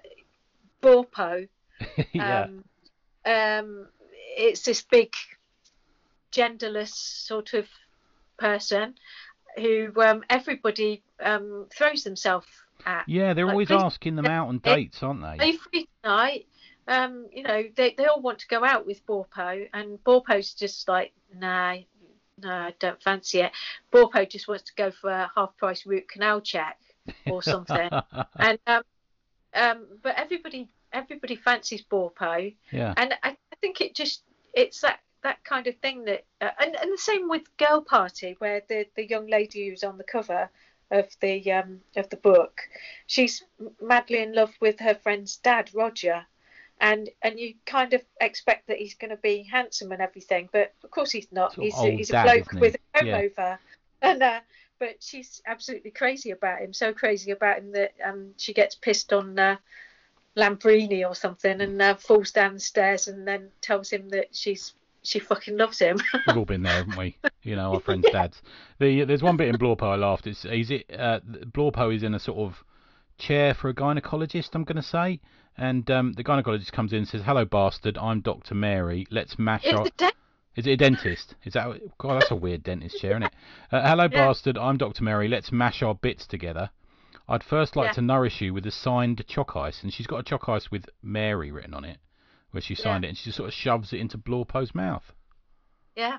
Borpo 0.82 1.48
yeah. 2.14 2.44
um, 2.44 2.64
um, 3.26 3.88
it's 4.38 4.62
this 4.62 4.84
big 4.84 5.14
genderless 6.32 6.94
sort 6.94 7.54
of 7.56 7.66
person 8.38 8.94
who 9.56 9.92
um, 9.98 10.24
everybody 10.30 11.02
um, 11.20 11.66
throws 11.76 12.04
themselves 12.04 12.46
at. 12.86 13.08
yeah, 13.08 13.34
they're 13.34 13.46
like, 13.46 13.54
always 13.54 13.68
please- 13.68 13.82
asking 13.82 14.16
them 14.16 14.26
out 14.26 14.48
on 14.48 14.60
dates, 14.60 15.02
aren't 15.04 15.22
they? 15.22 15.34
Every 15.34 15.58
free 15.58 15.88
tonight, 16.04 16.48
um, 16.88 17.28
you 17.32 17.44
know, 17.44 17.64
they, 17.76 17.94
they 17.98 18.06
all 18.06 18.22
want 18.22 18.40
to 18.40 18.48
go 18.48 18.64
out 18.64 18.86
with 18.86 19.06
Borpo, 19.06 19.68
and 19.74 20.04
Borpo's 20.04 20.54
just 20.54 20.88
like, 20.88 21.14
nah, 21.36 21.76
no, 22.42 22.50
I 22.50 22.74
don't 22.80 23.02
fancy 23.02 23.42
it. 23.42 23.52
Borpo 23.92 24.30
just 24.30 24.48
wants 24.48 24.64
to 24.64 24.74
go 24.76 24.92
for 24.92 25.10
a 25.10 25.32
half 25.36 25.56
price 25.58 25.86
root 25.86 26.10
canal 26.10 26.42
check 26.42 26.80
or 27.28 27.44
something. 27.44 27.90
and 28.38 28.60
um, 28.66 28.84
um, 29.54 29.86
but 30.02 30.16
everybody 30.18 30.70
everybody 30.92 31.36
fancies 31.36 31.84
Borpo, 31.84 32.54
yeah. 32.72 32.94
and 32.98 33.14
I, 33.24 33.30
I 33.30 33.56
think 33.62 33.82
it 33.82 33.96
just 33.96 34.24
it's 34.54 34.82
that 34.82 35.00
that 35.24 35.44
kind 35.44 35.68
of 35.68 35.78
thing 35.78 36.06
that 36.06 36.26
uh, 36.42 36.50
and, 36.60 36.76
and 36.76 36.92
the 36.94 36.98
same 36.98 37.30
with 37.30 37.56
girl 37.58 37.82
party 37.82 38.36
where 38.40 38.62
the 38.68 38.86
the 38.96 39.08
young 39.08 39.28
lady 39.28 39.70
who's 39.70 39.84
on 39.84 39.98
the 39.98 40.04
cover 40.04 40.50
of 40.92 41.08
the 41.22 41.52
um 41.52 41.80
of 41.96 42.10
the 42.10 42.18
book 42.18 42.62
she's 43.08 43.44
madly 43.82 44.20
in 44.20 44.34
love 44.34 44.54
with 44.60 44.80
her 44.80 44.96
friend's 44.96 45.38
dad 45.38 45.70
roger 45.74 46.26
and 46.82 47.10
and 47.22 47.40
you 47.40 47.54
kind 47.66 47.94
of 47.94 48.02
expect 48.22 48.68
that 48.68 48.78
he's 48.78 48.96
going 48.96 49.10
to 49.10 49.18
be 49.18 49.44
handsome 49.44 49.92
and 49.92 50.02
everything 50.02 50.50
but 50.52 50.74
of 50.84 50.92
course 50.92 51.12
he's 51.12 51.28
not 51.32 51.54
Sort 51.54 51.66
he's, 51.66 51.76
old 51.76 51.98
he's 51.98 52.10
dad, 52.10 52.26
a 52.26 52.32
bloke 52.32 52.52
he? 52.54 52.60
with 52.60 52.76
a 52.76 52.98
comb 52.98 53.08
Yeah. 53.08 53.18
over 53.18 53.60
and 54.02 54.24
uh 54.24 54.40
but 54.80 54.96
she's 55.02 55.42
absolutely 55.46 55.92
crazy 55.92 56.32
about 56.32 56.60
him 56.62 56.74
so 56.74 56.94
crazy 56.94 57.32
about 57.32 57.58
him 57.58 57.72
that 57.74 57.94
um 58.04 58.34
she 58.38 58.54
gets 58.54 58.76
pissed 58.76 59.14
on 59.14 59.38
uh, 59.38 59.58
Lambrini 60.38 61.08
or 61.08 61.16
something 61.16 61.60
and 61.60 61.82
uh, 61.82 61.96
falls 61.96 62.32
down 62.32 62.54
the 62.54 62.60
stairs 62.60 63.08
and 63.08 63.28
then 63.28 63.50
tells 63.62 63.90
him 63.90 64.10
that 64.10 64.36
she's 64.36 64.74
she 65.10 65.20
fucking 65.20 65.58
loves 65.58 65.80
him. 65.80 65.98
We've 66.28 66.38
all 66.38 66.46
been 66.46 66.64
there, 66.64 66.74
haven't 66.74 66.98
we? 66.98 67.18
You 67.44 67.56
know, 67.56 67.74
our 67.74 67.80
friends' 67.80 68.08
dads. 68.12 68.42
The 68.80 69.04
there's 69.06 69.24
one 69.24 69.38
bit 69.38 69.50
in 69.50 69.58
Blorpo 69.58 69.84
I 69.84 69.96
laughed. 69.96 70.28
It's 70.28 70.46
is 70.46 70.72
it 70.72 70.86
uh, 70.98 71.20
Blorpo 71.54 71.94
is 71.94 72.04
in 72.04 72.14
a 72.14 72.20
sort 72.20 72.38
of 72.40 72.64
chair 73.18 73.54
for 73.54 73.70
a 73.70 73.74
gynecologist. 73.74 74.50
I'm 74.54 74.64
going 74.64 74.76
to 74.78 74.82
say, 74.82 75.20
and 75.58 75.90
um, 75.92 76.14
the 76.14 76.24
gynecologist 76.24 76.72
comes 76.72 76.94
in 76.94 77.00
and 77.00 77.08
says, 77.08 77.22
"Hello, 77.26 77.46
bastard. 77.46 77.98
I'm 77.98 78.22
Doctor 78.22 78.56
Mary. 78.56 79.08
Let's 79.12 79.38
mash 79.40 79.66
It's 79.66 79.78
our." 79.78 79.84
the 79.86 79.92
de- 79.98 80.12
Is 80.56 80.68
it 80.68 80.72
a 80.72 80.78
dentist? 80.78 81.36
Is 81.44 81.54
that 81.54 81.68
God? 81.98 82.22
That's 82.22 82.32
a 82.32 82.36
weird 82.36 82.64
dentist 82.64 83.00
chair, 83.00 83.12
isn't 83.12 83.24
it? 83.24 83.34
Uh, 83.72 83.82
Hello, 83.88 84.04
Yeah. 84.04 84.28
bastard. 84.28 84.58
I'm 84.58 84.78
Doctor 84.78 85.04
Mary. 85.04 85.28
Let's 85.28 85.52
mash 85.52 85.82
our 85.82 85.96
bits 85.96 86.26
together. 86.28 86.70
I'd 87.28 87.44
first 87.44 87.76
like 87.76 87.90
Yeah. 87.90 87.94
to 87.94 88.02
nourish 88.02 88.42
you 88.42 88.54
with 88.54 88.66
a 88.66 88.72
signed 88.72 89.24
chalk 89.28 89.56
ice, 89.56 89.84
and 89.84 89.94
she's 89.94 90.08
got 90.08 90.18
a 90.20 90.24
chalk 90.24 90.50
ice 90.50 90.72
with 90.72 90.86
Mary 91.04 91.52
written 91.52 91.74
on 91.76 91.84
it, 91.86 91.98
where 92.52 92.62
she 92.62 92.76
signed 92.76 93.06
it, 93.06 93.10
and 93.10 93.18
she 93.18 93.26
just 93.26 93.38
sort 93.38 93.48
of 93.50 93.54
shoves 93.54 93.94
it 93.94 94.00
into 94.00 94.18
Blorpo's 94.18 94.74
mouth. 94.76 95.14
yeah. 95.96 96.18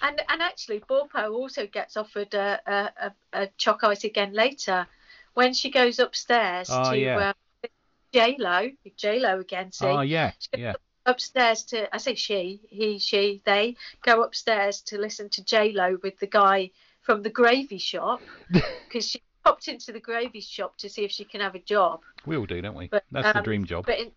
And 0.00 0.20
and 0.28 0.40
actually, 0.42 0.80
Borpo 0.80 1.30
also 1.32 1.66
gets 1.66 1.96
offered 1.96 2.32
a, 2.34 2.60
a, 2.66 2.90
a, 3.06 3.42
a 3.44 3.48
choc 3.58 3.82
ice 3.84 4.04
again 4.04 4.32
later 4.32 4.86
when 5.34 5.52
she 5.52 5.70
goes 5.70 5.98
upstairs 5.98 6.68
Oh, 6.72 6.90
to 6.92 6.98
yeah. 6.98 7.32
uh, 7.64 7.68
J 8.12 8.36
Lo, 8.38 8.70
J 8.96 9.18
Lo 9.20 9.40
again. 9.40 9.72
See, 9.72 9.86
Oh 9.86 10.00
yeah, 10.00 10.32
yeah. 10.56 10.74
upstairs 11.04 11.64
to 11.64 11.92
I 11.94 11.98
say 11.98 12.14
she, 12.14 12.60
he, 12.68 12.98
she, 12.98 13.42
they 13.44 13.76
go 14.02 14.22
upstairs 14.22 14.80
to 14.82 14.98
listen 14.98 15.28
to 15.30 15.44
J 15.44 15.72
Lo 15.72 15.98
with 16.02 16.18
the 16.18 16.26
guy 16.28 16.70
from 17.02 17.22
the 17.22 17.30
gravy 17.30 17.78
shop 17.78 18.20
because 18.50 19.08
she 19.08 19.20
popped 19.44 19.68
into 19.68 19.92
the 19.92 20.00
gravy 20.00 20.40
shop 20.40 20.76
to 20.78 20.88
see 20.88 21.04
if 21.04 21.10
she 21.10 21.24
can 21.24 21.40
have 21.40 21.54
a 21.54 21.60
job. 21.60 22.00
We 22.24 22.36
all 22.36 22.46
do, 22.46 22.60
don't 22.62 22.74
we? 22.76 22.88
But, 22.88 23.04
That's 23.12 23.32
the 23.32 23.38
um, 23.38 23.44
dream 23.44 23.64
job. 23.64 23.84
But 23.86 23.98
in, 23.98 24.12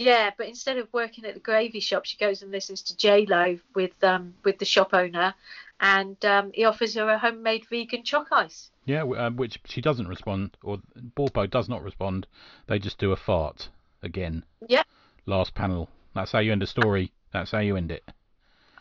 yeah, 0.00 0.30
but 0.36 0.48
instead 0.48 0.78
of 0.78 0.88
working 0.94 1.26
at 1.26 1.34
the 1.34 1.40
gravy 1.40 1.78
shop, 1.80 2.06
she 2.06 2.16
goes 2.16 2.40
and 2.40 2.50
listens 2.50 2.80
to 2.84 2.96
J 2.96 3.26
Lo 3.26 3.58
with 3.74 3.92
um 4.02 4.32
with 4.44 4.58
the 4.58 4.64
shop 4.64 4.94
owner, 4.94 5.34
and 5.78 6.24
um, 6.24 6.52
he 6.54 6.64
offers 6.64 6.94
her 6.94 7.06
a 7.10 7.18
homemade 7.18 7.66
vegan 7.68 8.02
choc 8.02 8.28
ice. 8.32 8.70
Yeah, 8.86 9.02
um, 9.02 9.36
which 9.36 9.60
she 9.66 9.82
doesn't 9.82 10.08
respond, 10.08 10.56
or 10.62 10.78
Borpo 11.16 11.48
does 11.48 11.68
not 11.68 11.84
respond. 11.84 12.26
They 12.66 12.78
just 12.78 12.96
do 12.98 13.12
a 13.12 13.16
fart 13.16 13.68
again. 14.02 14.42
Yeah. 14.66 14.84
Last 15.26 15.54
panel. 15.54 15.90
That's 16.14 16.32
how 16.32 16.38
you 16.38 16.52
end 16.52 16.62
a 16.62 16.66
story. 16.66 17.12
That's 17.34 17.50
how 17.50 17.58
you 17.58 17.76
end 17.76 17.90
it. 17.90 18.02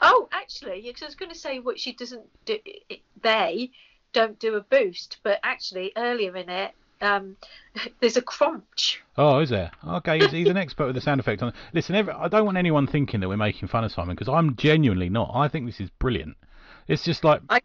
Oh, 0.02 0.30
actually, 0.32 0.82
because 0.82 1.04
I 1.04 1.06
was 1.08 1.16
going 1.16 1.32
to 1.32 1.38
say 1.38 1.60
what 1.60 1.78
she 1.78 1.92
doesn't 1.92 2.28
do. 2.46 2.60
They 3.22 3.72
don't 4.14 4.40
do 4.40 4.56
a 4.56 4.62
boost, 4.62 5.18
but 5.22 5.40
actually 5.44 5.92
earlier 5.98 6.36
in 6.38 6.50
it, 6.50 6.72
um, 7.02 7.36
there's 8.00 8.18
a 8.18 8.22
crunch. 8.22 9.02
Oh, 9.18 9.40
is 9.40 9.50
there? 9.50 9.72
Okay, 9.88 10.20
he's, 10.20 10.32
he's 10.32 10.48
an 10.50 10.58
expert 10.58 10.86
with 10.88 10.96
the 10.96 11.02
sound 11.02 11.20
effect 11.20 11.42
on. 11.42 11.54
Listen, 11.74 11.96
every, 11.96 12.14
I 12.14 12.28
don't 12.28 12.46
want 12.46 12.58
anyone 12.58 12.88
thinking 12.88 13.20
that 13.22 13.30
we're 13.30 13.38
making 13.38 13.68
fun 13.68 13.84
of 13.84 13.92
Simon 13.92 14.16
because 14.16 14.30
I'm 14.30 14.56
genuinely 14.56 15.10
not. 15.10 15.32
I 15.34 15.48
think 15.48 15.66
this 15.66 15.80
is 15.80 15.90
brilliant. 16.00 16.36
It's 16.88 17.04
just 17.04 17.24
like 17.24 17.42
I- 17.50 17.62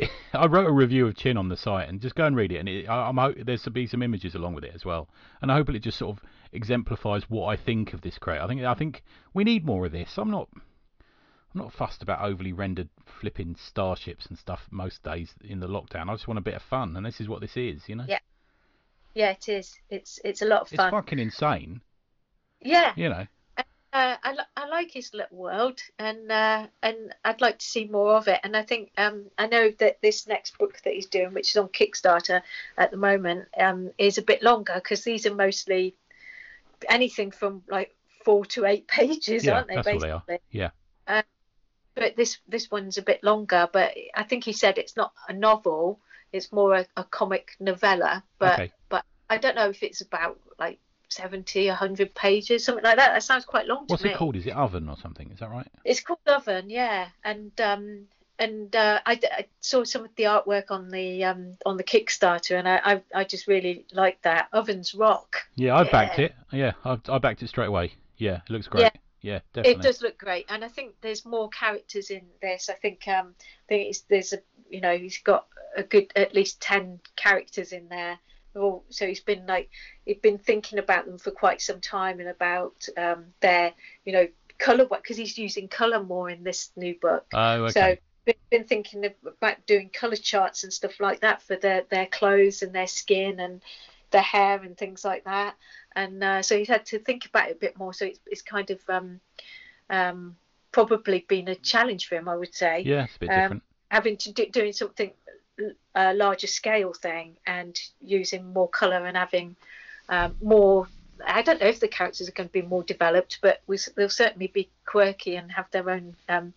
I 0.32 0.46
wrote 0.46 0.68
a 0.68 0.72
review 0.72 1.06
of 1.08 1.16
Chin 1.16 1.36
on 1.36 1.48
the 1.48 1.56
site, 1.56 1.88
and 1.88 2.00
just 2.00 2.14
go 2.14 2.24
and 2.24 2.36
read 2.36 2.52
it. 2.52 2.58
And 2.58 2.68
it, 2.68 2.86
I, 2.88 3.08
I'm 3.08 3.16
ho- 3.16 3.34
there's 3.44 3.62
to 3.62 3.70
be 3.70 3.86
some 3.86 4.02
images 4.02 4.34
along 4.34 4.54
with 4.54 4.62
it 4.64 4.72
as 4.74 4.84
well, 4.84 5.08
and 5.42 5.50
I 5.50 5.56
hope 5.56 5.68
it 5.70 5.78
just 5.80 5.98
sort 5.98 6.16
of 6.16 6.22
exemplifies 6.52 7.28
what 7.28 7.46
I 7.46 7.56
think 7.56 7.92
of 7.92 8.00
this 8.00 8.16
crate. 8.18 8.40
I 8.40 8.46
think 8.46 8.62
I 8.62 8.74
think 8.74 9.02
we 9.34 9.42
need 9.44 9.64
more 9.66 9.86
of 9.86 9.92
this. 9.92 10.16
I'm 10.16 10.30
not 10.30 10.48
I'm 10.54 11.62
not 11.62 11.72
fussed 11.72 12.02
about 12.02 12.20
overly 12.20 12.52
rendered 12.52 12.88
flipping 13.20 13.56
starships 13.58 14.26
and 14.26 14.38
stuff 14.38 14.68
most 14.70 15.02
days 15.02 15.34
in 15.42 15.58
the 15.60 15.66
lockdown. 15.66 16.08
I 16.08 16.14
just 16.14 16.28
want 16.28 16.38
a 16.38 16.42
bit 16.42 16.54
of 16.54 16.62
fun, 16.62 16.96
and 16.96 17.04
this 17.04 17.20
is 17.20 17.28
what 17.28 17.40
this 17.40 17.56
is, 17.56 17.88
you 17.88 17.96
know. 17.96 18.04
Yeah. 18.06 18.18
Yeah, 19.14 19.30
it 19.30 19.48
is. 19.48 19.78
It's 19.90 20.20
it's 20.24 20.42
a 20.42 20.46
lot 20.46 20.62
of 20.62 20.68
fun. 20.68 20.86
It's 20.88 20.90
fucking 20.92 21.18
insane, 21.18 21.80
Yeah, 22.60 22.92
you 22.96 23.08
know. 23.08 23.26
uh, 23.58 24.16
I, 24.22 24.36
I 24.56 24.68
like 24.68 24.90
his 24.92 25.12
little 25.14 25.38
world, 25.38 25.80
and 25.98 26.30
uh, 26.30 26.66
and 26.82 27.14
I'd 27.24 27.40
like 27.40 27.58
to 27.58 27.66
see 27.66 27.86
more 27.86 28.14
of 28.16 28.28
it. 28.28 28.40
And 28.44 28.56
I 28.56 28.62
think 28.62 28.92
um, 28.96 29.24
I 29.38 29.46
know 29.46 29.70
that 29.78 30.00
this 30.02 30.26
next 30.26 30.56
book 30.58 30.80
that 30.84 30.92
he's 30.94 31.06
doing, 31.06 31.32
which 31.32 31.50
is 31.50 31.56
on 31.56 31.68
Kickstarter 31.68 32.42
at 32.76 32.90
the 32.90 32.96
moment, 32.96 33.48
um, 33.58 33.90
is 33.98 34.18
a 34.18 34.22
bit 34.22 34.42
longer 34.42 34.74
because 34.74 35.02
these 35.04 35.26
are 35.26 35.34
mostly 35.34 35.94
anything 36.88 37.30
from 37.30 37.62
like 37.68 37.94
four 38.24 38.44
to 38.46 38.66
eight 38.66 38.86
pages, 38.88 39.44
Yeah, 39.44 39.54
aren't 39.54 39.68
they? 39.68 39.74
that's 39.76 39.86
what 39.86 39.92
basically, 40.00 40.20
they 40.28 40.34
are. 40.60 40.70
Yeah. 41.06 41.22
but 41.94 42.14
this 42.16 42.38
this 42.46 42.70
one's 42.70 42.98
a 42.98 43.02
bit 43.02 43.24
longer. 43.24 43.68
But 43.72 43.94
I 44.14 44.22
think 44.22 44.44
he 44.44 44.52
said 44.52 44.78
it's 44.78 44.96
not 44.96 45.12
a 45.28 45.32
novel; 45.32 45.98
it's 46.32 46.52
more 46.52 46.74
a, 46.76 46.86
a 46.96 47.04
comic 47.04 47.56
novella. 47.60 48.22
But 48.38 48.54
Okay. 48.60 48.72
but 48.88 49.04
I 49.30 49.38
don't 49.38 49.56
know 49.56 49.68
if 49.68 49.82
it's 49.82 50.00
about 50.00 50.38
like 50.58 50.78
70, 51.08 51.68
100 51.68 52.14
pages, 52.14 52.64
something 52.64 52.84
like 52.84 52.96
that. 52.96 53.12
That 53.12 53.22
sounds 53.22 53.44
quite 53.44 53.66
long 53.66 53.84
What's 53.86 54.02
to 54.02 54.08
me. 54.08 54.10
What's 54.10 54.16
it 54.16 54.18
called? 54.18 54.36
Is 54.36 54.46
it 54.46 54.54
Oven 54.56 54.88
or 54.88 54.96
something? 54.96 55.30
Is 55.30 55.40
that 55.40 55.50
right? 55.50 55.66
It's 55.84 56.00
called 56.00 56.18
Oven, 56.26 56.70
yeah, 56.70 57.08
and 57.24 57.58
um, 57.60 58.06
and 58.38 58.74
uh, 58.76 59.00
I, 59.04 59.18
I 59.32 59.46
saw 59.60 59.84
some 59.84 60.04
of 60.04 60.10
the 60.16 60.24
artwork 60.24 60.70
on 60.70 60.88
the 60.90 61.24
um, 61.24 61.56
on 61.66 61.76
the 61.76 61.84
Kickstarter, 61.84 62.58
and 62.58 62.68
I, 62.68 62.80
I, 62.84 63.02
I 63.14 63.24
just 63.24 63.48
really 63.48 63.86
like 63.92 64.20
that. 64.22 64.48
Ovens 64.52 64.94
rock. 64.94 65.36
Yeah, 65.56 65.76
I 65.76 65.84
backed 65.84 66.18
Yeah. 66.18 66.26
it. 66.26 66.34
Yeah, 66.52 66.72
I, 66.84 66.98
I 67.08 67.18
backed 67.18 67.42
it 67.42 67.48
straight 67.48 67.66
away. 67.68 67.92
Yeah, 68.16 68.40
it 68.46 68.50
looks 68.50 68.68
great. 68.68 68.82
Yeah. 68.82 68.90
Yeah, 69.20 69.40
definitely. 69.52 69.80
It 69.80 69.82
does 69.82 70.00
look 70.00 70.16
great, 70.16 70.46
and 70.48 70.64
I 70.64 70.68
think 70.68 70.94
there's 71.00 71.24
more 71.26 71.48
characters 71.48 72.10
in 72.10 72.22
this. 72.40 72.68
I 72.70 72.74
think 72.74 73.08
um, 73.08 73.34
I 73.40 73.68
think 73.68 73.88
it's, 73.88 74.00
there's 74.02 74.32
a 74.32 74.38
you 74.70 74.80
know 74.80 74.96
he's 74.96 75.18
got 75.18 75.46
a 75.76 75.82
good 75.82 76.12
at 76.16 76.34
least 76.34 76.60
ten 76.60 77.00
characters 77.16 77.72
in 77.72 77.88
there. 77.88 78.18
All, 78.56 78.84
so 78.88 79.06
he's 79.06 79.20
been 79.20 79.46
like 79.46 79.70
he's 80.04 80.18
been 80.18 80.38
thinking 80.38 80.78
about 80.78 81.06
them 81.06 81.18
for 81.18 81.30
quite 81.30 81.60
some 81.60 81.80
time 81.80 82.18
and 82.20 82.28
about 82.28 82.88
um, 82.96 83.26
their 83.40 83.72
you 84.04 84.12
know 84.12 84.26
color 84.58 84.86
because 84.86 85.16
he's 85.16 85.38
using 85.38 85.68
color 85.68 86.02
more 86.02 86.28
in 86.30 86.42
this 86.42 86.70
new 86.76 86.96
book. 87.00 87.26
Oh, 87.32 87.64
okay. 87.64 87.72
So 87.72 87.96
been, 88.24 88.34
been 88.50 88.64
thinking 88.64 89.04
about 89.24 89.66
doing 89.66 89.90
color 89.90 90.16
charts 90.16 90.64
and 90.64 90.72
stuff 90.72 90.98
like 90.98 91.20
that 91.20 91.42
for 91.42 91.56
their 91.56 91.84
their 91.90 92.06
clothes 92.06 92.62
and 92.62 92.72
their 92.74 92.88
skin 92.88 93.38
and 93.38 93.62
their 94.10 94.22
hair 94.22 94.60
and 94.62 94.76
things 94.76 95.04
like 95.04 95.24
that. 95.24 95.54
and 95.94 96.24
uh, 96.24 96.42
so 96.42 96.56
he's 96.58 96.68
had 96.68 96.86
to 96.86 96.98
think 96.98 97.26
about 97.26 97.50
it 97.50 97.56
a 97.56 97.58
bit 97.58 97.78
more. 97.78 97.92
So 97.92 98.06
it's, 98.06 98.20
it's 98.26 98.42
kind 98.42 98.70
of 98.70 98.80
um, 98.88 99.20
um, 99.90 100.36
probably 100.72 101.24
been 101.28 101.48
a 101.48 101.54
challenge 101.54 102.06
for 102.08 102.16
him, 102.16 102.28
I 102.28 102.36
would 102.36 102.54
say. 102.54 102.82
Yeah, 102.86 103.04
it's 103.04 103.16
a 103.16 103.18
bit 103.18 103.28
Um, 103.28 103.36
different. 103.42 103.62
Having 103.88 104.16
to 104.18 104.32
do 104.32 104.46
doing 104.46 104.72
something 104.72 105.10
a 105.94 106.14
larger 106.14 106.46
scale 106.46 106.92
thing 106.92 107.36
and 107.46 107.80
using 108.00 108.52
more 108.52 108.68
color 108.68 109.06
and 109.06 109.16
having 109.16 109.56
um, 110.08 110.36
more 110.40 110.86
I 111.26 111.42
don't 111.42 111.60
know 111.60 111.66
if 111.66 111.80
the 111.80 111.88
characters 111.88 112.28
are 112.28 112.32
going 112.32 112.48
to 112.48 112.52
be 112.52 112.62
more 112.62 112.84
developed, 112.84 113.38
but 113.42 113.60
we, 113.66 113.76
they'll 113.96 114.08
certainly 114.08 114.46
be 114.46 114.70
quirky 114.86 115.34
and 115.34 115.50
have 115.50 115.68
their 115.72 115.90
own 115.90 116.14
um, 116.28 116.54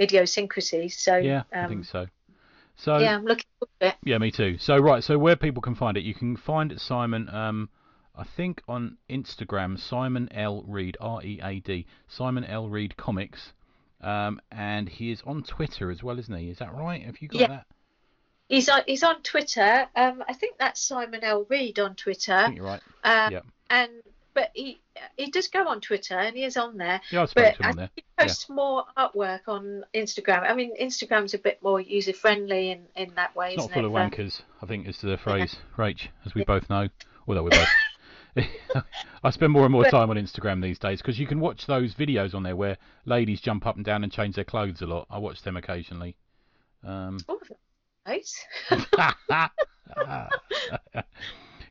idiosyncrasies. 0.00 0.96
So 0.96 1.16
Yeah, 1.16 1.42
um, 1.52 1.64
I 1.64 1.68
think 1.68 1.84
so. 1.84 2.06
So 2.76 2.98
yeah, 2.98 3.16
I'm 3.16 3.24
looking 3.24 3.44
forward 3.58 3.72
to 3.80 3.86
it. 3.88 3.94
Yeah, 4.04 4.18
me 4.18 4.30
too. 4.30 4.56
So 4.58 4.78
right, 4.78 5.02
so 5.02 5.18
where 5.18 5.36
people 5.36 5.60
can 5.60 5.74
find 5.74 5.96
it, 5.96 6.04
you 6.04 6.14
can 6.14 6.36
find 6.36 6.80
Simon. 6.80 7.28
Um, 7.28 7.68
I 8.16 8.24
think 8.24 8.62
on 8.68 8.96
Instagram, 9.10 9.78
Simon 9.78 10.28
L 10.32 10.62
Reed, 10.66 10.96
R 11.00 11.22
E 11.22 11.40
A 11.42 11.60
D, 11.60 11.86
Simon 12.06 12.44
L 12.44 12.68
Reed 12.68 12.96
Comics, 12.96 13.52
um, 14.00 14.40
and 14.50 14.88
he 14.88 15.10
is 15.10 15.22
on 15.26 15.42
Twitter 15.42 15.90
as 15.90 16.02
well, 16.02 16.18
isn't 16.18 16.34
he? 16.36 16.50
Is 16.50 16.58
that 16.58 16.74
right? 16.74 17.02
Have 17.04 17.20
you 17.20 17.28
got 17.28 17.40
Yeah. 17.40 17.46
that? 17.48 17.66
He's 18.48 18.68
on 18.70 18.80
he's 18.86 19.02
on 19.02 19.20
Twitter. 19.22 19.86
Um, 19.94 20.24
I 20.26 20.32
think 20.32 20.56
that's 20.58 20.80
Simon 20.80 21.22
L 21.22 21.44
Reed 21.50 21.78
on 21.78 21.90
I 21.90 21.94
Twitter. 21.94 22.42
think 22.46 22.56
you're 22.56 22.64
right. 22.66 22.80
Um, 23.04 23.32
Yep. 23.32 23.46
And 23.70 23.90
but 24.32 24.50
he 24.54 24.80
he 25.16 25.30
does 25.30 25.48
go 25.48 25.68
on 25.68 25.80
Twitter 25.82 26.18
and 26.18 26.34
he 26.36 26.44
is 26.44 26.56
on 26.56 26.78
there. 26.78 27.00
Yeah, 27.10 27.22
I 27.22 27.26
spoke 27.26 27.44
But 27.58 27.62
to 27.62 27.68
him 27.70 27.76
there. 27.76 27.90
he 27.96 28.04
posts 28.18 28.48
more 28.48 28.84
artwork 28.96 29.40
on 29.48 29.84
Instagram. 29.94 30.48
I 30.48 30.54
mean, 30.54 30.72
Instagram's 30.80 31.34
a 31.34 31.38
bit 31.38 31.62
more 31.62 31.80
user 31.80 32.12
friendly 32.14 32.70
in, 32.70 32.86
in 32.96 33.12
that 33.16 33.36
way, 33.36 33.48
It's 33.54 33.58
not 33.58 33.72
full 33.72 33.84
it? 33.84 33.88
of 33.88 33.92
wankers. 33.92 34.40
I 34.62 34.66
think 34.66 34.88
is 34.88 35.00
the 35.02 35.18
phrase, 35.18 35.56
Rach, 35.76 36.08
as 36.24 36.34
we 36.34 36.44
both 36.44 36.70
know. 36.70 36.88
Although 37.26 37.42
we 37.42 37.50
both. 37.50 37.68
I 39.22 39.30
spend 39.30 39.52
more 39.52 39.64
and 39.64 39.72
more 39.72 39.84
time 39.84 40.10
on 40.10 40.16
Instagram 40.16 40.62
these 40.62 40.78
days 40.78 41.00
because 41.00 41.18
you 41.18 41.26
can 41.26 41.40
watch 41.40 41.66
those 41.66 41.94
videos 41.94 42.34
on 42.34 42.42
there 42.42 42.56
where 42.56 42.76
ladies 43.04 43.40
jump 43.40 43.66
up 43.66 43.76
and 43.76 43.84
down 43.84 44.04
and 44.04 44.12
change 44.12 44.34
their 44.34 44.44
clothes 44.44 44.82
a 44.82 44.86
lot. 44.86 45.06
I 45.10 45.18
watch 45.18 45.42
them 45.42 45.56
occasionally. 45.56 46.16
Um, 46.84 47.18
Oh, 47.28 47.40
nice. 48.06 48.44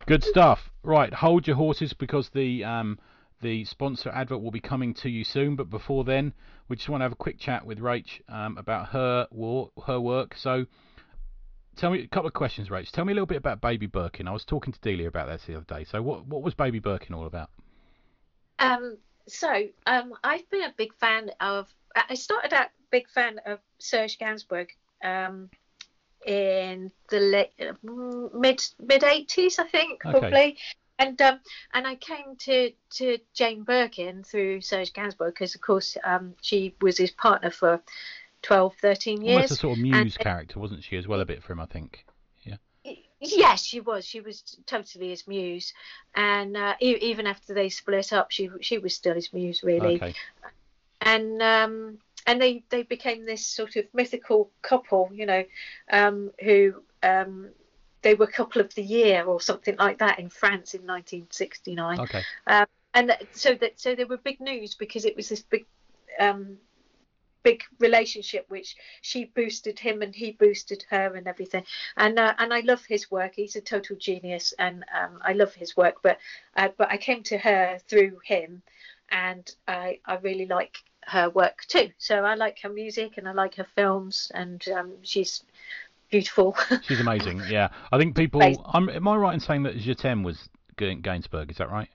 Good 0.06 0.24
stuff. 0.24 0.70
Right, 0.84 1.14
hold 1.14 1.48
your 1.48 1.58
horses 1.58 1.94
because 1.94 2.30
the 2.30 2.64
um, 2.64 2.98
the 3.42 3.66
sponsor 3.66 4.10
advert 4.10 4.42
will 4.42 4.52
be 4.52 4.60
coming 4.60 4.94
to 4.96 5.10
you 5.10 5.24
soon. 5.24 5.56
But 5.56 5.70
before 5.70 6.04
then, 6.04 6.34
we 6.68 6.76
just 6.76 6.90
want 6.90 7.02
to 7.02 7.06
have 7.06 7.12
a 7.12 7.18
quick 7.18 7.40
chat 7.40 7.66
with 7.66 7.80
Rach 7.80 8.22
um, 8.30 8.58
about 8.58 8.90
her 8.90 9.28
war, 9.32 9.72
her 9.86 10.00
work. 10.00 10.36
So, 10.36 10.66
tell 11.78 11.92
me 11.92 12.04
a 12.04 12.08
couple 12.08 12.28
of 12.28 12.34
questions, 12.34 12.70
Rach. 12.70 12.92
Tell 12.92 13.06
me 13.06 13.14
a 13.14 13.16
little 13.16 13.28
bit 13.28 13.38
about 13.38 13.62
Baby 13.62 13.86
Birkin. 13.86 14.28
I 14.28 14.32
was 14.32 14.44
talking 14.44 14.74
to 14.74 14.80
Delia 14.82 15.08
about 15.08 15.28
this 15.28 15.46
the 15.46 15.56
other 15.56 15.66
day. 15.66 15.86
So, 15.86 16.02
what 16.02 16.28
what 16.28 16.42
was 16.42 16.54
Baby 16.54 16.80
Birkin 16.80 17.16
all 17.16 17.26
about? 17.26 17.50
Um, 18.60 18.98
so 19.28 19.68
um, 19.86 20.14
I've 20.24 20.50
been 20.50 20.64
a 20.64 20.74
big 20.78 20.94
fan 20.96 21.32
of. 21.40 21.72
I 21.96 22.16
started 22.16 22.54
out 22.54 22.68
a 22.68 22.90
big 22.92 23.10
fan 23.10 23.40
of 23.46 23.60
Serge 23.80 24.20
Gainsbourg 24.20 24.68
um, 25.04 25.50
in 26.26 26.92
the 27.10 27.20
late, 27.20 27.52
mm, 27.86 28.34
mid 28.34 28.64
mid 28.80 29.04
eighties, 29.04 29.60
I 29.60 29.64
think, 29.66 30.06
Okay. 30.06 30.20
probably. 30.20 30.58
And 31.00 31.22
um, 31.22 31.40
and 31.74 31.86
I 31.86 31.96
came 31.96 32.36
to, 32.40 32.72
to 32.96 33.20
Jane 33.34 33.64
Birkin 33.64 34.24
through 34.24 34.62
Serge 34.62 34.94
Gainsbourg 34.94 35.34
because, 35.34 35.54
of 35.54 35.62
course, 35.62 35.96
um, 36.04 36.34
she 36.42 36.74
was 36.82 36.98
his 36.98 37.12
partner 37.12 37.52
for 37.52 37.82
12, 38.42 38.76
13 38.82 39.22
years. 39.22 39.36
Almost 39.36 39.52
a 39.52 39.56
sort 39.56 39.78
of 39.78 39.84
muse 39.84 39.96
and- 39.96 40.20
character, 40.20 40.60
wasn't 40.60 40.84
she, 40.84 40.98
as 40.98 41.08
well, 41.08 41.20
a 41.20 41.26
bit 41.26 41.44
for 41.44 41.54
him, 41.54 41.60
I 41.60 41.66
think. 41.66 42.06
Yeah. 42.44 42.56
Yes, 43.20 43.64
she 43.64 43.80
was. 43.80 44.06
She 44.06 44.22
was 44.22 44.58
totally 44.66 45.10
his 45.10 45.28
muse, 45.28 45.74
and 46.16 46.56
uh, 46.56 46.76
e- 46.80 47.00
even 47.02 47.26
after 47.28 47.54
they 47.54 47.70
split 47.70 48.14
up, 48.14 48.32
she 48.32 48.50
she 48.62 48.78
was 48.78 48.94
still 48.94 49.16
his 49.16 49.34
muse, 49.34 49.64
really. 49.64 49.96
Okay. 49.96 50.14
And 51.02 51.42
um, 51.42 51.98
and 52.28 52.42
they 52.42 52.64
they 52.70 52.84
became 52.84 53.26
this 53.26 53.46
sort 53.46 53.76
of 53.76 53.86
mythical 53.94 54.52
couple, 54.62 55.10
you 55.12 55.26
know, 55.26 55.44
um, 55.92 56.32
who 56.44 56.84
um, 57.02 57.50
they 58.02 58.14
were 58.14 58.28
couple 58.28 58.62
of 58.62 58.74
the 58.76 58.84
year 58.84 59.24
or 59.26 59.42
something 59.42 59.76
like 59.78 60.00
that 60.00 60.20
in 60.20 60.30
France 60.30 60.74
in 60.74 60.82
1969 60.82 62.00
Okay. 62.00 62.24
Um, 62.46 62.66
and 62.94 63.18
so 63.34 63.54
that 63.56 63.80
so 63.80 63.96
they 63.96 64.06
were 64.06 64.18
big 64.18 64.40
news 64.40 64.76
because 64.76 65.06
it 65.06 65.16
was 65.16 65.30
this 65.30 65.42
big 65.42 65.66
um 66.20 66.58
big 67.48 67.64
relationship 67.80 68.46
which 68.50 68.76
she 69.02 69.24
boosted 69.24 69.80
him 69.80 70.02
and 70.02 70.14
he 70.14 70.32
boosted 70.32 70.84
her 70.90 71.16
and 71.16 71.28
everything 71.28 71.64
and 71.96 72.20
uh, 72.20 72.34
and 72.40 72.54
I 72.54 72.60
love 72.72 72.84
his 72.86 73.10
work 73.10 73.34
he's 73.36 73.56
a 73.56 73.62
total 73.62 73.96
genius 73.96 74.54
and 74.60 74.84
um, 75.00 75.20
I 75.24 75.32
love 75.32 75.54
his 75.54 75.78
work 75.78 75.96
but 76.02 76.18
uh, 76.58 76.70
but 76.78 76.92
I 76.92 76.98
came 76.98 77.24
to 77.24 77.38
her 77.38 77.80
through 77.88 78.20
him 78.26 78.62
and 79.10 79.50
I 79.66 80.00
I 80.06 80.16
really 80.18 80.46
like 80.46 80.76
her 81.06 81.30
work 81.30 81.60
too 81.70 81.90
so 81.98 82.16
I 82.26 82.36
like 82.36 82.60
her 82.64 82.70
music 82.84 83.18
and 83.18 83.30
I 83.30 83.32
like 83.32 83.56
her 83.56 83.68
films 83.76 84.30
and 84.36 84.62
um, 84.68 84.90
she's 85.04 85.44
beautiful 86.12 86.54
She's 86.88 87.00
amazing. 87.00 87.42
Yeah, 87.50 87.70
I 87.92 87.98
think 87.98 88.16
people. 88.16 88.42
Amazing. 88.42 88.64
I'm, 88.66 88.90
am 88.90 89.08
I 89.08 89.16
right 89.18 89.34
in 89.34 89.42
saying 89.42 89.64
that 89.64 89.78
Je 89.78 89.94
t'aime 89.94 90.24
was 90.24 90.50
Ga- 90.78 91.02
Gainsbourg? 91.02 91.52
Is 91.52 91.58
that 91.58 91.70
right? 91.70 91.90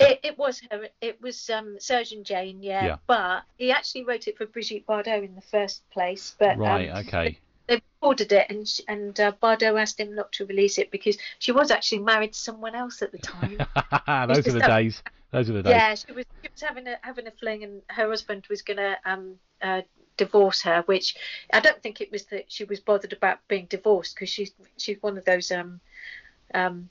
It, 0.00 0.20
it 0.22 0.38
was 0.38 0.60
her. 0.70 0.88
It 1.00 1.20
was 1.22 1.48
um, 1.50 1.76
Serge 1.78 2.12
and 2.12 2.24
Jane, 2.24 2.62
yeah. 2.62 2.84
Yeah. 2.84 2.96
But 3.06 3.42
he 3.56 3.72
actually 3.72 4.04
wrote 4.04 4.28
it 4.28 4.36
for 4.36 4.46
Brigitte 4.46 4.86
Bardot 4.86 5.24
in 5.24 5.34
the 5.34 5.40
first 5.40 5.88
place. 5.90 6.34
But 6.38 6.58
right. 6.58 6.88
um, 6.90 6.98
Okay. 7.06 7.38
they 7.66 7.80
recorded 8.00 8.32
it, 8.32 8.46
and 8.50 8.68
sh- 8.68 8.80
and 8.88 9.18
uh, 9.18 9.32
Bardot 9.42 9.80
asked 9.80 9.98
him 10.00 10.14
not 10.14 10.30
to 10.32 10.46
release 10.46 10.78
it 10.78 10.90
because 10.90 11.16
she 11.38 11.52
was 11.52 11.70
actually 11.70 12.00
married 12.00 12.32
to 12.34 12.38
someone 12.38 12.74
else 12.74 13.00
at 13.02 13.12
the 13.12 13.18
time. 13.18 13.56
Those 14.28 14.46
are 14.46 14.52
the 14.52 14.58
that- 14.60 14.68
days. 14.68 15.02
Those 15.30 15.50
are 15.50 15.52
the 15.54 15.62
days. 15.62 15.70
yeah, 15.70 15.94
she 15.94 16.12
was, 16.12 16.24
she 16.42 16.48
was 16.50 16.60
having 16.62 16.86
a 16.86 16.96
having 17.02 17.26
a 17.26 17.30
fling, 17.30 17.62
and 17.64 17.82
her 17.88 18.08
husband 18.08 18.46
was 18.48 18.62
gonna 18.62 18.96
um 19.04 19.34
uh, 19.62 19.82
divorce 20.16 20.62
her. 20.62 20.82
Which 20.86 21.16
I 21.52 21.60
don't 21.60 21.82
think 21.82 22.00
it 22.00 22.10
was 22.10 22.24
that 22.26 22.50
she 22.50 22.64
was 22.64 22.80
bothered 22.80 23.12
about 23.12 23.38
being 23.48 23.66
divorced 23.66 24.14
because 24.14 24.30
she's 24.30 24.52
she's 24.78 24.96
one 25.02 25.18
of 25.18 25.24
those 25.26 25.50
um 25.52 25.80
um 26.54 26.88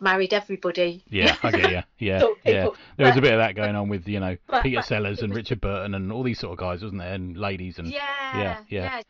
married 0.00 0.32
everybody. 0.34 1.02
Yeah, 1.08 1.36
I 1.42 1.50
get 1.50 1.70
you. 1.70 1.82
Yeah, 1.98 2.20
sort 2.20 2.32
of 2.32 2.38
yeah. 2.44 2.68
There 2.96 3.06
was 3.06 3.16
a 3.16 3.20
bit 3.20 3.32
of 3.32 3.38
that 3.38 3.54
going 3.54 3.76
on 3.76 3.88
with 3.88 4.08
you 4.08 4.20
know 4.20 4.36
But- 4.46 4.62
Peter 4.62 4.76
but 4.78 4.86
Sellers 4.86 5.22
and 5.22 5.34
Richard 5.34 5.60
Burton 5.60 5.94
and 5.94 6.12
all 6.12 6.22
these 6.22 6.40
sort 6.40 6.52
of 6.52 6.58
guys, 6.58 6.82
wasn't 6.82 7.00
there? 7.00 7.14
And 7.14 7.36
ladies 7.36 7.78
and 7.78 7.88
yeah, 7.88 8.38
yeah. 8.38 8.58
yeah. 8.68 9.02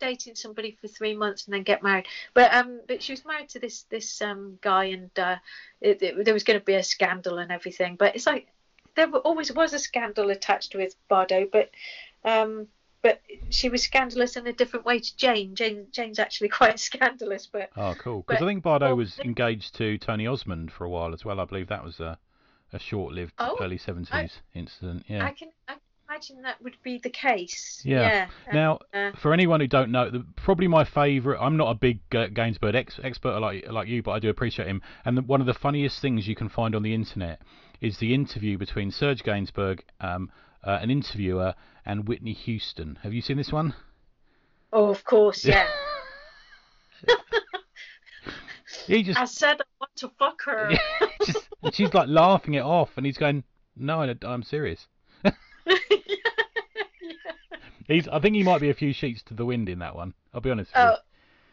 Dating 0.00 0.36
somebody 0.36 0.76
for 0.80 0.86
three 0.86 1.16
months 1.16 1.46
and 1.46 1.54
then 1.54 1.64
get 1.64 1.82
married, 1.82 2.06
but 2.32 2.54
um, 2.54 2.80
but 2.86 3.02
she 3.02 3.12
was 3.12 3.24
married 3.24 3.48
to 3.48 3.58
this 3.58 3.82
this 3.90 4.22
um 4.22 4.56
guy, 4.60 4.84
and 4.84 5.10
uh, 5.18 5.36
it, 5.80 6.00
it, 6.00 6.24
there 6.24 6.34
was 6.34 6.44
going 6.44 6.58
to 6.58 6.64
be 6.64 6.74
a 6.74 6.84
scandal 6.84 7.38
and 7.38 7.50
everything. 7.50 7.96
But 7.96 8.14
it's 8.14 8.26
like 8.26 8.46
there 8.94 9.08
always 9.10 9.52
was 9.52 9.72
a 9.72 9.78
scandal 9.78 10.30
attached 10.30 10.74
with 10.76 10.94
Bardot, 11.10 11.50
but 11.50 11.70
um, 12.24 12.68
but 13.02 13.20
she 13.50 13.68
was 13.68 13.82
scandalous 13.82 14.36
in 14.36 14.46
a 14.46 14.52
different 14.52 14.84
way 14.84 14.98
to 14.98 15.16
Jane. 15.16 15.54
Jane 15.54 15.86
Jane's 15.92 16.18
actually 16.18 16.48
quite 16.60 16.78
scandalous, 16.78 17.46
but 17.46 17.70
oh, 17.76 17.94
cool. 17.98 18.24
Because 18.26 18.42
I 18.42 18.46
think 18.46 18.64
Bardot 18.64 18.80
well, 18.80 18.96
was 18.96 19.18
engaged 19.20 19.74
to 19.76 19.98
Tony 19.98 20.26
Osmond 20.26 20.72
for 20.72 20.84
a 20.84 20.90
while 20.90 21.12
as 21.12 21.24
well. 21.24 21.40
I 21.40 21.44
believe 21.44 21.68
that 21.68 21.84
was 21.84 22.00
a 22.00 22.18
a 22.72 22.78
short-lived 22.78 23.32
Oh, 23.38 23.56
early 23.60 23.78
seventies 23.78 24.40
incident. 24.54 25.04
Yeah. 25.08 25.24
I 25.24 25.32
can 25.32 25.48
I 25.66 25.72
can 25.72 25.80
imagine 26.08 26.42
that 26.42 26.60
would 26.62 26.76
be 26.82 26.98
the 26.98 27.10
case. 27.10 27.80
Yeah. 27.84 28.28
Yeah. 28.46 28.52
Now, 28.52 28.78
uh, 28.92 29.12
for 29.20 29.32
anyone 29.32 29.60
who 29.60 29.66
don't 29.66 29.90
know, 29.90 30.10
the, 30.10 30.24
probably 30.36 30.68
my 30.68 30.84
favourite. 30.84 31.40
I'm 31.40 31.56
not 31.56 31.70
a 31.70 31.74
big 31.74 32.00
uh, 32.12 32.26
Gainsbourg 32.28 32.74
ex- 32.74 33.00
expert 33.02 33.38
like 33.40 33.66
like 33.70 33.88
you, 33.88 34.02
but 34.02 34.12
I 34.12 34.18
do 34.18 34.28
appreciate 34.28 34.68
him. 34.68 34.82
And 35.04 35.16
the, 35.16 35.22
one 35.22 35.40
of 35.40 35.46
the 35.46 35.54
funniest 35.54 36.00
things 36.00 36.28
you 36.28 36.34
can 36.34 36.48
find 36.48 36.74
on 36.74 36.82
the 36.82 36.94
internet 36.94 37.40
is 37.80 37.98
the 37.98 38.12
interview 38.12 38.58
between 38.58 38.90
Serge 38.90 39.22
Gainsbourg, 39.22 39.80
um, 40.00 40.30
uh, 40.64 40.78
an 40.80 40.90
interviewer, 40.90 41.54
and 41.84 42.06
Whitney 42.08 42.32
Houston. 42.32 42.98
Have 43.02 43.12
you 43.14 43.20
seen 43.22 43.36
this 43.36 43.52
one? 43.52 43.74
oh, 44.72 44.90
of 44.90 45.04
course, 45.04 45.44
yeah. 45.44 45.66
He 48.86 49.02
just, 49.02 49.18
I 49.18 49.24
said 49.26 49.60
I 49.60 49.64
want 49.80 49.96
to 49.96 50.08
fuck 50.18 50.42
her. 50.44 50.72
just 51.24 51.48
she's 51.72 51.92
like 51.92 52.08
laughing 52.08 52.54
it 52.54 52.62
off, 52.62 52.90
and 52.96 53.04
he's 53.04 53.18
going, 53.18 53.44
"No, 53.76 54.02
I- 54.02 54.14
I'm 54.22 54.42
serious." 54.42 54.86
He's, 57.86 58.06
I 58.06 58.20
think 58.20 58.36
he 58.36 58.42
might 58.42 58.60
be 58.60 58.68
a 58.68 58.74
few 58.74 58.92
sheets 58.92 59.22
to 59.24 59.34
the 59.34 59.46
wind 59.46 59.70
in 59.70 59.78
that 59.78 59.96
one. 59.96 60.12
I'll 60.34 60.42
be 60.42 60.50
honest. 60.50 60.70
With 60.74 60.84
Oh, 60.84 60.96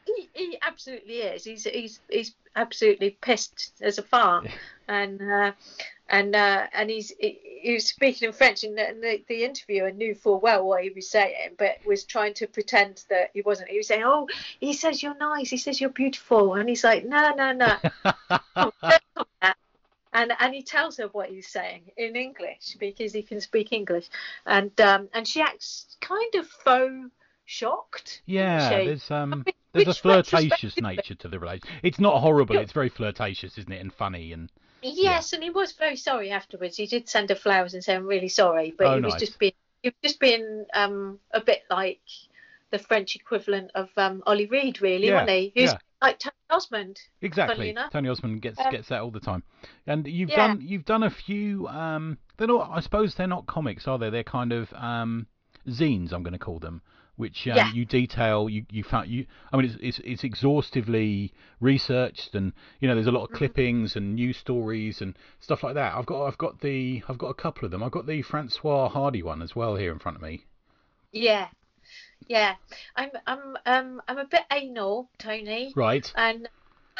he, 0.06 0.30
he 0.34 0.58
absolutely 0.62 1.16
is. 1.20 1.46
He's 1.46 1.64
he's 1.64 2.02
he's 2.10 2.36
absolutely 2.58 3.18
pissed 3.22 3.72
as 3.82 3.98
a 3.98 4.04
fart, 4.04 4.48
and 4.88 5.22
uh, 5.22 5.52
and 6.10 6.36
uh, 6.36 6.68
and 6.74 6.90
he's 6.90 7.12
he, 7.20 7.40
he 7.62 7.74
was 7.74 7.88
speaking 7.88 8.28
in 8.28 8.34
French, 8.34 8.64
and 8.64 8.78
the, 8.78 8.96
the, 9.02 9.24
the 9.28 9.44
interviewer 9.44 9.92
knew 9.92 10.14
full 10.14 10.40
well 10.40 10.66
what 10.66 10.84
he 10.84 10.90
was 10.92 11.10
saying, 11.10 11.52
but 11.58 11.78
was 11.86 12.04
trying 12.04 12.34
to 12.36 12.48
pretend 12.48 13.04
that 13.10 13.32
he 13.34 13.42
wasn't. 13.42 13.70
He 13.70 13.78
was 13.78 13.88
saying, 13.88 14.04
"Oh, 14.06 14.28
he 14.60 14.74
says 14.74 15.02
you're 15.02 15.18
nice. 15.18 15.50
He 15.50 15.58
says 15.58 15.82
you're 15.82 15.90
beautiful," 15.90 16.54
and 16.56 16.70
he's 16.70 16.84
like, 16.84 17.06
"No, 17.06 17.34
no, 17.34 17.54
no." 17.54 17.76
and 20.14 20.32
and 20.40 20.54
he 20.54 20.62
tells 20.62 20.98
her 20.98 21.08
what 21.08 21.30
he's 21.30 21.48
saying 21.48 21.92
in 21.98 22.16
English 22.16 22.78
because 22.80 23.14
he 23.14 23.24
can 23.24 23.42
speak 23.42 23.72
English, 23.72 24.08
and 24.46 24.80
um, 24.82 25.10
and 25.14 25.28
she 25.28 25.42
acts 25.42 25.98
kind 26.02 26.36
of 26.36 26.48
faux 26.48 27.12
shocked. 27.46 28.22
Yeah, 28.26 28.70
there's 28.70 29.10
um, 29.10 29.44
there's 29.74 29.88
a 29.88 29.94
flirtatious 29.94 30.80
nature 30.80 31.16
to 31.16 31.28
the 31.28 31.40
relation. 31.40 31.68
It's 31.82 32.00
not 32.00 32.20
horrible. 32.20 32.58
It's 32.58 32.74
very 32.74 32.90
flirtatious, 32.90 33.58
isn't 33.58 33.72
it, 33.72 33.82
and 33.82 33.92
funny 33.92 34.34
and 34.34 34.52
Yes, 34.94 35.34
and 35.34 35.44
he 35.44 35.50
was 35.50 35.72
very 35.74 35.96
sorry 35.96 36.32
afterwards. 36.32 36.78
He 36.78 36.86
did 36.86 37.10
send 37.10 37.30
her 37.30 37.36
flowers 37.36 37.74
and 37.74 37.84
say, 37.84 37.96
"I'm 37.96 38.06
really 38.06 38.30
sorry," 38.30 38.74
but 38.78 38.88
Oh, 38.88 38.96
he 38.96 39.02
was 39.02 39.14
nice. 39.14 39.20
just 39.22 39.40
being 39.40 39.54
he 39.84 39.90
was 39.90 39.96
just 40.04 40.20
being 40.20 40.66
um 40.74 41.20
a 41.32 41.42
bit 41.42 41.64
like 41.70 42.02
the 42.72 42.80
French 42.80 43.16
equivalent 43.16 43.72
of 43.76 43.90
um 43.98 44.22
Ollie 44.26 44.48
Reed, 44.48 44.82
really, 44.82 45.08
Yeah, 45.08 45.22
wasn't 45.22 45.30
he? 45.32 45.54
Who's 45.56 45.72
yeah. 45.72 45.78
like 46.02 46.20
Tony 46.20 46.34
Osmond. 46.50 47.00
Exactly. 47.22 47.76
Tony 47.92 48.10
Osmond 48.10 48.42
gets 48.42 48.60
Um, 48.60 48.72
gets 48.72 48.90
that 48.90 49.02
all 49.02 49.12
the 49.12 49.20
time. 49.20 49.44
And 49.88 50.08
you've 50.08 50.30
Yeah. 50.30 50.48
done 50.48 50.62
you've 50.62 50.86
done 50.86 51.04
a 51.04 51.10
few. 51.10 51.68
Um, 51.68 52.18
they're 52.38 52.48
not. 52.48 52.70
I 52.72 52.80
suppose 52.80 53.16
they're 53.16 53.28
not 53.28 53.46
comics, 53.48 53.88
are 53.88 53.98
they? 53.98 54.10
They're 54.10 54.24
kind 54.24 54.52
of 54.54 54.72
um, 54.74 55.28
zines. 55.68 56.12
I'm 56.14 56.24
going 56.24 56.34
to 56.34 56.40
call 56.40 56.60
them. 56.60 56.82
Which 57.18 57.48
um, 57.48 57.56
Yeah. 57.56 57.72
you 57.72 57.86
detail. 57.86 58.50
You 58.50 58.66
you 58.70 58.84
found 58.84 59.08
you. 59.10 59.26
I 59.54 59.58
mean, 59.58 59.66
it's, 59.68 59.78
it's 59.82 60.00
it's 60.00 60.24
exhaustively 60.26 61.32
researched, 61.62 62.36
and 62.36 62.52
you 62.82 62.88
know, 62.90 62.96
there's 62.96 63.08
a 63.08 63.12
lot 63.12 63.24
of 63.24 63.30
Mhm. 63.30 63.36
clippings 63.38 63.96
and 63.96 64.16
news 64.16 64.36
stories 64.38 65.02
and 65.02 65.18
stuff 65.40 65.64
like 65.64 65.76
that. 65.76 65.94
I've 65.96 66.06
got 66.06 66.26
I've 66.26 66.38
got 66.38 66.60
the 66.60 67.04
I've 67.08 67.18
got 67.18 67.30
a 67.30 67.34
couple 67.34 67.64
of 67.66 67.72
them. 67.72 67.82
I've 67.84 67.92
got 67.92 68.06
the 68.06 68.22
Françoise 68.24 68.92
Hardy 68.92 69.24
one 69.24 69.42
as 69.42 69.56
well 69.56 69.76
here 69.78 69.92
in 69.94 70.00
front 70.00 70.18
of 70.18 70.22
me. 70.22 70.46
Yeah, 71.14 71.48
yeah. 72.28 72.56
I'm 72.98 73.12
I'm 73.26 73.58
um 73.66 74.02
I'm 74.10 74.18
a 74.18 74.26
bit 74.26 74.42
anal, 74.52 75.10
Tony, 75.18 75.72
Right. 75.76 76.12
and 76.18 76.50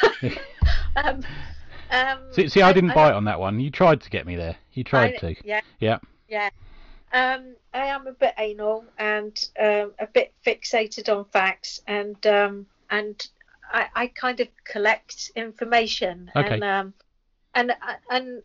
um 0.96 1.22
um. 1.90 2.18
See, 2.32 2.48
see 2.48 2.62
I 2.62 2.72
didn't 2.72 2.94
bite 2.94 3.12
on 3.12 3.24
that 3.26 3.38
one. 3.38 3.60
You 3.60 3.70
tried 3.70 4.00
to 4.00 4.10
get 4.10 4.26
me 4.26 4.36
there. 4.36 4.56
You 4.72 4.82
tried 4.82 5.14
I- 5.14 5.18
to. 5.18 5.34
Yeah. 5.46 5.60
Yeah. 5.78 5.98
Yeah. 6.28 6.48
Um, 7.16 7.56
I 7.72 7.86
am 7.86 8.06
a 8.06 8.12
bit 8.12 8.34
anal 8.36 8.84
and 8.98 9.48
um, 9.58 9.92
a 9.98 10.06
bit 10.06 10.34
fixated 10.46 11.08
on 11.08 11.24
facts, 11.24 11.80
and 11.86 12.26
um, 12.26 12.66
and 12.90 13.26
I, 13.72 13.86
I 13.94 14.06
kind 14.08 14.40
of 14.40 14.48
collect 14.64 15.32
information, 15.34 16.30
Okay. 16.36 16.54
and 16.54 16.64
um, 16.64 16.94
and 17.54 17.72
and 18.10 18.42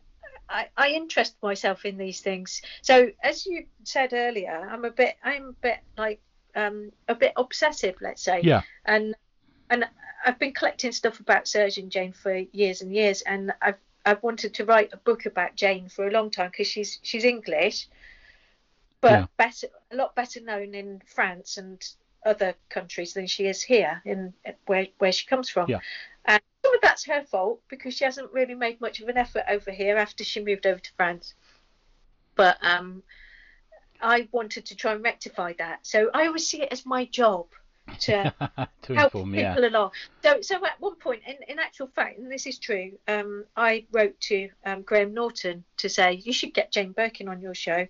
I, 0.50 0.68
I 0.78 0.90
interest 0.90 1.36
myself 1.44 1.84
in 1.84 1.98
these 1.98 2.22
things. 2.22 2.62
So 2.82 3.12
as 3.22 3.46
you 3.46 3.66
said 3.84 4.14
earlier, 4.14 4.66
I'm 4.72 4.86
a 4.86 4.92
bit 4.92 5.18
I'm 5.22 5.50
a 5.50 5.62
bit 5.62 5.80
like 5.98 6.22
um, 6.56 6.94
a 7.10 7.16
bit 7.16 7.34
obsessive, 7.36 7.96
let's 8.00 8.24
say. 8.24 8.40
Yeah. 8.42 8.62
And 8.86 9.16
and 9.70 9.86
I've 10.26 10.40
been 10.40 10.54
collecting 10.54 10.94
stuff 10.94 11.20
about 11.20 11.46
Serge 11.46 11.78
and 11.78 11.92
Jane 11.92 12.14
for 12.14 12.36
years 12.54 12.82
and 12.82 12.94
years, 12.94 13.22
and 13.24 13.52
I've 13.62 13.80
I've 14.06 14.24
wanted 14.24 14.54
to 14.56 14.66
write 14.66 14.94
a 14.94 14.98
book 14.98 15.26
about 15.26 15.56
Jane 15.56 15.90
for 15.90 16.08
a 16.08 16.12
long 16.12 16.32
time 16.32 16.52
because 16.52 16.68
she's 16.68 17.00
she's 17.04 17.26
English, 17.26 17.90
but 19.02 19.12
Yeah. 19.12 19.26
better 19.38 19.68
a 19.92 19.96
lot 19.96 20.16
better 20.16 20.40
known 20.42 20.74
in 20.74 21.02
France 21.06 21.58
and 21.58 21.84
other 22.26 22.54
countries 22.70 23.14
than 23.14 23.26
she 23.28 23.48
is 23.48 23.62
here 23.62 24.02
in 24.06 24.34
where 24.68 24.88
where 25.00 25.12
she 25.12 25.26
comes 25.26 25.50
from. 25.50 25.70
Yeah. 25.70 25.80
And 26.26 26.42
some 26.64 26.76
of 26.76 26.82
that's 26.82 27.04
her 27.06 27.24
fault 27.24 27.62
because 27.68 27.96
she 27.96 28.06
hasn't 28.06 28.32
really 28.32 28.54
made 28.54 28.80
much 28.80 29.02
of 29.02 29.10
an 29.10 29.18
effort 29.18 29.44
over 29.50 29.72
here 29.72 29.98
after 29.98 30.24
she 30.24 30.44
moved 30.44 30.68
over 30.68 30.80
to 30.80 30.92
France. 30.96 31.34
But 32.36 32.58
um, 32.62 33.02
I 34.02 34.28
wanted 34.32 34.66
to 34.68 34.76
try 34.76 34.94
and 34.94 35.04
rectify 35.04 35.54
that, 35.58 35.80
so 35.86 36.10
I 36.14 36.28
always 36.28 36.48
see 36.48 36.62
it 36.62 36.70
as 36.72 36.86
my 36.86 37.06
job 37.06 37.48
to 38.02 38.34
to 38.84 38.96
help 38.96 39.16
inform. 39.16 39.32
people 39.34 39.62
Yeah. 39.64 39.68
along. 39.70 39.92
So, 40.24 40.42
so 40.42 40.64
at 40.66 40.80
one 40.80 40.96
point, 40.96 41.22
in, 41.28 41.36
in 41.48 41.60
actual 41.60 41.88
fact, 41.88 42.20
and 42.20 42.32
this 42.32 42.46
is 42.46 42.58
true, 42.58 42.94
um, 43.08 43.46
I 43.56 43.86
wrote 43.92 44.20
to 44.22 44.50
um, 44.66 44.84
Graham 44.84 45.14
Norton 45.14 45.64
to 45.78 45.90
say 45.90 46.14
you 46.14 46.34
should 46.34 46.54
get 46.54 46.72
Jane 46.72 46.94
Birkin 46.94 47.28
on 47.28 47.42
your 47.42 47.56
show, 47.56 47.88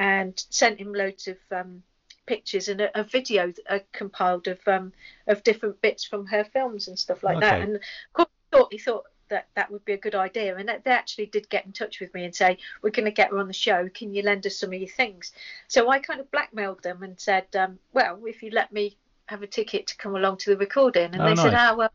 and 0.00 0.42
sent 0.48 0.80
him 0.80 0.94
loads 0.94 1.28
of 1.28 1.36
um, 1.52 1.82
pictures 2.26 2.68
and 2.68 2.80
a, 2.80 3.00
a 3.00 3.04
video 3.04 3.52
compiled 3.92 4.48
of 4.48 4.58
um, 4.66 4.92
of 5.26 5.44
different 5.44 5.80
bits 5.82 6.04
from 6.04 6.26
her 6.26 6.42
films 6.42 6.88
and 6.88 6.98
stuff 6.98 7.22
like 7.22 7.38
that. 7.40 7.60
And 7.60 7.76
of 7.76 7.82
course, 8.14 8.28
he 8.50 8.56
thought 8.56 8.72
he 8.72 8.78
thought 8.78 9.04
that 9.28 9.48
that 9.54 9.70
would 9.70 9.84
be 9.84 9.92
a 9.92 9.98
good 9.98 10.14
idea, 10.14 10.56
and 10.56 10.68
they 10.68 10.90
actually 10.90 11.26
did 11.26 11.50
get 11.50 11.66
in 11.66 11.72
touch 11.72 12.00
with 12.00 12.12
me 12.14 12.24
and 12.24 12.34
say 12.34 12.56
we're 12.82 12.90
going 12.90 13.04
to 13.04 13.10
get 13.10 13.30
her 13.30 13.38
on 13.38 13.46
the 13.46 13.52
show. 13.52 13.90
Can 13.92 14.14
you 14.14 14.22
lend 14.22 14.46
us 14.46 14.56
some 14.56 14.72
of 14.72 14.80
your 14.80 14.88
things? 14.88 15.32
So 15.68 15.90
I 15.90 15.98
kind 15.98 16.18
of 16.18 16.30
blackmailed 16.30 16.82
them 16.82 17.02
and 17.02 17.20
said, 17.20 17.44
um, 17.54 17.78
well, 17.92 18.18
if 18.26 18.42
you 18.42 18.50
let 18.50 18.72
me 18.72 18.96
have 19.26 19.42
a 19.42 19.46
ticket 19.46 19.86
to 19.88 19.96
come 19.98 20.16
along 20.16 20.38
to 20.38 20.50
the 20.50 20.56
recording, 20.56 21.14
and 21.14 21.20
Oh, 21.20 21.26
they 21.26 21.36
said, 21.36 21.52
nice. 21.52 21.72
ah, 21.72 21.74
well. 21.76 21.92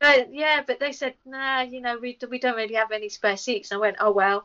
Uh, 0.00 0.22
yeah, 0.30 0.62
but 0.64 0.78
they 0.78 0.92
said, 0.92 1.14
nah, 1.26 1.62
you 1.62 1.80
know, 1.80 1.98
we, 1.98 2.16
we 2.30 2.38
don't 2.38 2.54
really 2.54 2.74
have 2.74 2.92
any 2.92 3.08
spare 3.08 3.36
seats. 3.36 3.72
And 3.72 3.78
I 3.78 3.80
went, 3.80 3.96
oh, 3.98 4.12
well, 4.12 4.44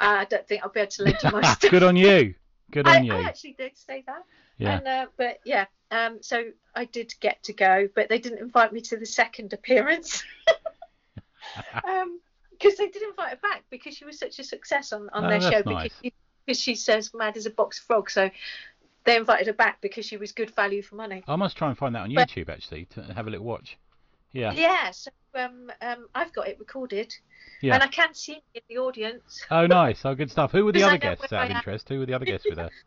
uh, 0.00 0.18
I 0.20 0.24
don't 0.26 0.46
think 0.46 0.62
I'll 0.62 0.70
be 0.70 0.78
able 0.78 0.92
to 0.92 1.02
lend 1.02 1.16
you 1.24 1.30
my 1.32 1.42
stuff. 1.54 1.72
Good 1.72 1.82
on 1.82 1.96
you. 1.96 2.34
Good 2.72 2.88
I, 2.88 2.96
on 2.96 3.04
you. 3.04 3.12
I 3.14 3.20
actually 3.22 3.52
did 3.52 3.76
say 3.76 4.02
that. 4.06 4.24
Yeah. 4.58 4.78
And, 4.78 4.88
uh, 4.88 5.06
but 5.16 5.38
yeah, 5.44 5.66
um, 5.90 6.18
so 6.22 6.44
I 6.74 6.86
did 6.86 7.14
get 7.20 7.42
to 7.44 7.52
go, 7.52 7.88
but 7.94 8.08
they 8.08 8.18
didn't 8.18 8.40
invite 8.40 8.72
me 8.72 8.80
to 8.80 8.96
the 8.96 9.06
second 9.06 9.52
appearance. 9.52 10.24
um, 11.84 12.18
because 12.50 12.76
they 12.78 12.88
did 12.88 13.02
invite 13.02 13.30
her 13.30 13.38
back 13.42 13.64
because 13.70 13.94
she 13.96 14.04
was 14.04 14.18
such 14.18 14.38
a 14.38 14.44
success 14.44 14.92
on, 14.92 15.08
on 15.12 15.26
Oh, 15.26 15.28
their 15.28 15.40
show 15.40 15.62
nice. 15.64 15.64
because, 15.64 15.92
she, 16.02 16.12
because 16.46 16.60
she's 16.60 16.88
as 16.88 17.12
mad 17.12 17.36
as 17.36 17.46
a 17.46 17.50
box 17.50 17.78
of 17.78 17.84
frogs. 17.84 18.12
So 18.14 18.30
they 19.04 19.16
invited 19.16 19.48
her 19.48 19.52
back 19.52 19.80
because 19.80 20.06
she 20.06 20.16
was 20.16 20.32
good 20.32 20.54
value 20.54 20.80
for 20.82 20.94
money. 20.94 21.22
I 21.28 21.36
must 21.36 21.56
try 21.56 21.68
and 21.68 21.76
find 21.76 21.94
that 21.94 22.02
on 22.02 22.14
But- 22.14 22.28
YouTube 22.28 22.48
actually 22.48 22.86
to 22.86 23.02
have 23.14 23.26
a 23.26 23.30
little 23.30 23.46
watch. 23.46 23.76
Yeah. 24.32 24.52
Yeah, 24.52 24.92
so 24.92 25.10
um, 25.34 25.70
um, 25.80 26.08
I've 26.14 26.32
got 26.32 26.48
it 26.48 26.58
recorded, 26.58 27.14
Yeah. 27.60 27.74
and 27.74 27.82
I 27.82 27.86
can 27.88 28.14
see 28.14 28.42
in 28.54 28.62
the 28.68 28.78
audience. 28.78 29.44
Oh, 29.50 29.66
nice. 29.66 30.04
Oh, 30.04 30.14
good 30.14 30.30
stuff. 30.30 30.52
Who 30.52 30.64
were 30.64 30.72
the 30.72 30.82
other 30.88 30.98
guests 30.98 31.32
out 31.32 31.50
of 31.50 31.56
interest? 31.56 31.88
Who 31.88 31.98
were 32.00 32.06
the 32.06 32.14
other 32.14 32.24
guests 32.24 32.46
with 32.48 32.58
her? 32.58 32.70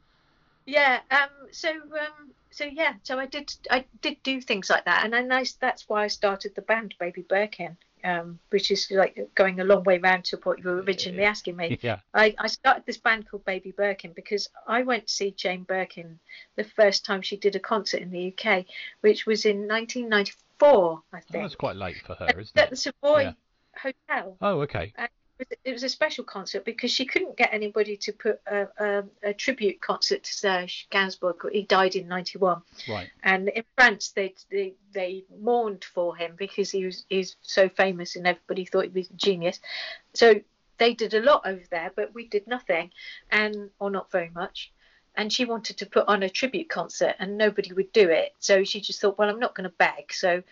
Yeah. 0.67 1.01
Um. 1.11 1.29
So. 1.51 1.69
Um. 1.69 2.31
So 2.49 2.65
yeah. 2.65 2.93
So 3.03 3.19
I 3.19 3.27
did. 3.27 3.53
I 3.69 3.85
did 4.01 4.17
do 4.23 4.41
things 4.41 4.67
like 4.67 4.85
that, 4.85 5.03
and 5.03 5.13
then 5.13 5.31
I, 5.31 5.45
that's 5.59 5.87
why 5.87 6.05
I 6.05 6.07
started 6.07 6.55
the 6.55 6.63
band 6.63 6.95
Baby 6.99 7.21
Birkin. 7.21 7.77
Um, 8.03 8.37
which 8.49 8.69
is 8.69 8.87
like 8.91 9.29
going 9.33 9.59
a 9.59 9.63
long 9.63 9.83
way 9.83 9.97
round 9.97 10.25
to 10.25 10.37
what 10.43 10.59
you 10.59 10.65
were 10.65 10.81
originally 10.83 11.23
asking 11.23 11.55
me. 11.55 11.79
Yeah. 11.83 11.99
I, 12.13 12.35
I 12.37 12.45
started 12.45 12.83
this 12.85 12.97
band 12.97 13.27
called 13.27 13.45
Baby 13.45 13.71
Birkin 13.71 14.13
because 14.15 14.47
I 14.67 14.83
went 14.83 15.07
to 15.07 15.13
see 15.13 15.31
Jane 15.31 15.63
Birkin 15.63 16.19
the 16.55 16.63
first 16.63 17.03
time 17.03 17.23
she 17.23 17.35
did 17.35 17.55
a 17.55 17.59
concert 17.59 18.01
in 18.01 18.11
the 18.11 18.31
UK, 18.31 18.65
which 19.01 19.25
was 19.25 19.45
in 19.45 19.67
1994, 19.67 20.44
I 20.61 20.65
Oh, 20.65 21.03
think, 21.11 21.43
that's 21.43 21.55
quite 21.55 21.75
late 21.75 21.97
for 22.05 22.15
her, 22.15 22.27
isn't 22.39 22.57
it? 22.57 22.61
at 22.61 22.69
the? 22.69 22.75
Savoy 22.75 23.21
Yeah. 23.21 23.33
Hotel. 23.77 24.37
Oh, 24.41 24.61
okay. 24.61 24.93
It 24.97 25.09
was- 25.37 25.47
It 25.65 25.71
was 25.73 25.83
a 25.83 25.89
special 25.89 26.23
concert 26.23 26.63
because 26.63 26.91
she 26.91 27.05
couldn't 27.05 27.35
get 27.35 27.49
anybody 27.53 27.97
to 27.97 28.13
put 28.13 28.39
a, 28.47 28.67
a, 28.79 29.03
a 29.31 29.33
tribute 29.33 29.81
concert 29.81 30.23
to 30.23 30.33
Serge 30.33 30.87
Gainsbourg. 30.91 31.51
He 31.51 31.63
died 31.63 31.95
in 31.97 32.07
'91, 32.07 32.61
Right. 32.87 33.09
and 33.21 33.49
in 33.49 33.65
France 33.75 34.11
they 34.11 34.33
they 34.49 34.75
they 34.93 35.25
mourned 35.37 35.83
for 35.83 36.15
him 36.15 36.35
because 36.37 36.71
he 36.71 36.85
was 36.85 37.05
he's 37.09 37.35
so 37.41 37.67
famous 37.67 38.15
and 38.15 38.25
everybody 38.25 38.63
thought 38.63 38.85
he 38.85 38.89
was 38.91 39.09
a 39.09 39.13
genius. 39.15 39.59
So 40.13 40.35
they 40.77 40.93
did 40.93 41.13
a 41.13 41.21
lot 41.21 41.41
over 41.45 41.63
there, 41.69 41.91
but 41.93 42.13
we 42.13 42.29
did 42.29 42.47
nothing, 42.47 42.91
and 43.29 43.71
or 43.79 43.89
not 43.89 44.09
very 44.11 44.29
much. 44.29 44.71
And 45.17 45.31
she 45.31 45.45
wanted 45.45 45.77
to 45.77 45.85
put 45.85 46.07
on 46.07 46.23
a 46.23 46.29
tribute 46.29 46.69
concert, 46.69 47.15
and 47.19 47.37
nobody 47.37 47.71
would 47.73 47.91
do 47.93 48.09
it. 48.09 48.33
So 48.39 48.63
she 48.63 48.81
just 48.81 48.99
thought, 48.99 49.17
well, 49.17 49.29
I'm 49.29 49.39
not 49.39 49.55
going 49.55 49.69
to 49.69 49.75
beg, 49.77 50.11
so 50.11 50.43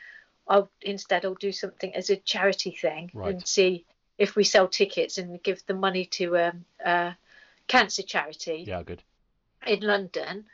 I'll 0.47 0.69
instead 0.81 1.25
I'll 1.25 1.35
do 1.35 1.51
something 1.51 1.95
as 1.95 2.09
a 2.09 2.17
charity 2.17 2.71
thing 2.71 3.11
Right. 3.13 3.33
and 3.33 3.47
see 3.47 3.85
if 4.17 4.35
we 4.35 4.43
sell 4.43 4.67
tickets 4.67 5.17
and 5.17 5.41
give 5.41 5.65
the 5.65 5.73
money 5.73 6.05
to 6.05 6.37
um, 6.37 6.65
a 6.85 7.15
cancer 7.67 8.03
charity 8.03 8.65
Yeah, 8.67 8.83
good. 8.83 9.01
in 9.65 9.81
London 9.81 10.45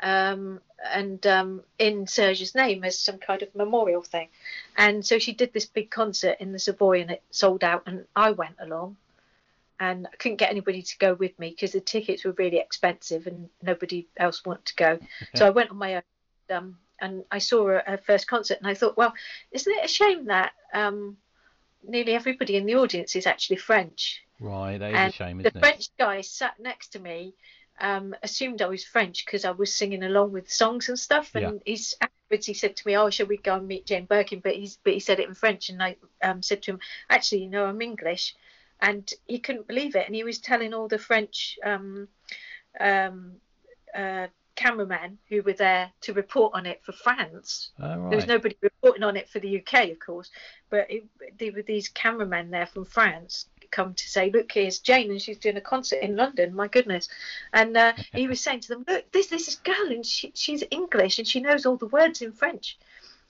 um, 0.00 0.60
and 0.84 1.26
um, 1.26 1.62
in 1.78 2.06
Serge's 2.06 2.54
name 2.54 2.84
as 2.84 2.98
some 2.98 3.18
kind 3.18 3.42
of 3.42 3.54
memorial 3.54 4.02
thing. 4.02 4.28
And 4.76 5.04
so 5.06 5.18
she 5.18 5.32
did 5.32 5.52
this 5.52 5.66
big 5.66 5.90
concert 5.90 6.36
in 6.40 6.52
the 6.52 6.58
Savoy 6.58 7.00
and 7.00 7.10
it 7.12 7.22
sold 7.30 7.64
out. 7.64 7.84
And 7.86 8.04
I 8.14 8.32
went 8.32 8.56
along 8.60 8.96
and 9.78 10.06
I 10.06 10.16
couldn't 10.16 10.38
get 10.38 10.50
anybody 10.50 10.82
to 10.82 10.98
go 10.98 11.14
with 11.14 11.38
me 11.38 11.50
because 11.50 11.72
the 11.72 11.80
tickets 11.80 12.24
were 12.24 12.32
really 12.32 12.58
expensive 12.58 13.26
and 13.26 13.48
nobody 13.62 14.08
else 14.16 14.44
wanted 14.44 14.66
to 14.66 14.74
go. 14.76 14.98
So 15.34 15.46
I 15.46 15.50
went 15.50 15.70
on 15.70 15.76
my 15.76 15.96
own. 15.96 16.02
Um, 16.48 16.78
and 17.00 17.24
I 17.30 17.38
saw 17.38 17.66
her, 17.66 17.82
her 17.86 17.98
first 17.98 18.26
concert 18.26 18.58
and 18.58 18.66
I 18.66 18.74
thought, 18.74 18.96
well, 18.96 19.12
isn't 19.52 19.72
it 19.72 19.84
a 19.84 19.88
shame 19.88 20.26
that 20.26 20.52
um, 20.72 21.16
nearly 21.86 22.14
everybody 22.14 22.56
in 22.56 22.66
the 22.66 22.76
audience 22.76 23.16
is 23.16 23.26
actually 23.26 23.56
French? 23.56 24.22
Right. 24.40 24.78
That 24.78 24.92
is 24.92 25.12
a 25.12 25.16
shame, 25.16 25.38
the 25.38 25.48
isn't 25.48 25.50
it? 25.50 25.54
The 25.54 25.60
French 25.60 25.88
guy 25.98 26.20
sat 26.20 26.58
next 26.58 26.88
to 26.88 26.98
me, 26.98 27.34
um, 27.80 28.14
assumed 28.22 28.62
I 28.62 28.66
was 28.66 28.84
French 28.84 29.24
because 29.24 29.44
I 29.44 29.50
was 29.50 29.74
singing 29.74 30.04
along 30.04 30.32
with 30.32 30.50
songs 30.50 30.88
and 30.88 30.98
stuff. 30.98 31.34
And 31.34 31.42
Yeah. 31.42 31.52
he's 31.64 31.94
afterwards 32.00 32.46
he 32.46 32.54
said 32.54 32.76
to 32.76 32.86
me, 32.86 32.96
"Oh, 32.96 33.10
shall 33.10 33.26
we 33.26 33.36
go 33.36 33.56
and 33.56 33.68
meet 33.68 33.86
Jane 33.86 34.06
Birkin?" 34.06 34.40
But 34.40 34.56
he's 34.56 34.78
but 34.82 34.94
he 34.94 35.00
said 35.00 35.20
it 35.20 35.28
in 35.28 35.34
French, 35.34 35.68
and 35.68 35.82
I 35.82 35.96
um, 36.22 36.42
said 36.42 36.62
to 36.62 36.72
him, 36.72 36.80
"Actually, 37.10 37.44
you 37.44 37.50
know, 37.50 37.66
I'm 37.66 37.82
English," 37.82 38.34
and 38.80 39.12
he 39.26 39.38
couldn't 39.38 39.66
believe 39.66 39.96
it, 39.96 40.06
and 40.06 40.14
he 40.14 40.24
was 40.24 40.38
telling 40.38 40.74
all 40.74 40.88
the 40.88 40.98
French 40.98 41.58
um, 41.64 42.08
um, 42.78 43.32
uh, 43.94 44.26
cameramen 44.54 45.18
who 45.28 45.42
were 45.42 45.52
there 45.52 45.90
to 46.00 46.12
report 46.12 46.54
on 46.54 46.66
it 46.66 46.82
for 46.82 46.92
France. 46.92 47.70
Oh, 47.80 47.98
right. 47.98 48.10
There 48.10 48.16
was 48.16 48.26
nobody 48.26 48.56
reporting 48.60 49.02
on 49.02 49.16
it 49.16 49.28
for 49.28 49.38
the 49.38 49.60
UK, 49.60 49.90
of 49.90 49.98
course, 49.98 50.30
but 50.70 50.90
it, 50.90 51.04
there 51.38 51.52
were 51.52 51.62
these 51.62 51.88
cameramen 51.88 52.50
there 52.50 52.66
from 52.66 52.84
France 52.84 53.46
come 53.70 53.94
to 53.94 54.08
say, 54.08 54.30
"Look, 54.30 54.52
here's 54.52 54.78
Jane, 54.78 55.10
and 55.10 55.20
she's 55.20 55.38
doing 55.38 55.56
a 55.56 55.60
concert 55.60 56.02
in 56.02 56.16
London. 56.16 56.54
My 56.54 56.68
goodness!" 56.68 57.08
And 57.52 57.76
uh, 57.76 57.92
he 58.12 58.26
was 58.26 58.40
saying 58.40 58.60
to 58.60 58.68
them, 58.68 58.84
"Look, 58.86 59.10
this 59.12 59.28
this 59.28 59.48
is 59.48 59.56
girl, 59.56 59.90
and 59.90 60.04
she, 60.04 60.32
she's 60.34 60.64
English, 60.70 61.18
and 61.18 61.28
she 61.28 61.40
knows 61.40 61.66
all 61.66 61.76
the 61.76 61.86
words 61.86 62.22
in 62.22 62.32
French." 62.32 62.78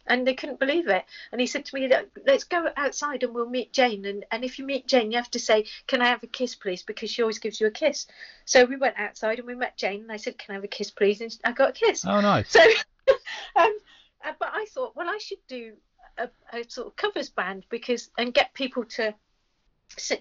And 0.07 0.27
they 0.27 0.35
couldn't 0.35 0.59
believe 0.59 0.89
it. 0.89 1.05
And 1.33 1.41
he 1.41 1.47
said 1.47 1.65
to 1.67 1.75
me, 1.75 1.91
"Let's 2.27 2.45
go 2.45 2.71
outside 2.77 3.23
and 3.23 3.35
we'll 3.35 3.49
meet 3.49 3.73
Jane. 3.73 4.05
And 4.05 4.25
and 4.31 4.45
if 4.45 4.59
you 4.59 4.65
meet 4.65 4.87
Jane, 4.87 5.11
you 5.11 5.19
have 5.19 5.31
to 5.33 5.39
say, 5.39 5.67
"Can 5.87 6.03
I 6.03 6.07
have 6.09 6.23
a 6.23 6.29
kiss, 6.29 6.55
please?" 6.55 6.83
Because 6.83 7.11
she 7.11 7.23
always 7.23 7.39
gives 7.39 7.61
you 7.61 7.67
a 7.67 7.71
kiss. 7.71 8.07
So 8.45 8.65
we 8.65 8.77
went 8.77 8.99
outside 8.99 9.39
and 9.39 9.47
we 9.47 9.55
met 9.55 9.77
Jane, 9.77 10.03
and 10.03 10.13
I 10.13 10.17
said, 10.17 10.39
"Can 10.39 10.53
I 10.53 10.55
have 10.55 10.65
a 10.65 10.69
kiss, 10.69 10.91
please?" 10.91 11.21
And 11.21 11.37
I 11.45 11.53
got 11.53 11.71
a 11.71 11.73
kiss. 11.73 12.05
Oh, 12.05 12.21
nice. 12.21 12.51
So, 12.51 12.61
um, 13.57 13.79
uh, 14.25 14.33
but 14.39 14.51
I 14.53 14.67
thought, 14.71 14.97
well, 14.97 15.09
I 15.09 15.19
should 15.19 15.45
do 15.49 15.75
a, 16.19 16.29
a 16.53 16.65
sort 16.69 16.89
of 16.89 16.97
covers 16.97 17.29
band 17.29 17.65
because 17.69 18.11
and 18.19 18.33
get 18.33 18.55
people 18.55 18.85
to 18.85 19.15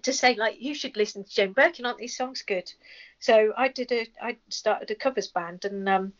to 0.03 0.13
say 0.13 0.35
like 0.35 0.61
you 0.61 0.75
should 0.75 0.95
listen 0.95 1.23
to 1.23 1.29
Jane 1.29 1.53
Birkin, 1.53 1.85
aren't 1.85 1.97
these 1.97 2.15
songs 2.15 2.43
good? 2.43 2.71
So 3.19 3.53
I 3.57 3.67
did 3.69 3.91
a 3.91 4.07
I 4.21 4.37
started 4.49 4.91
a 4.91 4.95
covers 4.95 5.27
band 5.27 5.65
and 5.65 5.89
um, 5.89 6.13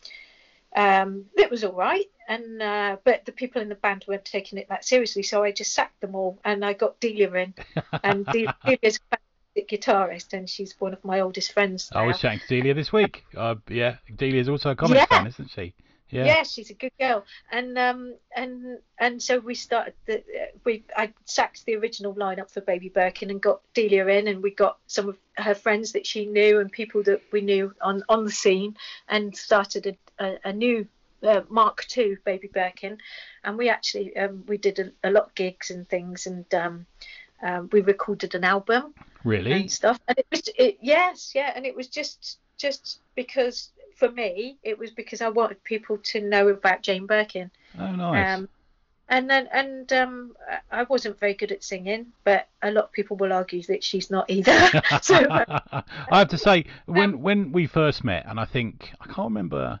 um, 0.76 1.24
it 1.36 1.50
was 1.50 1.64
all 1.64 1.72
right. 1.72 2.06
And 2.28 2.60
uh, 2.60 2.96
but 3.04 3.24
the 3.24 3.32
people 3.32 3.62
in 3.62 3.68
the 3.68 3.76
band 3.76 4.04
weren't 4.06 4.24
taking 4.24 4.58
it 4.58 4.68
that 4.68 4.84
seriously, 4.84 5.22
so 5.22 5.44
I 5.44 5.52
just 5.52 5.72
sacked 5.72 6.00
them 6.00 6.14
all 6.14 6.38
and 6.44 6.64
I 6.64 6.72
got 6.72 6.98
Delia 7.00 7.32
in. 7.32 7.54
And 8.02 8.26
Delia's 8.32 8.98
a 9.12 9.62
guitarist, 9.62 10.32
and 10.32 10.48
she's 10.48 10.74
one 10.78 10.92
of 10.92 11.04
my 11.04 11.20
oldest 11.20 11.52
friends. 11.52 11.90
Now. 11.94 12.02
I 12.02 12.06
was 12.06 12.18
chatting 12.18 12.40
to 12.40 12.46
Delia 12.48 12.74
this 12.74 12.92
week. 12.92 13.24
Uh, 13.36 13.54
yeah, 13.68 13.96
Delia 14.14 14.40
is 14.40 14.48
also 14.48 14.70
a 14.70 14.76
comic 14.76 14.98
yeah. 14.98 15.06
fan, 15.06 15.26
isn't 15.26 15.50
she? 15.50 15.74
Yeah. 16.08 16.24
yeah, 16.24 16.42
she's 16.44 16.70
a 16.70 16.74
good 16.74 16.92
girl, 17.00 17.24
and 17.50 17.76
um, 17.76 18.14
and 18.34 18.78
and 18.98 19.20
so 19.20 19.40
we 19.40 19.56
started. 19.56 19.94
The, 20.06 20.22
we 20.64 20.84
I 20.96 21.12
sacked 21.24 21.66
the 21.66 21.74
original 21.74 22.14
lineup 22.14 22.50
for 22.50 22.60
Baby 22.60 22.90
Birkin 22.90 23.30
and 23.30 23.42
got 23.42 23.60
Delia 23.74 24.06
in, 24.06 24.28
and 24.28 24.40
we 24.40 24.52
got 24.52 24.78
some 24.86 25.08
of 25.08 25.18
her 25.36 25.54
friends 25.54 25.92
that 25.92 26.06
she 26.06 26.26
knew 26.26 26.60
and 26.60 26.70
people 26.70 27.02
that 27.04 27.22
we 27.32 27.40
knew 27.40 27.74
on 27.80 28.04
on 28.08 28.24
the 28.24 28.30
scene, 28.30 28.76
and 29.08 29.36
started 29.36 29.98
a, 30.18 30.24
a, 30.24 30.38
a 30.44 30.52
new 30.52 30.86
uh, 31.24 31.42
Mark 31.48 31.84
II 31.96 32.18
Baby 32.24 32.48
Birkin, 32.52 32.98
and 33.42 33.58
we 33.58 33.68
actually 33.68 34.16
um, 34.16 34.44
we 34.46 34.58
did 34.58 34.78
a, 34.78 34.92
a, 35.02 35.10
lot 35.10 35.24
of 35.24 35.34
gigs 35.34 35.70
and 35.70 35.88
things, 35.88 36.26
and 36.26 36.54
um, 36.54 36.86
um, 37.42 37.68
we 37.72 37.80
recorded 37.80 38.34
an 38.36 38.44
album. 38.44 38.94
Really. 39.24 39.52
And 39.52 39.72
stuff, 39.72 39.98
and 40.06 40.18
it 40.18 40.26
was 40.30 40.48
it, 40.56 40.78
yes, 40.80 41.32
yeah, 41.34 41.52
and 41.56 41.66
it 41.66 41.74
was 41.74 41.88
just 41.88 42.38
just 42.58 43.00
because 43.14 43.70
for 43.96 44.10
me, 44.10 44.58
it 44.62 44.78
was 44.78 44.90
because 44.90 45.20
I 45.20 45.30
wanted 45.30 45.64
people 45.64 45.98
to 45.98 46.20
know 46.20 46.48
about 46.48 46.82
Jane 46.82 47.06
Birkin. 47.06 47.50
Oh, 47.78 47.92
nice. 47.92 48.38
Um, 48.38 48.48
and 49.08 49.30
then 49.30 49.48
and 49.52 49.92
um, 49.92 50.36
I 50.70 50.82
wasn't 50.84 51.18
very 51.18 51.34
good 51.34 51.52
at 51.52 51.62
singing, 51.62 52.06
but 52.24 52.48
a 52.62 52.70
lot 52.70 52.84
of 52.84 52.92
people 52.92 53.16
will 53.16 53.32
argue 53.32 53.62
that 53.64 53.82
she's 53.82 54.10
not 54.10 54.28
either. 54.28 54.52
so 55.02 55.14
uh, 55.14 55.60
I 56.10 56.18
have 56.18 56.28
to 56.28 56.38
say, 56.38 56.66
when 56.86 57.14
um, 57.14 57.22
when 57.22 57.52
we 57.52 57.66
first 57.66 58.04
met, 58.04 58.26
and 58.28 58.38
I 58.38 58.44
think 58.44 58.90
I 59.00 59.06
can't 59.06 59.28
remember, 59.28 59.80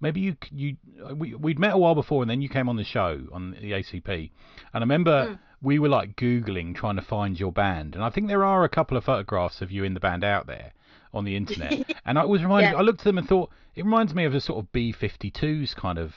maybe 0.00 0.20
you 0.20 0.36
you 0.50 0.76
we 1.14 1.34
we'd 1.34 1.58
met 1.58 1.74
a 1.74 1.78
while 1.78 1.94
before, 1.94 2.22
and 2.22 2.30
then 2.30 2.42
you 2.42 2.48
came 2.48 2.68
on 2.68 2.76
the 2.76 2.84
show 2.84 3.20
on 3.30 3.52
the 3.52 3.72
ACP, 3.72 4.08
and 4.08 4.30
I 4.74 4.80
remember. 4.80 5.26
Mm. 5.26 5.38
We 5.64 5.78
were 5.78 5.88
like 5.88 6.16
googling 6.16 6.74
trying 6.74 6.96
to 6.96 7.02
find 7.02 7.38
your 7.38 7.52
band, 7.52 7.94
and 7.94 8.02
I 8.02 8.10
think 8.10 8.26
there 8.26 8.44
are 8.44 8.64
a 8.64 8.68
couple 8.68 8.96
of 8.96 9.04
photographs 9.04 9.62
of 9.62 9.70
you 9.70 9.84
in 9.84 9.94
the 9.94 10.00
band 10.00 10.24
out 10.24 10.48
there 10.48 10.72
on 11.14 11.24
the 11.24 11.36
internet. 11.36 11.92
and 12.04 12.18
I 12.18 12.24
was 12.24 12.42
reminded, 12.42 12.72
yeah. 12.72 12.78
I 12.78 12.82
looked 12.82 13.00
at 13.00 13.04
them 13.04 13.18
and 13.18 13.28
thought 13.28 13.50
it 13.74 13.84
reminds 13.84 14.14
me 14.14 14.24
of 14.24 14.34
a 14.34 14.40
sort 14.40 14.58
of 14.58 14.72
B-52s 14.72 15.74
kind 15.74 15.98
of 15.98 16.14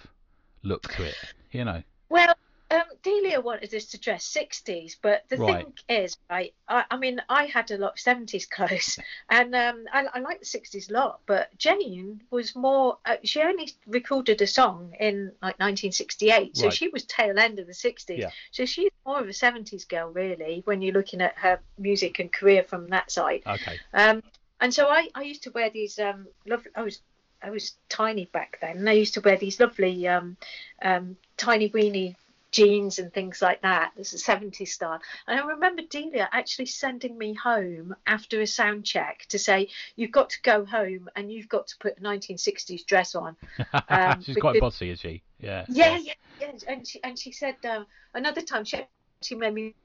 look 0.63 0.83
to 0.93 1.03
it, 1.03 1.15
you 1.51 1.65
know. 1.65 1.83
Well, 2.09 2.35
um, 2.71 2.83
Delia 3.03 3.41
wanted 3.41 3.73
us 3.73 3.85
to 3.85 3.99
dress 3.99 4.25
60s, 4.35 4.95
but 5.01 5.23
the 5.29 5.37
right. 5.37 5.65
thing 5.65 5.73
is, 5.87 6.17
right, 6.29 6.53
I, 6.67 6.83
I, 6.89 6.97
mean, 6.97 7.21
I 7.29 7.45
had 7.45 7.69
a 7.69 7.77
lot 7.77 7.93
of 7.93 7.97
70s 7.97 8.49
clothes, 8.49 8.97
and 9.29 9.53
um, 9.55 9.85
I, 9.93 10.07
I 10.13 10.19
like 10.19 10.39
the 10.39 10.45
60s 10.45 10.89
a 10.89 10.93
lot, 10.93 11.19
but 11.27 11.55
Jane 11.57 12.21
was 12.31 12.55
more, 12.55 12.97
uh, 13.05 13.17
she 13.23 13.41
only 13.41 13.71
recorded 13.85 14.41
a 14.41 14.47
song 14.47 14.93
in 14.99 15.27
like 15.43 15.59
1968, 15.59 16.57
so 16.57 16.63
right. 16.65 16.73
she 16.73 16.87
was 16.87 17.03
tail 17.03 17.37
end 17.37 17.59
of 17.59 17.67
the 17.67 17.73
60s. 17.73 18.17
Yeah. 18.17 18.31
So 18.51 18.65
she's 18.65 18.89
more 19.05 19.19
of 19.19 19.27
a 19.27 19.31
70s 19.31 19.87
girl, 19.87 20.09
really, 20.09 20.63
when 20.65 20.81
you're 20.81 20.93
looking 20.93 21.21
at 21.21 21.37
her 21.37 21.59
music 21.77 22.19
and 22.19 22.31
career 22.31 22.63
from 22.63 22.87
that 22.87 23.11
side. 23.11 23.43
Okay. 23.45 23.79
Um, 23.93 24.23
and 24.61 24.73
so 24.73 24.87
I, 24.87 25.09
I 25.15 25.23
used 25.23 25.43
to 25.43 25.51
wear 25.51 25.69
these 25.69 25.99
um 25.99 26.27
lovely 26.45 26.71
I 26.75 26.83
was 26.83 27.01
I 27.41 27.49
was 27.49 27.73
tiny 27.89 28.25
back 28.25 28.57
then 28.61 28.77
and 28.77 28.89
I 28.89 28.93
used 28.93 29.13
to 29.15 29.21
wear 29.21 29.37
these 29.37 29.59
lovely 29.59 30.07
um, 30.07 30.37
um 30.81 31.17
tiny 31.37 31.67
weeny 31.67 32.15
jeans 32.55 32.99
and 32.99 33.13
things 33.13 33.41
like 33.41 33.61
that. 33.63 33.91
This 33.97 34.13
is 34.13 34.23
70s 34.23 34.69
style. 34.69 35.01
And 35.27 35.39
I 35.39 35.45
remember 35.45 35.81
Delia 35.89 36.29
actually 36.31 36.67
sending 36.67 37.17
me 37.17 37.33
home 37.33 37.93
after 38.07 38.41
a 38.41 38.47
sound 38.47 38.85
check 38.85 39.25
to 39.29 39.37
say, 39.37 39.67
You've 39.97 40.11
got 40.11 40.29
to 40.29 40.41
go 40.41 40.65
home 40.65 41.09
and 41.17 41.29
you've 41.29 41.49
got 41.49 41.67
to 41.67 41.75
put 41.79 41.97
a 41.97 42.01
1960s 42.01 42.85
dress 42.85 43.13
on. 43.13 43.35
Um, 43.89 44.21
She's 44.21 44.35
because, 44.35 44.51
quite 44.51 44.59
bossy, 44.61 44.89
is 44.89 44.99
she? 44.99 45.21
Yeah. 45.39 45.65
Yeah, 45.67 45.97
yeah. 45.97 46.13
yeah. 46.39 46.51
And, 46.67 46.87
she, 46.87 47.03
and 47.03 47.19
she 47.19 47.31
said, 47.31 47.55
uh, 47.63 47.83
another 48.13 48.41
time 48.41 48.63
she, 48.63 48.81
she 49.21 49.35
made 49.35 49.53
me 49.53 49.75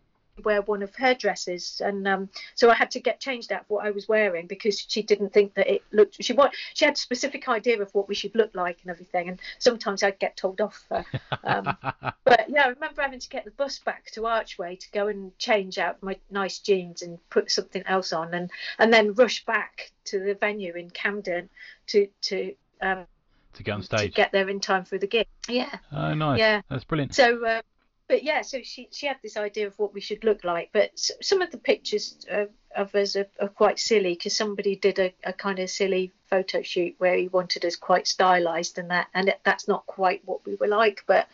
wear 0.44 0.62
one 0.62 0.82
of 0.82 0.94
her 0.96 1.14
dresses, 1.14 1.80
and 1.84 2.06
um, 2.06 2.28
so 2.54 2.70
I 2.70 2.74
had 2.74 2.90
to 2.92 3.00
get 3.00 3.20
changed 3.20 3.52
out 3.52 3.62
of 3.62 3.70
what 3.70 3.84
I 3.84 3.90
was 3.90 4.08
wearing 4.08 4.46
because 4.46 4.84
she 4.88 5.02
didn't 5.02 5.32
think 5.32 5.54
that 5.54 5.72
it 5.72 5.82
looked. 5.92 6.22
She 6.22 6.32
what 6.32 6.54
she 6.74 6.84
had 6.84 6.94
a 6.94 6.98
specific 6.98 7.48
idea 7.48 7.80
of 7.80 7.94
what 7.94 8.08
we 8.08 8.14
should 8.14 8.34
look 8.34 8.54
like 8.54 8.78
and 8.82 8.90
everything, 8.90 9.28
and 9.28 9.40
sometimes 9.58 10.02
I'd 10.02 10.18
get 10.18 10.36
told 10.36 10.60
off. 10.60 10.84
For, 10.88 11.04
um, 11.44 11.76
but 12.24 12.48
yeah, 12.48 12.64
I 12.64 12.68
remember 12.68 13.02
having 13.02 13.20
to 13.20 13.28
get 13.28 13.44
the 13.44 13.50
bus 13.52 13.78
back 13.78 14.10
to 14.12 14.22
Archway 14.22 14.76
to 14.76 14.90
go 14.92 15.08
and 15.08 15.36
change 15.38 15.78
out 15.78 16.02
my 16.02 16.16
nice 16.30 16.58
jeans 16.58 17.02
and 17.02 17.18
put 17.30 17.50
something 17.50 17.82
else 17.86 18.12
on, 18.12 18.34
and 18.34 18.50
and 18.78 18.92
then 18.92 19.14
rush 19.14 19.44
back 19.44 19.90
to 20.06 20.20
the 20.20 20.34
venue 20.34 20.74
in 20.74 20.90
Camden 20.90 21.48
to 21.88 22.08
to. 22.22 22.54
Um, 22.80 23.06
to 23.54 23.62
get 23.62 23.72
on 23.72 23.82
stage. 23.82 24.12
To 24.12 24.16
get 24.16 24.32
there 24.32 24.48
in 24.48 24.60
time 24.60 24.84
for 24.84 24.96
the 24.96 25.06
gig. 25.06 25.26
Yeah. 25.48 25.76
Oh, 25.92 26.14
nice. 26.14 26.38
Yeah. 26.38 26.62
That's 26.68 26.84
brilliant. 26.84 27.14
So, 27.14 27.44
uh, 27.44 27.62
but 28.10 28.24
yeah, 28.24 28.42
so 28.42 28.58
she 28.64 28.88
she 28.90 29.06
had 29.06 29.18
this 29.22 29.36
idea 29.36 29.68
of 29.68 29.78
what 29.78 29.94
we 29.94 30.00
should 30.00 30.24
look 30.24 30.42
like. 30.42 30.70
But 30.72 30.90
some 31.22 31.40
of 31.40 31.52
the 31.52 31.58
pictures 31.58 32.16
uh, 32.30 32.46
of 32.76 32.92
us 32.96 33.14
are, 33.14 33.28
are 33.40 33.48
quite 33.48 33.78
silly 33.78 34.14
because 34.14 34.36
somebody 34.36 34.74
did 34.74 34.98
a, 34.98 35.14
a, 35.22 35.32
kind 35.32 35.60
of 35.60 35.70
silly 35.70 36.12
photo 36.28 36.60
shoot 36.62 36.96
where 36.98 37.14
he 37.14 37.28
wanted 37.28 37.64
us 37.64 37.76
quite 37.76 38.08
stylized 38.08 38.78
and 38.78 38.90
that, 38.90 39.06
and 39.14 39.28
it, 39.28 39.40
that's 39.44 39.68
not 39.68 39.86
quite 39.86 40.22
what 40.24 40.44
we 40.44 40.56
were 40.56 40.66
like. 40.66 41.04
But 41.06 41.28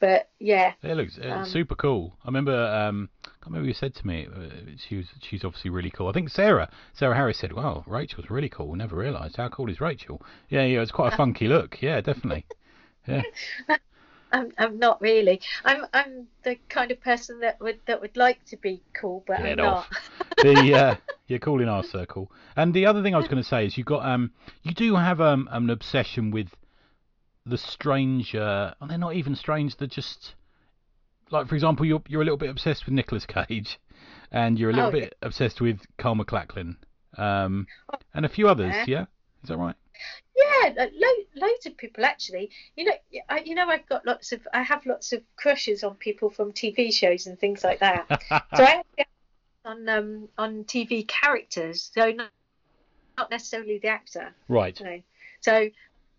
but 0.00 0.28
yeah, 0.40 0.72
it 0.82 0.96
looks 0.96 1.20
um, 1.22 1.46
super 1.46 1.76
cool. 1.76 2.16
I 2.24 2.26
remember 2.26 2.66
um, 2.66 3.10
I 3.24 3.28
can't 3.28 3.46
remember 3.46 3.68
who 3.68 3.74
said 3.74 3.94
to 3.94 4.06
me 4.06 4.26
uh, 4.26 4.72
she 4.88 4.96
was 4.96 5.06
she's 5.20 5.44
obviously 5.44 5.70
really 5.70 5.90
cool. 5.90 6.08
I 6.08 6.12
think 6.12 6.30
Sarah 6.30 6.68
Sarah 6.94 7.14
Harris 7.14 7.38
said, 7.38 7.52
"Well, 7.52 7.84
Rachel's 7.86 8.28
really 8.28 8.48
cool. 8.48 8.74
Never 8.74 8.96
realised 8.96 9.36
how 9.36 9.50
cool 9.50 9.70
is 9.70 9.80
Rachel." 9.80 10.20
Yeah, 10.48 10.64
yeah, 10.64 10.82
it's 10.82 10.90
quite 10.90 11.12
a 11.12 11.16
funky 11.16 11.46
look. 11.46 11.80
Yeah, 11.80 12.00
definitely. 12.00 12.44
Yeah. 13.06 13.22
I'm, 14.32 14.52
I'm 14.58 14.78
not 14.78 15.00
really. 15.00 15.40
I'm 15.64 15.86
I'm 15.92 16.26
the 16.44 16.56
kind 16.68 16.90
of 16.90 17.00
person 17.00 17.40
that 17.40 17.60
would 17.60 17.80
that 17.86 18.00
would 18.00 18.16
like 18.16 18.44
to 18.46 18.56
be 18.56 18.82
cool, 18.94 19.24
but 19.26 19.38
Get 19.38 19.60
I'm 19.60 19.66
off. 19.66 19.88
not. 20.18 20.36
the 20.42 20.74
uh, 20.74 20.94
you're 21.26 21.38
cool 21.38 21.60
in 21.60 21.68
our 21.68 21.82
circle. 21.82 22.30
And 22.56 22.74
the 22.74 22.86
other 22.86 23.02
thing 23.02 23.14
I 23.14 23.18
was 23.18 23.28
going 23.28 23.42
to 23.42 23.48
say 23.48 23.66
is 23.66 23.78
you 23.78 23.84
got 23.84 24.04
um 24.06 24.32
you 24.62 24.72
do 24.72 24.96
have 24.96 25.20
um 25.20 25.48
an 25.50 25.70
obsession 25.70 26.30
with 26.30 26.48
the 27.46 27.58
strange. 27.58 28.34
Uh, 28.34 28.74
and 28.80 28.90
they're 28.90 28.98
not 28.98 29.14
even 29.14 29.34
strange. 29.34 29.76
They're 29.76 29.88
just 29.88 30.34
like 31.30 31.48
for 31.48 31.54
example 31.54 31.86
you're 31.86 32.02
you're 32.08 32.22
a 32.22 32.24
little 32.24 32.38
bit 32.38 32.50
obsessed 32.50 32.86
with 32.86 32.94
Nicolas 32.94 33.26
Cage, 33.26 33.78
and 34.30 34.58
you're 34.58 34.70
a 34.70 34.74
little 34.74 34.88
oh, 34.88 34.92
bit 34.92 35.14
yeah. 35.20 35.26
obsessed 35.26 35.60
with 35.60 35.80
Kyle 35.96 36.14
MacLachlan, 36.14 36.76
um, 37.16 37.66
and 38.14 38.26
a 38.26 38.28
few 38.28 38.48
others. 38.48 38.74
Yeah? 38.86 39.06
is 39.42 39.48
that 39.48 39.56
right? 39.56 39.76
Yeah, 40.36 40.86
lo- 40.92 41.24
loads 41.46 41.66
of 41.66 41.76
people 41.76 42.04
actually. 42.04 42.50
You 42.76 42.84
know, 42.84 42.92
I, 43.28 43.40
you 43.40 43.54
know, 43.54 43.68
I've 43.68 43.88
got 43.88 44.06
lots 44.06 44.32
of, 44.32 44.46
I 44.52 44.62
have 44.62 44.86
lots 44.86 45.12
of 45.12 45.22
crushes 45.36 45.82
on 45.82 45.94
people 45.96 46.30
from 46.30 46.52
TV 46.52 46.92
shows 46.92 47.26
and 47.26 47.38
things 47.38 47.64
like 47.64 47.80
that. 47.80 48.06
so 48.56 48.64
I 48.64 48.82
on 49.64 49.88
um 49.88 50.28
on 50.38 50.64
TV 50.64 51.06
characters, 51.06 51.90
so 51.94 52.10
not, 52.10 52.30
not 53.16 53.30
necessarily 53.30 53.78
the 53.78 53.88
actor. 53.88 54.34
Right. 54.48 54.78
You 54.80 54.86
know? 54.86 55.02
So, 55.40 55.70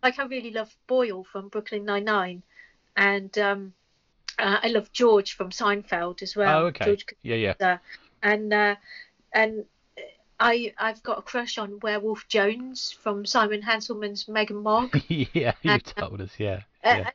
like, 0.03 0.19
I 0.19 0.25
really 0.25 0.51
love 0.51 0.73
Boyle 0.87 1.23
from 1.23 1.49
Brooklyn 1.49 1.83
Nine 1.85 2.05
Nine, 2.05 2.43
and 2.95 3.37
um, 3.37 3.73
uh, 4.37 4.59
I 4.63 4.67
love 4.67 4.91
George 4.91 5.33
from 5.33 5.49
Seinfeld 5.49 6.21
as 6.21 6.35
well. 6.35 6.63
Oh, 6.63 6.65
okay. 6.67 6.85
George 6.85 7.05
yeah, 7.23 7.53
yeah. 7.59 7.77
And 8.21 8.53
uh, 8.53 8.75
and 9.33 9.65
I 10.39 10.73
I've 10.77 11.03
got 11.03 11.19
a 11.19 11.21
crush 11.21 11.57
on 11.57 11.79
Werewolf 11.81 12.27
Jones 12.27 12.91
from 12.91 13.25
Simon 13.25 13.61
Hanselmann's 13.61 14.27
Megg 14.27 14.51
and 14.51 14.61
Mogg. 14.61 15.01
yeah, 15.07 15.53
you 15.61 15.71
uh, 15.71 15.79
told 15.79 16.21
us, 16.21 16.31
yeah. 16.37 16.61
Uh, 16.83 16.95
yeah. 16.97 17.09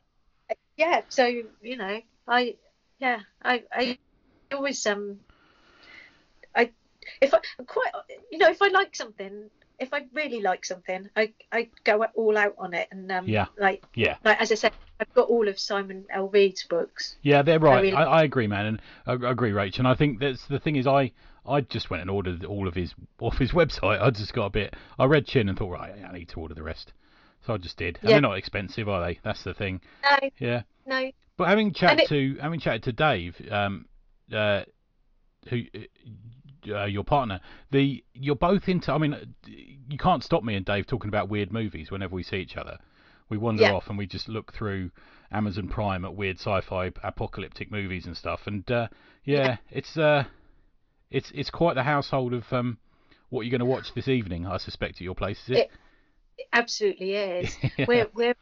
Uh, 0.49 0.53
yeah. 0.77 1.01
So 1.09 1.25
you 1.25 1.77
know, 1.77 2.01
I 2.27 2.55
yeah, 2.99 3.21
I 3.43 3.63
I 3.71 3.97
always 4.53 4.85
um, 4.85 5.19
I 6.55 6.69
if 7.21 7.33
I 7.33 7.39
quite 7.65 7.91
you 8.31 8.37
know 8.37 8.49
if 8.49 8.61
I 8.61 8.67
like 8.67 8.95
something, 8.95 9.49
if 9.79 9.93
I 9.93 10.05
really 10.13 10.41
like 10.41 10.63
something, 10.63 11.09
I 11.15 11.33
I 11.51 11.69
go 11.83 12.05
all 12.13 12.37
out 12.37 12.55
on 12.59 12.75
it 12.75 12.89
and 12.91 13.11
um, 13.11 13.27
yeah, 13.27 13.47
like 13.57 13.83
yeah, 13.95 14.17
like 14.23 14.39
as 14.39 14.51
I 14.51 14.55
said, 14.55 14.73
I've 14.99 15.13
got 15.15 15.29
all 15.29 15.47
of 15.47 15.59
Simon 15.59 16.05
L. 16.11 16.27
Reed's 16.29 16.63
books. 16.63 17.15
Yeah, 17.23 17.41
they're 17.41 17.59
right. 17.59 17.77
I, 17.77 17.81
really... 17.81 17.93
I, 17.93 18.03
I, 18.03 18.23
agree, 18.23 18.47
man, 18.47 18.65
and 18.67 18.81
I, 19.07 19.27
I 19.27 19.31
agree, 19.31 19.51
Rach. 19.51 19.79
And 19.79 19.87
I 19.87 19.95
think 19.95 20.19
that's 20.19 20.45
the 20.45 20.59
thing 20.59 20.75
is 20.75 20.85
I 20.85 21.11
I 21.47 21.61
just 21.61 21.89
went 21.89 22.01
and 22.01 22.09
ordered 22.09 22.43
all 22.45 22.67
of 22.67 22.75
his 22.75 22.93
off 23.19 23.37
his 23.37 23.51
website. 23.61 24.01
I 24.01 24.09
just 24.09 24.33
got 24.33 24.45
a 24.45 24.49
bit. 24.49 24.75
I 24.99 25.05
read 25.05 25.25
Chin 25.27 25.49
and 25.49 25.57
thought, 25.57 25.71
right, 25.71 25.93
I 26.07 26.11
need 26.11 26.29
to 26.29 26.39
order 26.39 26.53
the 26.53 26.63
rest. 26.63 26.93
So 27.45 27.53
I 27.53 27.57
just 27.57 27.77
did. 27.77 27.97
And 28.01 28.09
yeah. 28.09 28.15
they're 28.15 28.21
not 28.21 28.37
expensive, 28.37 28.89
are 28.89 29.05
they? 29.05 29.19
That's 29.23 29.43
the 29.43 29.53
thing. 29.53 29.81
No. 30.03 30.29
Yeah. 30.39 30.61
No. 30.87 31.11
But 31.37 31.47
having 31.49 31.73
chatted 31.73 32.01
it- 32.01 32.09
to 32.09 32.37
having 32.41 32.59
chatted 32.59 32.83
to 32.83 32.93
Dave, 32.93 33.35
um, 33.51 33.85
uh, 34.33 34.63
who 35.49 35.61
uh, 36.69 36.85
your 36.85 37.03
partner, 37.03 37.39
the 37.71 38.03
you're 38.13 38.35
both 38.35 38.67
into. 38.67 38.91
I 38.91 38.97
mean, 38.97 39.35
you 39.45 39.97
can't 39.97 40.23
stop 40.23 40.43
me 40.43 40.55
and 40.55 40.65
Dave 40.65 40.87
talking 40.87 41.09
about 41.09 41.29
weird 41.29 41.51
movies 41.53 41.91
whenever 41.91 42.15
we 42.15 42.23
see 42.23 42.37
each 42.37 42.57
other. 42.57 42.77
We 43.29 43.37
wander 43.37 43.63
Yeah. 43.63 43.73
off 43.73 43.89
and 43.89 43.97
we 43.97 44.07
just 44.07 44.29
look 44.29 44.53
through 44.53 44.91
Amazon 45.31 45.67
Prime 45.67 46.05
at 46.05 46.15
weird 46.15 46.37
sci-fi 46.37 46.91
apocalyptic 47.03 47.71
movies 47.71 48.05
and 48.05 48.15
stuff. 48.15 48.41
And 48.47 48.69
uh, 48.71 48.87
yeah, 49.23 49.37
Yeah. 49.45 49.57
it's 49.71 49.97
uh, 49.97 50.23
it's 51.15 51.31
it's 51.33 51.49
quite 51.49 51.75
the 51.75 51.83
household 51.83 52.33
of 52.33 52.43
um, 52.51 52.77
what 53.29 53.41
you're 53.41 53.51
going 53.57 53.59
to 53.59 53.65
watch 53.65 53.93
this 53.93 54.07
evening. 54.07 54.45
I 54.45 54.57
suspect 54.57 54.95
at 54.95 55.01
your 55.01 55.15
place, 55.15 55.39
is 55.45 55.49
it? 55.51 55.57
It- 55.57 55.71
It 56.37 56.47
absolutely 56.51 57.13
is. 57.15 57.55
Yeah. 57.77 57.85
We're 57.87 58.07
we're 58.13 58.35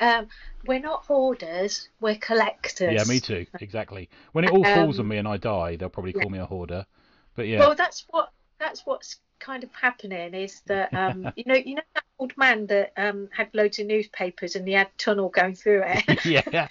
um, 0.00 0.28
we're 0.66 0.80
not 0.80 1.04
hoarders. 1.04 1.88
We're 2.00 2.16
collectors. 2.16 2.92
Yeah, 2.94 3.04
me 3.12 3.18
too. 3.20 3.46
Exactly. 3.60 4.08
When 4.32 4.44
it 4.44 4.50
all 4.50 4.62
falls 4.64 4.98
on 4.98 5.06
Um, 5.06 5.08
me 5.08 5.16
and 5.18 5.26
I 5.28 5.36
die, 5.36 5.76
they'll 5.76 5.88
probably 5.88 6.12
yeah. 6.14 6.22
call 6.22 6.30
me 6.30 6.38
a 6.38 6.46
hoarder. 6.46 6.86
But 7.34 7.48
yeah, 7.48 7.58
Well, 7.58 7.74
that's 7.74 8.04
what 8.10 8.30
that's 8.60 8.82
what's 8.86 9.16
kind 9.40 9.64
of 9.64 9.70
happening 9.72 10.32
is 10.34 10.62
that 10.66 10.94
um, 10.94 11.32
you 11.36 11.44
know 11.46 11.54
you 11.54 11.74
know 11.74 11.82
that 11.94 12.04
old 12.20 12.36
man 12.36 12.66
that 12.68 12.92
um, 12.96 13.28
had 13.32 13.48
loads 13.52 13.78
of 13.80 13.86
newspapers 13.86 14.54
and 14.56 14.66
he 14.68 14.74
had 14.74 14.88
tunnel 14.96 15.28
going 15.28 15.56
through 15.56 15.82
it. 15.86 16.24
yeah. 16.36 16.68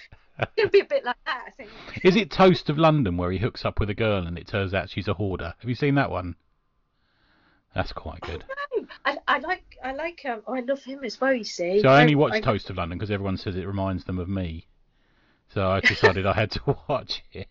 be 0.71 0.79
a 0.79 0.85
bit 0.85 1.03
like 1.03 1.15
that, 1.25 1.43
I 1.47 1.51
think. 1.51 1.69
Is 2.03 2.15
it 2.15 2.31
Toast 2.31 2.69
of 2.69 2.77
London 2.77 3.17
where 3.17 3.31
he 3.31 3.37
hooks 3.37 3.65
up 3.65 3.79
with 3.79 3.89
a 3.89 3.93
girl 3.93 4.25
and 4.25 4.37
it 4.37 4.47
turns 4.47 4.73
out 4.73 4.89
she's 4.89 5.07
a 5.07 5.13
hoarder? 5.13 5.53
Have 5.59 5.69
you 5.69 5.75
seen 5.75 5.95
that 5.95 6.11
one? 6.11 6.35
That's 7.75 7.91
quite 7.91 8.21
good. 8.21 8.43
No, 8.77 8.85
I, 9.05 9.17
I 9.27 9.39
like 9.39 9.77
I 9.83 9.93
like 9.93 10.21
um 10.25 10.41
I 10.47 10.59
love 10.59 10.83
him 10.83 11.03
as 11.03 11.19
well. 11.19 11.33
You 11.33 11.43
see. 11.43 11.81
So 11.81 11.89
I 11.89 12.01
only 12.01 12.15
watch 12.15 12.33
I- 12.33 12.41
Toast 12.41 12.69
of 12.69 12.77
London 12.77 12.97
because 12.97 13.09
everyone 13.11 13.37
says 13.37 13.55
it 13.55 13.65
reminds 13.65 14.05
them 14.05 14.19
of 14.19 14.29
me. 14.29 14.67
So 15.53 15.67
I 15.67 15.79
decided 15.79 16.25
I 16.25 16.33
had 16.33 16.51
to 16.51 16.77
watch 16.87 17.23
it. 17.31 17.47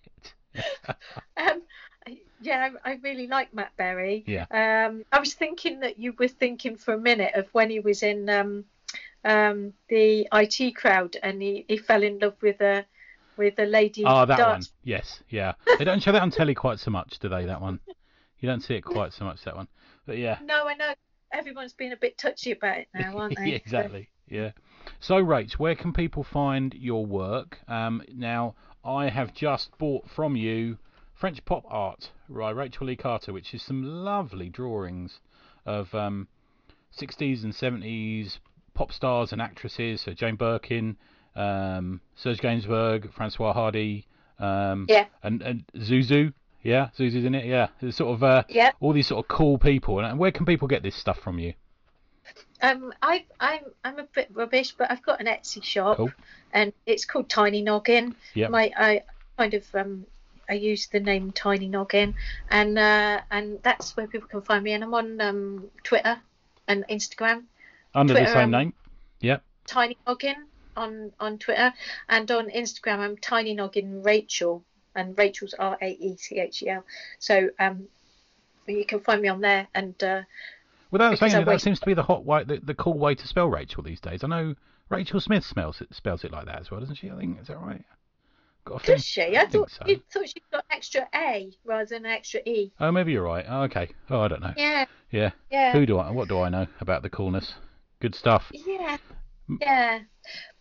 Um, 1.36 1.62
yeah, 2.40 2.70
I, 2.84 2.90
I 2.90 2.98
really 3.02 3.26
like 3.26 3.54
Matt 3.54 3.76
Berry. 3.76 4.24
Yeah. 4.26 4.46
Um, 4.50 5.04
I 5.12 5.20
was 5.20 5.34
thinking 5.34 5.80
that 5.80 5.98
you 5.98 6.14
were 6.18 6.28
thinking 6.28 6.76
for 6.76 6.92
a 6.94 6.98
minute 6.98 7.34
of 7.34 7.46
when 7.52 7.70
he 7.70 7.80
was 7.80 8.02
in 8.02 8.28
um, 8.28 8.64
um, 9.24 9.72
the 9.88 10.28
IT 10.32 10.76
crowd 10.76 11.16
and 11.22 11.40
he, 11.40 11.64
he 11.68 11.76
fell 11.76 12.02
in 12.02 12.18
love 12.18 12.36
with 12.42 12.60
a 12.60 12.84
with 13.36 13.58
a 13.58 13.64
lady. 13.64 14.04
Oh, 14.06 14.26
that 14.26 14.38
one. 14.38 14.62
Yes, 14.82 15.20
yeah. 15.28 15.54
They 15.78 15.84
don't 15.84 16.02
show 16.02 16.12
that 16.12 16.22
on 16.22 16.30
telly 16.30 16.54
quite 16.54 16.78
so 16.78 16.90
much, 16.90 17.18
do 17.18 17.28
they? 17.28 17.46
That 17.46 17.60
one. 17.60 17.80
You 18.40 18.48
don't 18.48 18.60
see 18.60 18.74
it 18.74 18.82
quite 18.82 19.12
so 19.12 19.24
much. 19.24 19.42
That 19.44 19.56
one. 19.56 19.68
But 20.06 20.18
yeah. 20.18 20.38
No, 20.44 20.66
I 20.66 20.74
know. 20.74 20.92
Everyone's 21.32 21.72
been 21.72 21.92
a 21.92 21.96
bit 21.96 22.18
touchy 22.18 22.52
about 22.52 22.78
it 22.78 22.88
now, 22.94 23.16
aren't 23.16 23.36
they? 23.38 23.46
yeah, 23.46 23.54
exactly. 23.54 24.10
Yeah. 24.28 24.50
So, 25.00 25.14
Rach, 25.14 25.52
where 25.52 25.74
can 25.74 25.92
people 25.92 26.24
find 26.24 26.74
your 26.74 27.06
work? 27.06 27.58
Um, 27.68 28.02
now, 28.12 28.54
I 28.84 29.08
have 29.08 29.32
just 29.32 29.76
bought 29.78 30.10
from 30.10 30.36
you 30.36 30.76
French 31.14 31.44
pop 31.44 31.64
art 31.68 32.10
by 32.28 32.50
Rachel 32.50 32.86
Lee 32.88 32.96
Carter, 32.96 33.32
which 33.32 33.54
is 33.54 33.62
some 33.62 33.82
lovely 33.82 34.48
drawings 34.48 35.20
of 35.64 35.94
um, 35.94 36.26
60s 36.98 37.44
and 37.44 37.52
70s 37.52 38.38
pop 38.74 38.92
stars 38.92 39.32
and 39.32 39.40
actresses. 39.42 40.00
So 40.00 40.12
Jane 40.12 40.36
Birkin, 40.36 40.96
um, 41.36 42.00
Serge 42.14 42.38
Gainsbourg, 42.40 43.12
Françoise 43.12 43.54
Hardy, 43.54 44.06
um, 44.38 44.86
Yeah. 44.88 45.06
and 45.22 45.42
and 45.42 45.64
Zouzou. 45.76 46.32
Yeah, 46.62 46.90
Zouzou's 46.96 47.24
in 47.24 47.34
it. 47.34 47.44
Yeah, 47.46 47.68
There's 47.80 47.96
sort 47.96 48.14
of 48.14 48.22
uh, 48.22 48.44
Yeah. 48.48 48.70
all 48.80 48.92
these 48.92 49.08
sort 49.08 49.24
of 49.24 49.28
cool 49.28 49.58
people. 49.58 49.98
And 49.98 50.18
where 50.18 50.30
can 50.30 50.46
people 50.46 50.68
get 50.68 50.82
this 50.82 50.94
stuff 50.94 51.18
from 51.18 51.38
you? 51.38 51.54
Um, 52.60 52.92
I, 53.02 53.24
I'm 53.40 53.64
I'm 53.84 53.98
a 53.98 54.04
bit 54.14 54.28
rubbish, 54.32 54.72
but 54.78 54.90
I've 54.90 55.02
got 55.02 55.20
an 55.20 55.26
Etsy 55.26 55.62
shop, 55.64 55.96
Cool. 55.96 56.12
and 56.52 56.72
it's 56.86 57.04
called 57.04 57.28
Tiny 57.28 57.62
Noggin. 57.62 58.14
Yep. 58.34 58.50
My 58.50 58.72
I 58.76 59.02
kind 59.36 59.54
of 59.54 59.64
um 59.74 60.06
I 60.48 60.54
use 60.54 60.86
the 60.86 61.00
name 61.00 61.32
Tiny 61.32 61.66
Noggin, 61.68 62.14
and 62.50 62.78
uh, 62.78 63.20
and 63.32 63.58
that's 63.64 63.96
where 63.96 64.06
people 64.06 64.28
can 64.28 64.42
find 64.42 64.62
me. 64.62 64.72
And 64.74 64.84
I'm 64.84 64.94
on 64.94 65.20
um 65.20 65.64
Twitter 65.82 66.20
and 66.68 66.84
Instagram, 66.88 67.42
Under 67.94 68.14
the 68.14 68.20
Twitter, 68.20 68.32
same 68.32 68.44
um, 68.44 68.50
name. 68.50 68.72
Yep. 69.20 69.42
Tiny 69.66 69.96
Noggin 70.06 70.46
on 70.76 71.12
on 71.20 71.38
Twitter, 71.38 71.72
and 72.08 72.30
on 72.30 72.50
Instagram 72.50 72.98
I'm 72.98 73.16
Tiny 73.16 73.54
Noggin 73.54 74.02
Rachel, 74.02 74.64
and 74.94 75.16
Rachel's 75.16 75.54
R 75.54 75.78
A 75.80 75.90
E 75.90 76.16
C 76.16 76.38
H 76.38 76.62
E 76.62 76.68
L. 76.68 76.84
So 77.18 77.50
um, 77.58 77.88
you 78.66 78.84
can 78.84 79.00
find 79.00 79.22
me 79.22 79.28
on 79.28 79.40
there, 79.40 79.68
and 79.74 80.02
uh, 80.02 80.22
Without 80.92 81.18
saying 81.18 81.34
I 81.34 81.40
it, 81.40 81.46
that 81.46 81.60
seems 81.62 81.80
to 81.80 81.86
be 81.86 81.94
the 81.94 82.02
hot 82.02 82.24
way, 82.24 82.44
the, 82.44 82.58
the 82.58 82.74
cool 82.74 82.98
way 82.98 83.14
to 83.14 83.26
spell 83.26 83.48
Rachel 83.48 83.82
these 83.82 83.98
days. 83.98 84.22
I 84.22 84.28
know 84.28 84.54
Rachel 84.90 85.20
Smith 85.20 85.44
spells 85.44 85.80
it 85.80 85.92
spells 85.94 86.22
it 86.22 86.30
like 86.30 86.44
that 86.44 86.60
as 86.60 86.70
well, 86.70 86.80
doesn't 86.80 86.96
she? 86.96 87.10
I 87.10 87.16
think 87.16 87.40
is 87.40 87.46
that 87.46 87.58
right? 87.58 87.82
Got 88.66 88.84
does 88.84 89.02
she? 89.02 89.22
I, 89.36 89.46
think 89.46 89.50
thought 89.50 89.70
so. 89.70 89.84
you 89.86 90.02
thought 90.12 90.28
she 90.28 90.42
got 90.52 90.64
extra 90.70 91.08
A 91.14 91.50
rather 91.64 91.86
than 91.86 92.06
extra 92.06 92.40
E. 92.46 92.72
Oh, 92.78 92.92
maybe 92.92 93.12
you're 93.12 93.24
right. 93.24 93.44
Oh, 93.48 93.62
okay. 93.62 93.88
Oh, 94.10 94.20
I 94.20 94.28
don't 94.28 94.42
know. 94.42 94.52
Yeah, 94.56 94.84
Yeah. 95.10 95.30
yeah. 95.50 95.72
Who 95.72 95.86
do 95.86 95.98
I? 95.98 96.10
What 96.10 96.28
do 96.28 96.40
I 96.40 96.50
know 96.50 96.66
about 96.80 97.02
the 97.02 97.10
coolness? 97.10 97.54
Good 98.02 98.16
stuff. 98.16 98.50
Yeah, 98.52 98.96
yeah, 99.60 100.00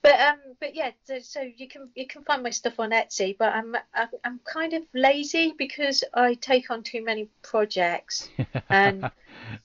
but 0.04 0.20
um, 0.20 0.38
but 0.60 0.76
yeah, 0.76 0.92
so, 1.06 1.18
so 1.18 1.42
you 1.42 1.68
can 1.68 1.90
you 1.96 2.06
can 2.06 2.24
find 2.24 2.44
my 2.44 2.52
stuff 2.52 2.80
on 2.80 2.92
Etsy, 2.92 3.36
but 3.36 3.52
I'm 3.52 3.76
I'm, 3.96 4.08
I'm 4.24 4.40
kind 4.46 4.74
of 4.74 4.84
lazy 4.94 5.56
because 5.58 6.04
I 6.14 6.36
take 6.36 6.70
on 6.70 6.84
too 6.84 7.04
many 7.04 7.30
projects, 7.42 8.30
and 8.70 9.10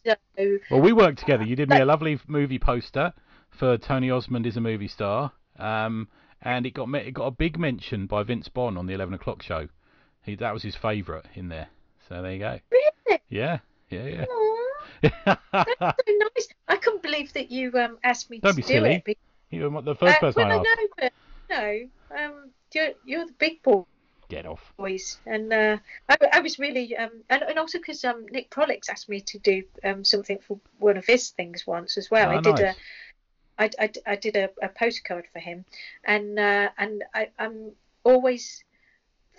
so 0.06 0.14
Well, 0.70 0.80
we 0.80 0.94
worked 0.94 1.18
together. 1.18 1.44
You 1.44 1.54
did 1.54 1.68
me 1.68 1.78
a 1.78 1.84
lovely 1.84 2.18
movie 2.26 2.58
poster 2.58 3.12
for 3.50 3.76
Tony 3.76 4.10
Osmond 4.10 4.46
is 4.46 4.56
a 4.56 4.60
movie 4.62 4.88
star, 4.88 5.32
um, 5.58 6.08
and 6.40 6.64
it 6.64 6.72
got 6.72 6.88
it 6.94 7.12
got 7.12 7.26
a 7.26 7.30
big 7.30 7.58
mention 7.58 8.06
by 8.06 8.22
Vince 8.22 8.48
Bond 8.48 8.78
on 8.78 8.86
the 8.86 8.94
Eleven 8.94 9.12
O'clock 9.12 9.42
show. 9.42 9.68
He 10.22 10.34
that 10.36 10.54
was 10.54 10.62
his 10.62 10.76
favourite 10.76 11.26
in 11.34 11.50
there. 11.50 11.68
So 12.08 12.22
there 12.22 12.32
you 12.32 12.38
go. 12.38 12.58
really, 12.70 13.20
Yeah, 13.28 13.58
yeah, 13.90 14.24
Aw, 14.24 14.45
yeah. 15.26 15.36
so 15.52 15.64
nice. 16.08 16.48
I 16.68 16.76
couldn't 16.76 17.02
believe 17.02 17.32
that 17.34 17.50
you 17.50 17.72
um 17.78 17.98
asked 18.04 18.30
me 18.30 18.40
Don't 18.40 18.52
to 18.52 18.56
be 18.56 18.62
do 18.62 18.68
silly. 18.68 18.94
it. 18.96 19.04
because- 19.04 19.22
you 19.50 19.70
were 19.70 19.80
the 19.82 19.94
first 19.94 20.16
uh, 20.16 20.20
person 20.20 20.42
well, 20.48 20.52
I 20.52 20.54
I 20.54 20.58
asked. 20.58 20.64
know, 20.66 20.86
but 20.98 21.12
no, 21.50 22.24
um, 22.24 22.50
you're 22.74 22.92
you're 23.04 23.26
the 23.26 23.32
big 23.38 23.62
boy. 23.62 23.84
Get 24.28 24.44
off. 24.44 24.72
boys 24.76 25.20
and 25.24 25.52
uh, 25.52 25.76
I, 26.08 26.16
I 26.32 26.40
was 26.40 26.58
really 26.58 26.96
um, 26.96 27.22
and, 27.30 27.42
and 27.42 27.58
also 27.60 27.78
because 27.78 28.04
um, 28.04 28.26
Nick 28.32 28.50
Prolix 28.50 28.88
asked 28.88 29.08
me 29.08 29.20
to 29.20 29.38
do 29.38 29.62
um, 29.84 30.02
something 30.04 30.38
for 30.40 30.58
one 30.80 30.96
of 30.96 31.06
his 31.06 31.30
things 31.30 31.64
once 31.64 31.96
as 31.96 32.10
well. 32.10 32.28
Oh, 32.30 32.32
I 32.32 32.40
did 32.40 32.56
nice. 32.58 32.74
a 33.58 33.62
I, 33.62 33.70
I, 33.78 33.90
I 34.04 34.16
did 34.16 34.34
a, 34.36 34.50
a 34.60 34.68
postcard 34.68 35.26
for 35.32 35.38
him 35.38 35.64
and 36.04 36.36
uh, 36.40 36.70
and 36.76 37.04
I, 37.14 37.28
I'm 37.38 37.70
always 38.02 38.64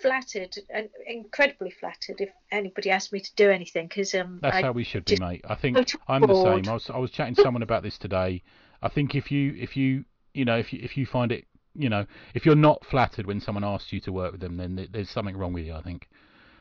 flattered 0.00 0.54
and 0.70 0.88
incredibly 1.06 1.70
flattered 1.70 2.20
if 2.20 2.30
anybody 2.50 2.90
asks 2.90 3.12
me 3.12 3.20
to 3.20 3.34
do 3.34 3.50
anything 3.50 3.86
because 3.86 4.14
um 4.14 4.38
That's 4.42 4.56
I, 4.56 4.62
how 4.62 4.72
we 4.72 4.84
should 4.84 5.04
be, 5.04 5.16
mate. 5.16 5.44
I 5.48 5.54
think 5.54 5.76
I'm 6.08 6.22
the 6.22 6.34
same. 6.34 6.68
I 6.68 6.72
was 6.74 6.90
I 6.90 6.98
was 6.98 7.10
chatting 7.10 7.34
to 7.34 7.40
someone 7.40 7.62
about 7.62 7.82
this 7.82 7.98
today. 7.98 8.42
I 8.82 8.88
think 8.88 9.14
if 9.14 9.30
you 9.30 9.54
if 9.58 9.76
you 9.76 10.04
you 10.34 10.44
know 10.44 10.58
if 10.58 10.72
you 10.72 10.80
if 10.82 10.96
you 10.96 11.06
find 11.06 11.32
it 11.32 11.46
you 11.74 11.88
know 11.88 12.06
if 12.34 12.46
you're 12.46 12.54
not 12.54 12.84
flattered 12.84 13.26
when 13.26 13.40
someone 13.40 13.64
asks 13.64 13.92
you 13.92 14.00
to 14.00 14.12
work 14.12 14.32
with 14.32 14.40
them, 14.40 14.56
then 14.56 14.88
there's 14.92 15.10
something 15.10 15.36
wrong 15.36 15.52
with 15.52 15.64
you. 15.64 15.74
I 15.74 15.82
think. 15.82 16.08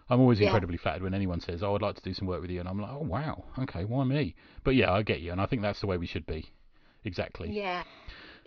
I'm 0.10 0.22
always 0.22 0.40
Yeah. 0.40 0.46
incredibly 0.46 0.78
flattered 0.78 1.04
when 1.04 1.14
anyone 1.14 1.42
says, 1.42 1.62
"Oh, 1.62 1.76
I'd 1.76 1.82
like 1.82 1.96
to 1.96 2.02
do 2.02 2.14
some 2.14 2.28
work 2.28 2.42
with 2.42 2.50
you," 2.50 2.62
and 2.62 2.70
I'm 2.70 2.80
like, 2.80 2.92
"Oh, 2.92 3.04
wow, 3.04 3.44
okay, 3.60 3.84
why 3.84 4.06
me?" 4.06 4.36
But 4.64 4.76
yeah, 4.76 4.92
I 4.94 5.04
get 5.04 5.20
you, 5.20 5.34
and 5.34 5.42
I 5.42 5.46
think 5.46 5.62
that's 5.62 5.82
the 5.82 5.88
way 5.88 5.98
we 5.98 6.06
should 6.08 6.26
be. 6.26 6.50
Exactly. 7.04 7.52
yeah 7.52 7.84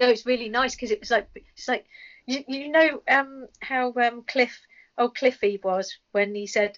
no 0.01 0.09
it's 0.09 0.27
really 0.27 0.49
nice 0.49 0.75
because 0.75 0.91
it 0.91 1.01
was 1.01 1.11
like 1.11 1.29
it's 1.57 1.69
like 1.69 1.85
you, 2.27 2.45
you 2.49 2.71
know 2.71 3.03
um 3.09 3.47
how 3.61 3.93
um 3.95 4.23
Cliff 4.27 4.59
oh 4.99 5.09
Cliffy 5.09 5.61
was 5.63 5.97
when 6.13 6.35
he 6.35 6.47
said 6.47 6.77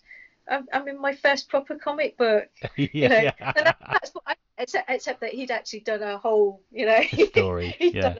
I'm, 0.48 0.66
I'm 0.72 0.88
in 0.88 1.00
my 1.00 1.14
first 1.14 1.48
proper 1.48 1.76
comic 1.76 2.16
book 2.18 2.48
yeah. 2.76 2.88
you 2.92 3.08
know, 3.08 3.18
yeah. 3.18 3.32
and 3.38 3.66
that, 3.66 3.76
that's 3.90 4.10
what 4.10 4.24
I, 4.26 4.34
except, 4.58 4.90
except 4.90 5.20
that 5.20 5.32
he'd 5.32 5.50
actually 5.50 5.80
done 5.80 6.02
a 6.02 6.18
whole, 6.18 6.62
you 6.70 6.86
know, 6.86 7.00
Story. 7.26 7.76
Yeah. 7.80 8.00
done 8.00 8.18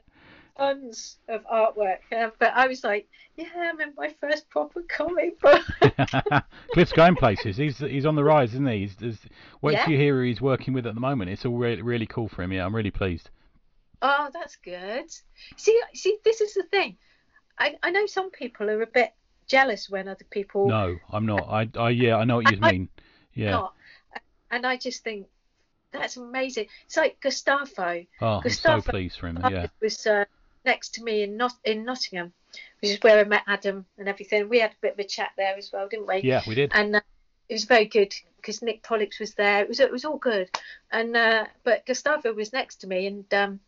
tons 0.57 1.17
of 1.29 1.45
artwork. 1.47 1.99
Uh, 2.15 2.31
but 2.39 2.53
I 2.55 2.67
was 2.67 2.85
like, 2.85 3.09
yeah, 3.37 3.47
I'm 3.57 3.81
in 3.81 3.93
my 3.97 4.15
first 4.21 4.49
proper 4.51 4.83
comic 4.89 5.41
book. 5.41 5.63
Cliff's 6.75 6.93
going 6.93 7.17
places. 7.17 7.57
He's 7.57 7.79
he's 7.79 8.05
on 8.07 8.15
the 8.17 8.25
rise, 8.25 8.51
isn't 8.53 8.67
he? 8.69 8.81
He's, 8.81 8.97
there's, 8.97 9.19
wait 9.63 9.73
Yeah. 9.75 9.85
till 9.85 9.93
you 9.95 9.99
hear 9.99 10.17
who 10.17 10.25
he's 10.25 10.41
working 10.41 10.75
with 10.75 10.87
at 10.87 10.95
the 10.95 11.01
moment. 11.01 11.31
It's 11.31 11.45
all 11.47 11.57
really 11.57 11.83
really 11.83 12.07
cool 12.07 12.29
for 12.29 12.43
him. 12.43 12.53
Yeah, 12.53 12.65
I'm 12.67 12.75
really 12.77 12.91
pleased. 12.91 13.31
oh, 14.03 14.31
that's 14.33 14.57
good. 14.57 15.11
See, 15.57 15.81
see, 15.95 16.19
this 16.25 16.41
is 16.41 16.55
the 16.55 16.65
thing. 16.65 16.99
I, 17.59 17.77
I 17.83 17.91
know 17.91 18.07
some 18.07 18.31
people 18.31 18.69
are 18.71 18.83
a 18.83 18.87
bit 18.87 19.13
jealous 19.53 19.91
when 19.91 20.09
other 20.09 20.25
people 20.31 20.67
No, 20.67 20.97
I'm 21.11 21.27
not. 21.27 21.47
I, 21.49 21.69
I 21.79 21.91
yeah, 21.91 22.17
I 22.17 22.25
know 22.25 22.37
what 22.37 22.51
you 22.51 22.59
I- 22.63 22.73
mean. 22.73 22.89
Yeah. 23.35 23.51
not, 23.51 23.75
and 24.51 24.67
I 24.67 24.77
just 24.77 25.05
think 25.05 25.27
that's 25.93 26.17
amazing. 26.17 26.67
It's 26.87 26.97
like 26.97 27.21
Gustavo. 27.21 28.05
Oh, 28.21 28.41
I'm 28.45 28.51
so 28.51 28.81
pleased 28.81 29.19
for 29.19 29.29
him. 29.29 29.39
Yeah. 29.51 29.67
was 29.81 30.07
uh, 30.07 30.25
next 30.65 30.95
to 30.95 31.03
me 31.03 31.23
in 31.23 31.37
Not 31.37 31.53
in 31.65 31.85
Nottingham, 31.85 32.33
which 32.81 32.93
is 32.93 32.99
where 33.03 33.19
I 33.19 33.25
met 33.25 33.43
Adam 33.47 33.85
and 33.99 34.09
everything. 34.09 34.49
We 34.49 34.61
had 34.61 34.71
a 34.73 34.81
bit 34.81 34.95
of 34.95 34.99
a 34.99 35.05
chat 35.05 35.31
there 35.37 35.57
as 35.57 35.71
well, 35.73 35.87
didn't 35.89 36.07
we? 36.07 36.21
Yeah, 36.23 36.43
we 36.47 36.55
did. 36.55 36.73
and 36.75 36.97
uh, 36.97 37.01
it 37.49 37.55
was 37.55 37.65
very 37.65 37.85
good 37.87 38.15
because 38.37 38.63
Nick 38.63 38.83
Prolix 38.83 39.19
was 39.21 39.35
there. 39.35 39.63
It 39.63 39.69
was 39.69 39.81
it 39.81 39.93
was 39.93 40.05
all 40.05 40.19
good, 40.19 40.49
and 40.91 41.15
uh, 41.17 41.45
but 41.65 41.85
Gustavo 41.87 42.33
was 42.33 42.53
next 42.53 42.77
to 42.83 42.87
me, 42.87 43.07
and 43.07 43.35
um, 43.35 43.61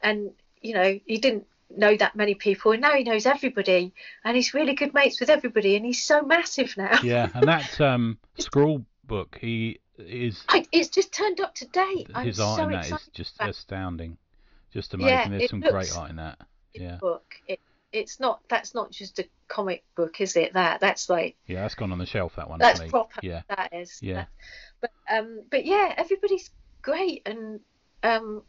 and 0.00 0.30
you 0.60 0.74
know 0.74 0.98
he 1.06 1.18
didn't 1.18 1.46
know 1.76 1.96
that 1.96 2.16
many 2.16 2.34
people, 2.34 2.72
and 2.72 2.80
now 2.80 2.92
he 2.94 3.04
knows 3.04 3.26
everybody, 3.26 3.92
and 4.24 4.36
he's 4.36 4.54
really 4.54 4.74
good 4.74 4.94
mates 4.94 5.20
with 5.20 5.30
everybody, 5.30 5.76
and 5.76 5.84
he's 5.84 6.02
so 6.02 6.22
massive 6.22 6.76
now. 6.76 6.98
Yeah, 7.02 7.28
and 7.34 7.48
that 7.48 7.80
um, 7.80 8.18
scroll 8.38 8.84
book, 9.04 9.38
he 9.40 9.80
is. 9.98 10.42
I, 10.48 10.66
it's 10.72 10.88
just 10.88 11.12
turned 11.12 11.40
up 11.40 11.54
to 11.56 11.66
date. 11.66 12.08
His 12.22 12.40
I'm 12.40 12.46
art 12.46 12.58
so 12.58 12.64
in 12.64 12.72
that 12.72 12.90
is 12.90 13.08
just 13.12 13.36
astounding, 13.40 14.16
just 14.72 14.94
amazing. 14.94 15.10
Yeah, 15.10 15.28
There's 15.28 15.50
some 15.50 15.60
looks- 15.60 15.72
great 15.72 15.96
art 15.96 16.10
in 16.10 16.16
that. 16.16 16.38
Yeah, 16.72 16.96
book. 16.96 17.24
It, 17.46 17.60
it's 17.92 18.18
not. 18.18 18.40
That's 18.48 18.74
not 18.74 18.90
just 18.90 19.18
a 19.20 19.28
comic 19.46 19.84
book, 19.94 20.20
is 20.20 20.36
it? 20.36 20.54
That 20.54 20.80
that's 20.80 21.08
like 21.08 21.36
yeah, 21.46 21.62
that's 21.62 21.76
gone 21.76 21.92
on 21.92 21.98
the 21.98 22.06
shelf. 22.06 22.34
That 22.36 22.50
one. 22.50 22.58
that's 22.58 22.82
proper. 22.82 23.20
Yeah, 23.22 23.42
That 23.48 23.72
is. 23.72 24.00
Yeah. 24.02 24.14
That- 24.14 24.28
but 24.80 24.90
um, 25.08 25.42
but 25.50 25.64
yeah, 25.64 25.94
everybody's 25.96 26.50
great, 26.82 27.22
and 27.26 27.60
um, 28.02 28.42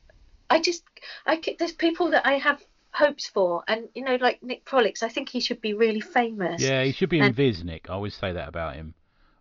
I 0.49 0.59
just 0.59 0.83
I 1.25 1.41
there's 1.57 1.71
people 1.71 2.11
that 2.11 2.25
I 2.25 2.33
have 2.33 2.61
hopes 2.95 3.27
for, 3.27 3.63
and 3.67 3.89
you 3.93 4.03
know, 4.03 4.15
like 4.15 4.41
Nick 4.41 4.65
Prolix, 4.65 5.03
I 5.03 5.09
think 5.09 5.29
he 5.29 5.39
should 5.39 5.61
be 5.61 5.73
really 5.73 6.01
famous. 6.01 6.61
yeah, 6.61 6.83
he 6.83 6.91
should 6.91 7.09
be 7.09 7.19
in 7.19 7.33
Viz, 7.33 7.63
Nick. 7.63 7.89
I 7.89 7.93
always 7.93 8.15
say 8.15 8.31
that 8.33 8.47
about 8.47 8.75
him. 8.75 8.93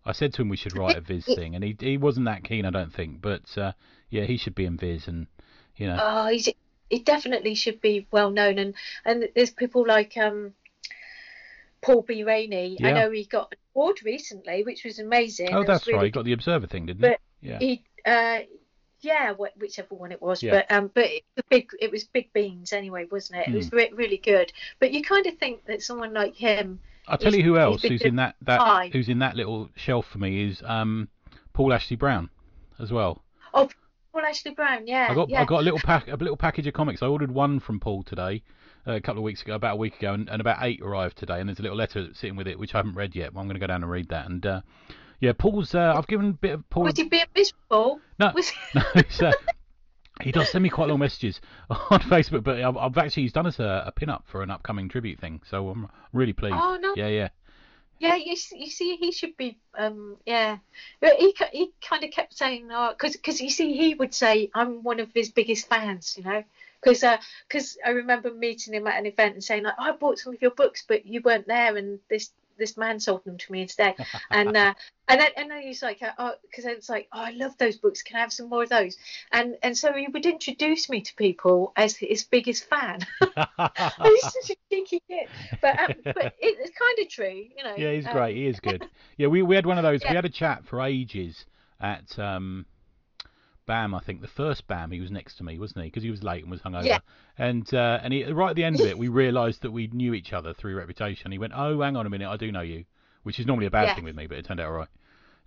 I 0.05 0.11
said 0.11 0.33
to 0.33 0.41
him 0.43 0.49
we 0.49 0.57
should 0.57 0.77
write 0.77 0.97
a 0.97 1.01
Viz 1.01 1.25
thing, 1.25 1.55
and 1.55 1.63
he 1.63 1.75
he 1.79 1.97
wasn't 1.97 2.25
that 2.27 2.43
keen, 2.43 2.65
I 2.65 2.69
don't 2.69 2.93
think. 2.93 3.21
But 3.21 3.57
uh, 3.57 3.71
yeah, 4.09 4.25
he 4.25 4.37
should 4.37 4.55
be 4.55 4.65
in 4.65 4.77
Viz, 4.77 5.07
and 5.07 5.27
you 5.77 5.87
know, 5.87 5.97
Oh, 5.99 6.27
he's 6.27 6.47
he 6.89 6.99
definitely 6.99 7.55
should 7.55 7.81
be 7.81 8.05
well 8.11 8.29
known, 8.29 8.59
and 8.59 8.75
and 9.05 9.29
there's 9.35 9.51
people 9.51 9.85
like 9.87 10.15
um. 10.17 10.53
Paul 11.81 12.01
B. 12.01 12.23
Rainey. 12.23 12.77
I 12.83 12.93
know 12.93 13.11
he 13.11 13.25
got 13.25 13.49
an 13.51 13.59
award 13.75 13.99
recently, 14.03 14.63
which 14.63 14.83
was 14.83 14.97
amazing. 14.97 15.49
oh, 15.53 15.59
was 15.59 15.67
that's 15.67 15.85
really 15.85 15.97
right. 15.99 16.05
He 16.05 16.09
got 16.11 16.25
the 16.25 16.33
Observer 16.33 16.65
thing, 16.65 16.87
didn't 16.87 17.01
But 17.01 17.19
he? 17.41 17.49
Yeah. 17.49 17.59
he 17.59 17.83
uh 18.03 18.39
yeah 19.05 19.33
wh- 19.33 19.57
whichever 19.59 19.95
one 19.95 20.11
it 20.11 20.21
was 20.21 20.41
Yeah. 20.43 20.51
but 20.51 20.75
um 20.75 20.91
but 20.93 21.05
it, 21.05 21.23
the 21.35 21.43
big 21.49 21.69
it 21.79 21.91
was 21.91 22.03
big 22.03 22.33
beans 22.33 22.73
anyway 22.73 23.05
wasn't 23.11 23.39
it 23.39 23.47
it 23.47 23.51
Hmm. 23.51 23.55
was 23.57 23.71
re- 23.71 23.91
really 23.93 24.17
good 24.17 24.51
but 24.79 24.91
you 24.91 25.01
kind 25.03 25.25
of 25.27 25.37
think 25.37 25.65
that 25.65 25.81
someone 25.81 26.13
like 26.13 26.35
him 26.35 26.79
I'll 27.07 27.17
tell 27.19 27.33
you 27.35 27.43
who 27.43 27.57
else 27.57 27.83
who's 27.83 28.01
in 28.01 28.15
that, 28.17 28.35
that 28.41 28.91
who's 28.91 29.09
in 29.09 29.19
that 29.19 29.35
little 29.35 29.69
shelf 29.75 30.07
for 30.07 30.17
me 30.17 30.49
is 30.49 30.61
um 30.65 31.07
Paul 31.53 31.71
Ashley 31.71 31.95
Brown 31.95 32.29
as 32.79 32.91
well. 32.91 33.23
oh 33.53 33.69
Paul 34.11 34.23
Ashley 34.25 34.51
Brown 34.51 34.87
yeah 34.87 35.07
I 35.09 35.13
got 35.13 35.29
yeah 35.29 35.41
I 35.41 35.45
got 35.45 35.59
a 35.61 35.63
little 35.63 35.79
pack 35.79 36.07
a 36.07 36.15
little 36.15 36.35
package 36.37 36.67
of 36.67 36.73
comics. 36.73 37.01
I 37.03 37.07
ordered 37.07 37.31
one 37.31 37.59
from 37.59 37.79
Paul 37.79 38.03
today, 38.03 38.41
uh, 38.87 38.93
a 38.93 39.01
couple 39.01 39.19
of 39.19 39.23
weeks 39.23 39.41
ago, 39.41 39.55
about 39.55 39.73
a 39.73 39.77
week 39.77 39.97
ago, 39.97 40.13
and, 40.13 40.29
and 40.29 40.39
about 40.41 40.57
eight 40.61 40.81
arrived 40.81 41.17
today. 41.17 41.39
And 41.39 41.47
there's 41.49 41.59
a 41.59 41.61
little 41.61 41.77
letter 41.77 42.07
sitting 42.13 42.35
with 42.37 42.47
it 42.47 42.57
which 42.57 42.73
I 42.73 42.79
haven't 42.79 42.95
read 42.95 43.13
yet. 43.15 43.33
But 43.33 43.41
I'm 43.41 43.47
going 43.47 43.55
to 43.55 43.59
go 43.59 43.67
down 43.67 43.83
and 43.83 43.91
read 43.91 44.07
that. 44.09 44.25
And 44.27 44.45
uh, 44.45 44.61
yeah, 45.19 45.33
Paul's 45.37 45.73
uh, 45.73 45.93
I've 45.95 46.07
given 46.07 46.29
a 46.29 46.33
bit 46.33 46.51
of 46.51 46.69
Paul. 46.69 46.83
was 46.83 46.97
he 46.97 47.03
being 47.03 47.25
miserable? 47.35 47.99
No, 48.19 48.31
was 48.33 48.51
no, 48.75 48.81
uh, 49.21 49.31
he 50.21 50.31
does 50.31 50.49
send 50.49 50.63
me 50.63 50.69
quite 50.69 50.89
long 50.89 50.99
messages 50.99 51.41
on 51.69 51.99
Facebook, 52.01 52.43
but 52.43 52.61
I've, 52.61 52.77
I've 52.77 52.97
actually 52.97 53.23
he's 53.23 53.33
done 53.33 53.47
us 53.47 53.59
a, 53.59 53.83
a 53.87 53.91
pin 53.91 54.09
up 54.09 54.23
for 54.27 54.43
an 54.43 54.51
upcoming 54.51 54.89
tribute 54.89 55.19
thing, 55.19 55.41
so 55.49 55.69
I'm 55.69 55.89
really 56.13 56.33
pleased. 56.33 56.55
oh 56.57 56.77
no. 56.79 56.93
Yeah, 56.95 57.07
yeah, 57.07 57.29
yeah 57.99 58.15
you, 58.15 58.35
you 58.53 58.69
see 58.69 58.95
he 58.97 59.11
should 59.11 59.35
be 59.37 59.57
um 59.77 60.17
yeah. 60.25 60.57
He 61.01 61.35
he 61.51 61.71
kind 61.81 62.03
of 62.03 62.11
kept 62.11 62.37
saying 62.37 62.69
oh 62.71 62.91
because 62.91 63.13
because 63.13 63.41
you 63.41 63.49
see 63.49 63.75
he 63.75 63.93
would 63.95 64.13
say 64.13 64.49
I'm 64.53 64.83
one 64.83 64.99
of 64.99 65.11
his 65.13 65.29
biggest 65.29 65.67
fans 65.67 66.15
you 66.17 66.23
know? 66.23 66.43
Because 66.81 67.03
because 67.47 67.77
I 67.85 67.89
remember 67.91 68.31
meeting 68.31 68.73
him 68.73 68.87
at 68.87 68.99
an 68.99 69.05
event 69.05 69.33
and 69.33 69.43
saying 69.43 69.63
like 69.63 69.75
oh, 69.79 69.83
I 69.83 69.91
bought 69.93 70.19
some 70.19 70.33
of 70.33 70.41
your 70.41 70.51
books 70.51 70.83
but 70.87 71.05
you 71.05 71.21
weren't 71.21 71.47
there 71.47 71.75
and 71.75 71.99
this 72.09 72.31
this 72.57 72.77
man 72.77 72.99
sold 72.99 73.23
them 73.25 73.37
to 73.37 73.51
me 73.51 73.61
instead 73.61 73.95
and 74.31 74.55
uh, 74.55 74.73
and 75.07 75.21
then 75.21 75.29
and 75.37 75.51
then 75.51 75.61
he's 75.61 75.81
like 75.81 76.01
uh, 76.01 76.11
oh 76.17 76.33
because 76.43 76.65
it's 76.65 76.89
like 76.89 77.07
oh 77.13 77.21
I 77.21 77.31
love 77.31 77.57
those 77.57 77.77
books 77.77 78.01
can 78.01 78.17
I 78.17 78.21
have 78.21 78.33
some 78.33 78.49
more 78.49 78.63
of 78.63 78.69
those 78.69 78.97
and 79.31 79.55
and 79.63 79.77
so 79.77 79.93
he 79.93 80.07
would 80.07 80.25
introduce 80.25 80.89
me 80.89 81.01
to 81.01 81.15
people 81.15 81.73
as 81.75 81.95
his 81.95 82.23
biggest 82.23 82.65
fan 82.65 82.99
he's 83.21 84.21
such 84.21 84.51
a 84.51 84.55
cheeky 84.69 85.01
kid 85.07 85.27
but 85.61 85.79
um, 85.79 85.93
but 86.03 86.25
it, 86.25 86.57
it's 86.59 86.77
kind 86.77 86.99
of 86.99 87.09
true 87.09 87.45
you 87.55 87.63
know 87.63 87.75
yeah, 87.77 87.93
he's 87.93 88.07
um, 88.07 88.13
great. 88.13 88.35
He 88.35 88.47
is 88.47 88.59
good. 88.63 88.87
Yeah, 89.17 89.27
we 89.27 89.41
we 89.41 89.55
had 89.55 89.65
one 89.65 89.77
of 89.77 89.83
those. 89.83 90.01
We 90.07 90.15
had 90.15 90.25
a 90.25 90.29
chat 90.29 90.65
for 90.65 90.81
ages 90.81 91.45
at 91.79 92.17
um, 92.19 92.65
Bam. 93.65 93.93
I 93.95 93.99
think 93.99 94.21
the 94.21 94.27
first 94.27 94.67
Bam. 94.67 94.91
He 94.91 94.99
was 95.01 95.11
next 95.11 95.35
to 95.37 95.43
me, 95.43 95.57
wasn't 95.59 95.83
he? 95.83 95.87
Because 95.89 96.03
he 96.03 96.11
was 96.11 96.23
late 96.23 96.43
and 96.43 96.51
was 96.51 96.61
hungover. 96.61 96.85
Yeah. 96.85 96.99
And 97.37 97.71
uh, 97.73 97.99
and 98.01 98.13
he, 98.13 98.23
right 98.25 98.49
at 98.51 98.55
the 98.55 98.63
end 98.63 98.79
of 98.79 98.85
it, 98.85 98.97
we 98.97 99.07
realised 99.23 99.61
that 99.63 99.71
we 99.71 99.87
knew 99.87 100.13
each 100.13 100.33
other 100.33 100.53
through 100.53 100.75
reputation. 100.77 101.31
He 101.31 101.37
went, 101.37 101.53
"Oh, 101.55 101.81
hang 101.81 101.95
on 101.95 102.05
a 102.05 102.09
minute, 102.09 102.29
I 102.29 102.37
do 102.37 102.51
know 102.51 102.61
you," 102.61 102.85
which 103.23 103.39
is 103.39 103.45
normally 103.45 103.67
a 103.67 103.71
bad 103.71 103.87
Yeah. 103.87 103.95
thing 103.95 104.03
with 104.03 104.15
me, 104.15 104.27
but 104.27 104.37
it 104.37 104.45
turned 104.45 104.59
out 104.59 104.67
all 104.67 104.73
right. 104.77 104.87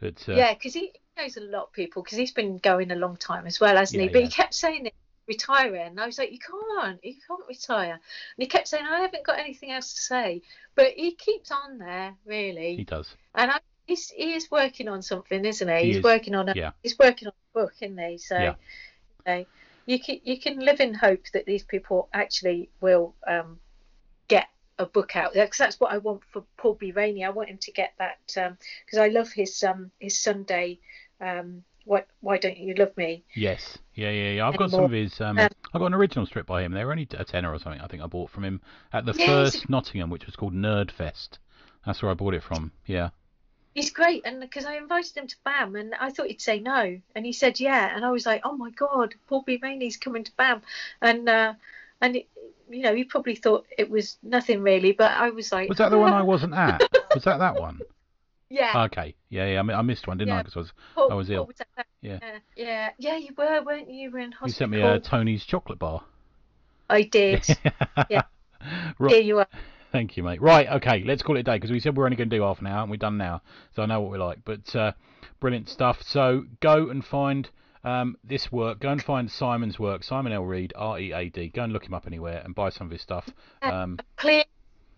But, 0.00 0.28
uh, 0.28 0.34
Yeah, 0.34 0.54
because 0.54 0.74
he 0.74 0.92
knows 1.16 1.36
a 1.36 1.40
lot 1.40 1.64
of 1.64 1.72
people 1.72 2.02
because 2.02 2.18
he's 2.18 2.30
been 2.32 2.58
going 2.58 2.90
a 2.92 2.96
long 2.96 3.16
time 3.16 3.46
as 3.46 3.58
well, 3.60 3.76
hasn't 3.76 4.00
Yeah, 4.00 4.06
he? 4.08 4.12
But 4.12 4.22
he 4.22 4.28
kept 4.28 4.54
saying 4.54 4.86
it, 4.86 4.94
retiring. 5.26 5.88
And 5.88 6.00
I 6.00 6.06
was 6.06 6.18
like, 6.18 6.30
you 6.32 6.38
can't, 6.38 7.04
you 7.04 7.14
can't 7.26 7.42
retire. 7.48 7.92
And 7.92 8.00
he 8.38 8.46
kept 8.46 8.68
saying, 8.68 8.86
I 8.86 9.00
haven't 9.00 9.24
got 9.24 9.38
anything 9.38 9.72
else 9.72 9.92
to 9.94 10.00
say. 10.00 10.42
But 10.76 10.92
he 10.92 11.12
keeps 11.12 11.50
on 11.50 11.78
there, 11.78 12.14
really. 12.24 12.76
he 12.76 12.84
does. 12.84 13.08
and 13.34 13.50
I, 13.50 13.58
he's, 13.88 14.10
he 14.10 14.34
is 14.34 14.50
working 14.50 14.88
on 14.88 15.02
something, 15.02 15.44
isn't 15.44 15.68
he? 15.68 15.74
He 15.80 15.86
he's 15.86 15.96
is, 15.96 16.04
working 16.04 16.34
on 16.34 16.48
a, 16.48 16.54
yeah. 16.54 16.70
he's 16.82 16.98
working 16.98 17.26
on 17.28 17.32
a 17.32 17.58
book, 17.58 17.72
isn't 17.80 17.98
he? 17.98 18.18
So, 18.18 18.38
Yeah. 18.38 18.54
you, 19.26 19.32
know, 19.34 19.46
you 19.86 19.98
can 19.98 20.20
you 20.22 20.38
can 20.40 20.60
live 20.60 20.80
in 20.80 20.94
hope 20.94 21.24
that 21.32 21.46
these 21.46 21.64
people 21.64 22.08
actually 22.12 22.70
will 22.80 23.14
um, 23.26 23.58
get 24.28 24.46
a 24.78 24.86
book 24.86 25.16
out 25.16 25.34
there 25.34 25.46
because 25.46 25.58
that's 25.58 25.80
what 25.80 25.92
I 25.92 25.98
want 25.98 26.22
for 26.30 26.44
Paul 26.56 26.74
B. 26.74 26.92
Rainey. 26.92 27.24
I 27.24 27.30
want 27.30 27.48
him 27.48 27.58
to 27.62 27.72
get 27.72 27.94
that 27.98 28.18
because 28.26 28.98
I 28.98 29.08
love 29.08 29.32
his 29.32 29.64
um 29.64 29.90
his 29.98 30.18
Sunday. 30.18 30.78
Um, 31.20 31.64
what 31.84 32.06
why 32.20 32.36
don't 32.36 32.58
you 32.58 32.74
love 32.74 32.94
me? 32.96 33.24
Yes, 33.34 33.78
yeah, 33.94 34.10
yeah, 34.10 34.30
yeah. 34.32 34.48
I've 34.48 34.58
got 34.58 34.70
some 34.70 34.84
of 34.84 34.92
his. 34.92 35.20
Um, 35.20 35.38
Um, 35.38 35.48
I 35.74 35.78
got 35.78 35.86
an 35.86 35.94
original 35.94 36.26
strip 36.26 36.46
by 36.46 36.62
him. 36.62 36.72
They 36.72 36.84
were 36.84 36.92
only 36.92 37.08
a 37.12 37.24
tenner 37.24 37.52
or 37.52 37.58
something. 37.58 37.80
I 37.80 37.86
think 37.86 38.02
I 38.02 38.06
bought 38.06 38.30
from 38.30 38.44
him 38.44 38.60
at 38.92 39.06
the 39.06 39.14
Yes. 39.14 39.26
first 39.26 39.70
Nottingham, 39.70 40.10
which 40.10 40.26
was 40.26 40.36
called 40.36 40.54
Nerdfest. 40.54 41.38
That's 41.86 42.02
where 42.02 42.10
I 42.10 42.14
bought 42.14 42.34
it 42.34 42.42
from. 42.42 42.72
Yeah. 42.84 43.10
He's 43.78 43.90
great, 43.92 44.22
and 44.24 44.40
because 44.40 44.64
I 44.64 44.74
invited 44.76 45.16
him 45.16 45.28
to 45.28 45.36
BAM, 45.44 45.76
and 45.76 45.94
I 45.94 46.10
thought 46.10 46.26
he'd 46.26 46.40
say 46.40 46.58
no, 46.58 46.98
and 47.14 47.24
he 47.24 47.32
said 47.32 47.60
yeah, 47.60 47.94
and 47.94 48.04
I 48.04 48.10
was 48.10 48.26
like, 48.26 48.40
oh 48.44 48.56
my 48.56 48.70
god, 48.70 49.14
Paul 49.28 49.42
B. 49.42 49.60
Rainey's 49.62 49.96
coming 49.96 50.24
to 50.24 50.32
BAM, 50.36 50.62
and 51.00 51.28
uh, 51.28 51.54
and 52.00 52.16
it, 52.16 52.26
you 52.68 52.82
know 52.82 52.92
he 52.92 53.04
probably 53.04 53.36
thought 53.36 53.66
it 53.78 53.88
was 53.88 54.18
nothing 54.20 54.62
really, 54.62 54.90
but 54.90 55.12
I 55.12 55.30
was 55.30 55.52
like, 55.52 55.68
Was 55.68 55.78
that 55.78 55.90
the 55.90 55.98
one 55.98 56.12
I 56.12 56.22
wasn't 56.22 56.54
at? 56.54 56.82
Was 57.14 57.22
that 57.22 57.38
that 57.38 57.54
one? 57.60 57.80
yeah, 58.50 58.82
Okay. 58.86 59.14
Yeah, 59.28 59.46
yeah. 59.46 59.60
I, 59.60 59.62
mean, 59.62 59.76
I 59.76 59.82
missed 59.82 60.08
one, 60.08 60.18
didn't 60.18 60.34
I? 60.34 60.42
Because 60.42 60.56
I 60.56 60.58
was. 60.58 60.72
Paul- 60.96 61.12
I 61.12 61.14
was 61.14 61.30
ill. 61.30 61.48
That- 61.76 61.86
Yeah. 62.00 62.18
yeah, 62.20 62.38
yeah, 62.56 62.90
yeah, 62.98 63.16
you 63.16 63.30
were, 63.38 63.62
weren't 63.62 63.88
you? 63.88 63.94
You 63.96 64.10
were 64.10 64.18
in 64.18 64.30
You 64.32 64.36
hospital. 64.38 64.58
sent 64.58 64.70
me 64.72 64.80
a 64.82 64.98
Tony's 64.98 65.44
chocolate 65.44 65.78
bar. 65.78 66.02
I 66.90 67.02
did. 67.02 67.46
Yeah. 68.10 68.22
Right. 68.98 69.12
Here 69.12 69.22
you 69.22 69.38
are. 69.38 69.46
Thank 69.92 70.16
you, 70.16 70.22
mate. 70.22 70.42
Right, 70.42 70.68
okay, 70.68 71.02
let's 71.04 71.22
call 71.22 71.36
it 71.36 71.40
a 71.40 71.44
day 71.44 71.56
because 71.56 71.70
we 71.70 71.80
said 71.80 71.96
we're 71.96 72.04
only 72.04 72.16
going 72.16 72.28
to 72.28 72.36
do 72.36 72.42
half 72.42 72.60
an 72.60 72.66
hour 72.66 72.82
and 72.82 72.90
we're 72.90 72.96
done 72.98 73.16
now. 73.16 73.40
So 73.74 73.82
I 73.82 73.86
know 73.86 74.00
what 74.00 74.10
we 74.10 74.18
like. 74.18 74.38
But 74.44 74.74
uh, 74.76 74.92
brilliant 75.40 75.68
stuff. 75.68 76.02
So 76.02 76.44
go 76.60 76.90
and 76.90 77.04
find 77.04 77.48
um, 77.84 78.16
this 78.22 78.52
work. 78.52 78.80
Go 78.80 78.90
and 78.90 79.02
find 79.02 79.30
Simon's 79.30 79.78
work. 79.78 80.04
Simon 80.04 80.32
L. 80.32 80.44
Reed, 80.44 80.72
R 80.76 80.98
E 80.98 81.12
A 81.12 81.28
D. 81.30 81.48
Go 81.48 81.62
and 81.62 81.72
look 81.72 81.86
him 81.86 81.94
up 81.94 82.06
anywhere 82.06 82.42
and 82.44 82.54
buy 82.54 82.68
some 82.68 82.86
of 82.86 82.90
his 82.90 83.00
stuff. 83.00 83.28
Um, 83.62 83.98
Please, 84.18 84.44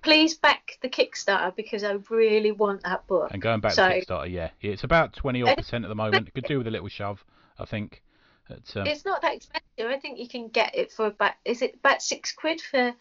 please 0.03 0.35
back 0.35 0.79
the 0.83 0.89
Kickstarter 0.89 1.55
because 1.55 1.85
I 1.85 1.99
really 2.09 2.51
want 2.51 2.83
that 2.83 3.07
book. 3.07 3.31
and 3.33 3.41
going 3.41 3.61
back 3.61 3.73
So- 3.73 3.89
to 3.89 3.95
Kickstarter, 3.95 4.31
yeah. 4.31 4.51
yeah. 4.61 4.73
It's 4.73 4.85
about 4.85 5.13
20 5.13 5.43
odd 5.43 5.57
percent 5.57 5.85
at 5.85 5.89
the 5.89 5.95
moment. 5.95 6.35
Could 6.35 6.45
do 6.45 6.59
with 6.59 6.67
a 6.67 6.71
little 6.71 6.89
shove, 6.89 7.25
I 7.59 7.65
think. 7.65 8.03
It's, 8.49 8.75
um, 8.75 8.89
It's 8.89 9.05
not 9.05 9.23
that 9.23 9.35
expensive. 9.37 9.63
I 9.79 9.99
think 10.01 10.19
you 10.19 10.29
can 10.29 10.49
get 10.49 10.75
it 10.75 10.91
for 10.91 11.07
about. 11.07 11.35
Is 11.45 11.63
it 11.63 11.77
about 11.77 12.03
six 12.03 12.33
quid 12.33 12.61
for 12.61 12.93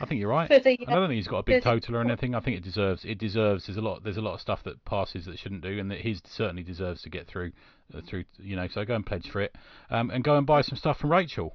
I 0.00 0.06
think 0.06 0.20
you're 0.20 0.30
right. 0.30 0.48
the? 0.48 0.56
I 0.88 0.94
don't 0.94 1.08
think 1.08 1.16
he's 1.16 1.28
got 1.28 1.38
a 1.38 1.42
big 1.42 1.62
total 1.62 1.96
or 1.96 2.00
anything. 2.00 2.34
I 2.34 2.40
think 2.40 2.56
it 2.56 2.64
deserves. 2.64 3.04
It 3.04 3.18
deserves. 3.18 3.66
There's 3.66 3.76
a 3.76 3.82
lot. 3.82 4.02
There's 4.02 4.16
a 4.16 4.22
lot 4.22 4.34
of 4.34 4.40
stuff 4.40 4.62
that 4.64 4.84
passes 4.84 5.26
that 5.26 5.38
shouldn't 5.38 5.62
do, 5.62 5.78
and 5.78 5.90
that 5.90 6.00
he 6.00 6.16
certainly 6.24 6.62
deserves 6.62 7.02
to 7.02 7.10
get 7.10 7.28
through. 7.28 7.52
Uh, 7.94 8.00
through, 8.08 8.24
you 8.38 8.56
know. 8.56 8.66
So 8.68 8.84
go 8.84 8.94
and 8.94 9.04
pledge 9.04 9.30
for 9.30 9.40
it, 9.40 9.54
um, 9.90 10.10
and 10.10 10.24
go 10.24 10.36
and 10.36 10.46
buy 10.46 10.62
some 10.62 10.76
stuff 10.76 10.98
from 10.98 11.12
Rachel. 11.12 11.54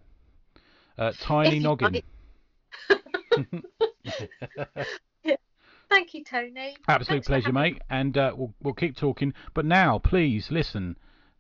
Uh, 0.97 1.11
Tiny 1.19 1.59
Noggin. 1.59 2.03
Thank 5.89 6.13
you, 6.13 6.23
Tony. 6.23 6.75
Absolute 6.87 7.25
Thanks 7.25 7.27
pleasure, 7.27 7.53
mate. 7.53 7.81
And 7.89 8.17
uh, 8.17 8.33
we'll 8.35 8.53
we'll 8.61 8.73
keep 8.73 8.95
talking. 8.97 9.33
But 9.53 9.65
now, 9.65 9.99
please 9.99 10.51
listen, 10.51 10.97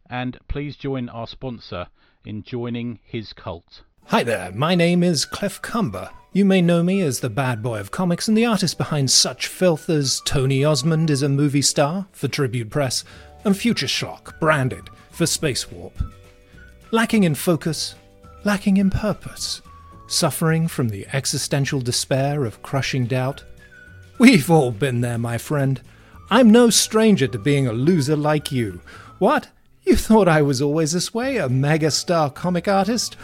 and 0.09 0.37
please 0.47 0.75
join 0.77 1.09
our 1.09 1.27
sponsor 1.27 1.87
in 2.25 2.43
joining 2.43 2.99
his 3.03 3.33
cult. 3.33 3.83
Hi 4.09 4.23
there, 4.23 4.53
my 4.53 4.73
name 4.73 5.03
is 5.03 5.25
Cliff 5.25 5.61
Cumber. 5.61 6.09
You 6.31 6.45
may 6.45 6.61
know 6.61 6.81
me 6.81 7.01
as 7.01 7.19
the 7.19 7.29
bad 7.29 7.61
boy 7.61 7.81
of 7.81 7.91
comics 7.91 8.29
and 8.29 8.37
the 8.37 8.45
artist 8.45 8.77
behind 8.77 9.11
such 9.11 9.47
filth 9.47 9.89
as 9.89 10.21
Tony 10.23 10.63
Osmond 10.63 11.09
is 11.09 11.23
a 11.23 11.27
movie 11.27 11.61
star 11.61 12.07
for 12.13 12.29
Tribute 12.29 12.69
Press 12.69 13.03
and 13.43 13.55
Future 13.55 13.87
Shock 13.87 14.39
branded 14.39 14.89
for 15.11 15.25
Space 15.25 15.69
Warp. 15.69 15.91
Lacking 16.91 17.25
in 17.25 17.35
focus, 17.35 17.95
lacking 18.45 18.77
in 18.77 18.89
purpose, 18.89 19.61
suffering 20.07 20.69
from 20.69 20.87
the 20.87 21.05
existential 21.11 21.81
despair 21.81 22.45
of 22.45 22.63
crushing 22.63 23.07
doubt. 23.07 23.43
We've 24.19 24.49
all 24.49 24.71
been 24.71 25.01
there, 25.01 25.17
my 25.17 25.37
friend. 25.37 25.81
I'm 26.29 26.49
no 26.49 26.69
stranger 26.69 27.27
to 27.27 27.37
being 27.37 27.67
a 27.67 27.73
loser 27.73 28.15
like 28.15 28.53
you. 28.53 28.79
What? 29.19 29.49
You 29.87 29.95
thought 29.95 30.27
I 30.27 30.41
was 30.41 30.61
always 30.61 30.91
this 30.91 31.13
way, 31.13 31.37
a 31.37 31.47
megastar 31.47 32.33
comic 32.35 32.67
artist? 32.67 33.15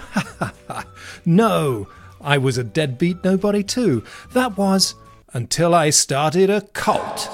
no, 1.25 1.89
I 2.21 2.37
was 2.37 2.57
a 2.57 2.63
deadbeat 2.63 3.21
nobody 3.21 3.63
too. 3.63 4.05
That 4.31 4.55
was 4.57 4.95
until 5.33 5.75
I 5.75 5.89
started 5.89 6.49
a 6.49 6.61
cult. 6.61 7.29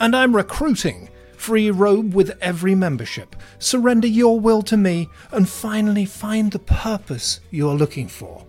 And 0.00 0.14
I'm 0.14 0.36
recruiting. 0.36 1.08
Free 1.38 1.70
robe 1.70 2.12
with 2.12 2.36
every 2.42 2.74
membership. 2.74 3.36
Surrender 3.58 4.06
your 4.06 4.38
will 4.38 4.60
to 4.64 4.76
me 4.76 5.08
and 5.32 5.48
finally 5.48 6.04
find 6.04 6.52
the 6.52 6.58
purpose 6.58 7.40
you're 7.50 7.74
looking 7.74 8.06
for. 8.06 8.44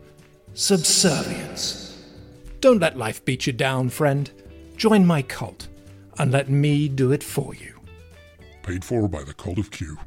Subservience. 0.53 1.97
Don't 2.59 2.81
let 2.81 2.97
life 2.97 3.23
beat 3.23 3.47
you 3.47 3.53
down, 3.53 3.87
friend. 3.87 4.29
Join 4.75 5.05
my 5.05 5.21
cult 5.21 5.69
and 6.19 6.29
let 6.29 6.49
me 6.49 6.89
do 6.89 7.13
it 7.13 7.23
for 7.23 7.55
you. 7.55 7.76
Paid 8.67 8.83
for 8.83 9.07
by 9.07 9.23
the 9.23 9.33
Cult 9.33 9.59
of 9.59 9.71
Q. 9.71 9.97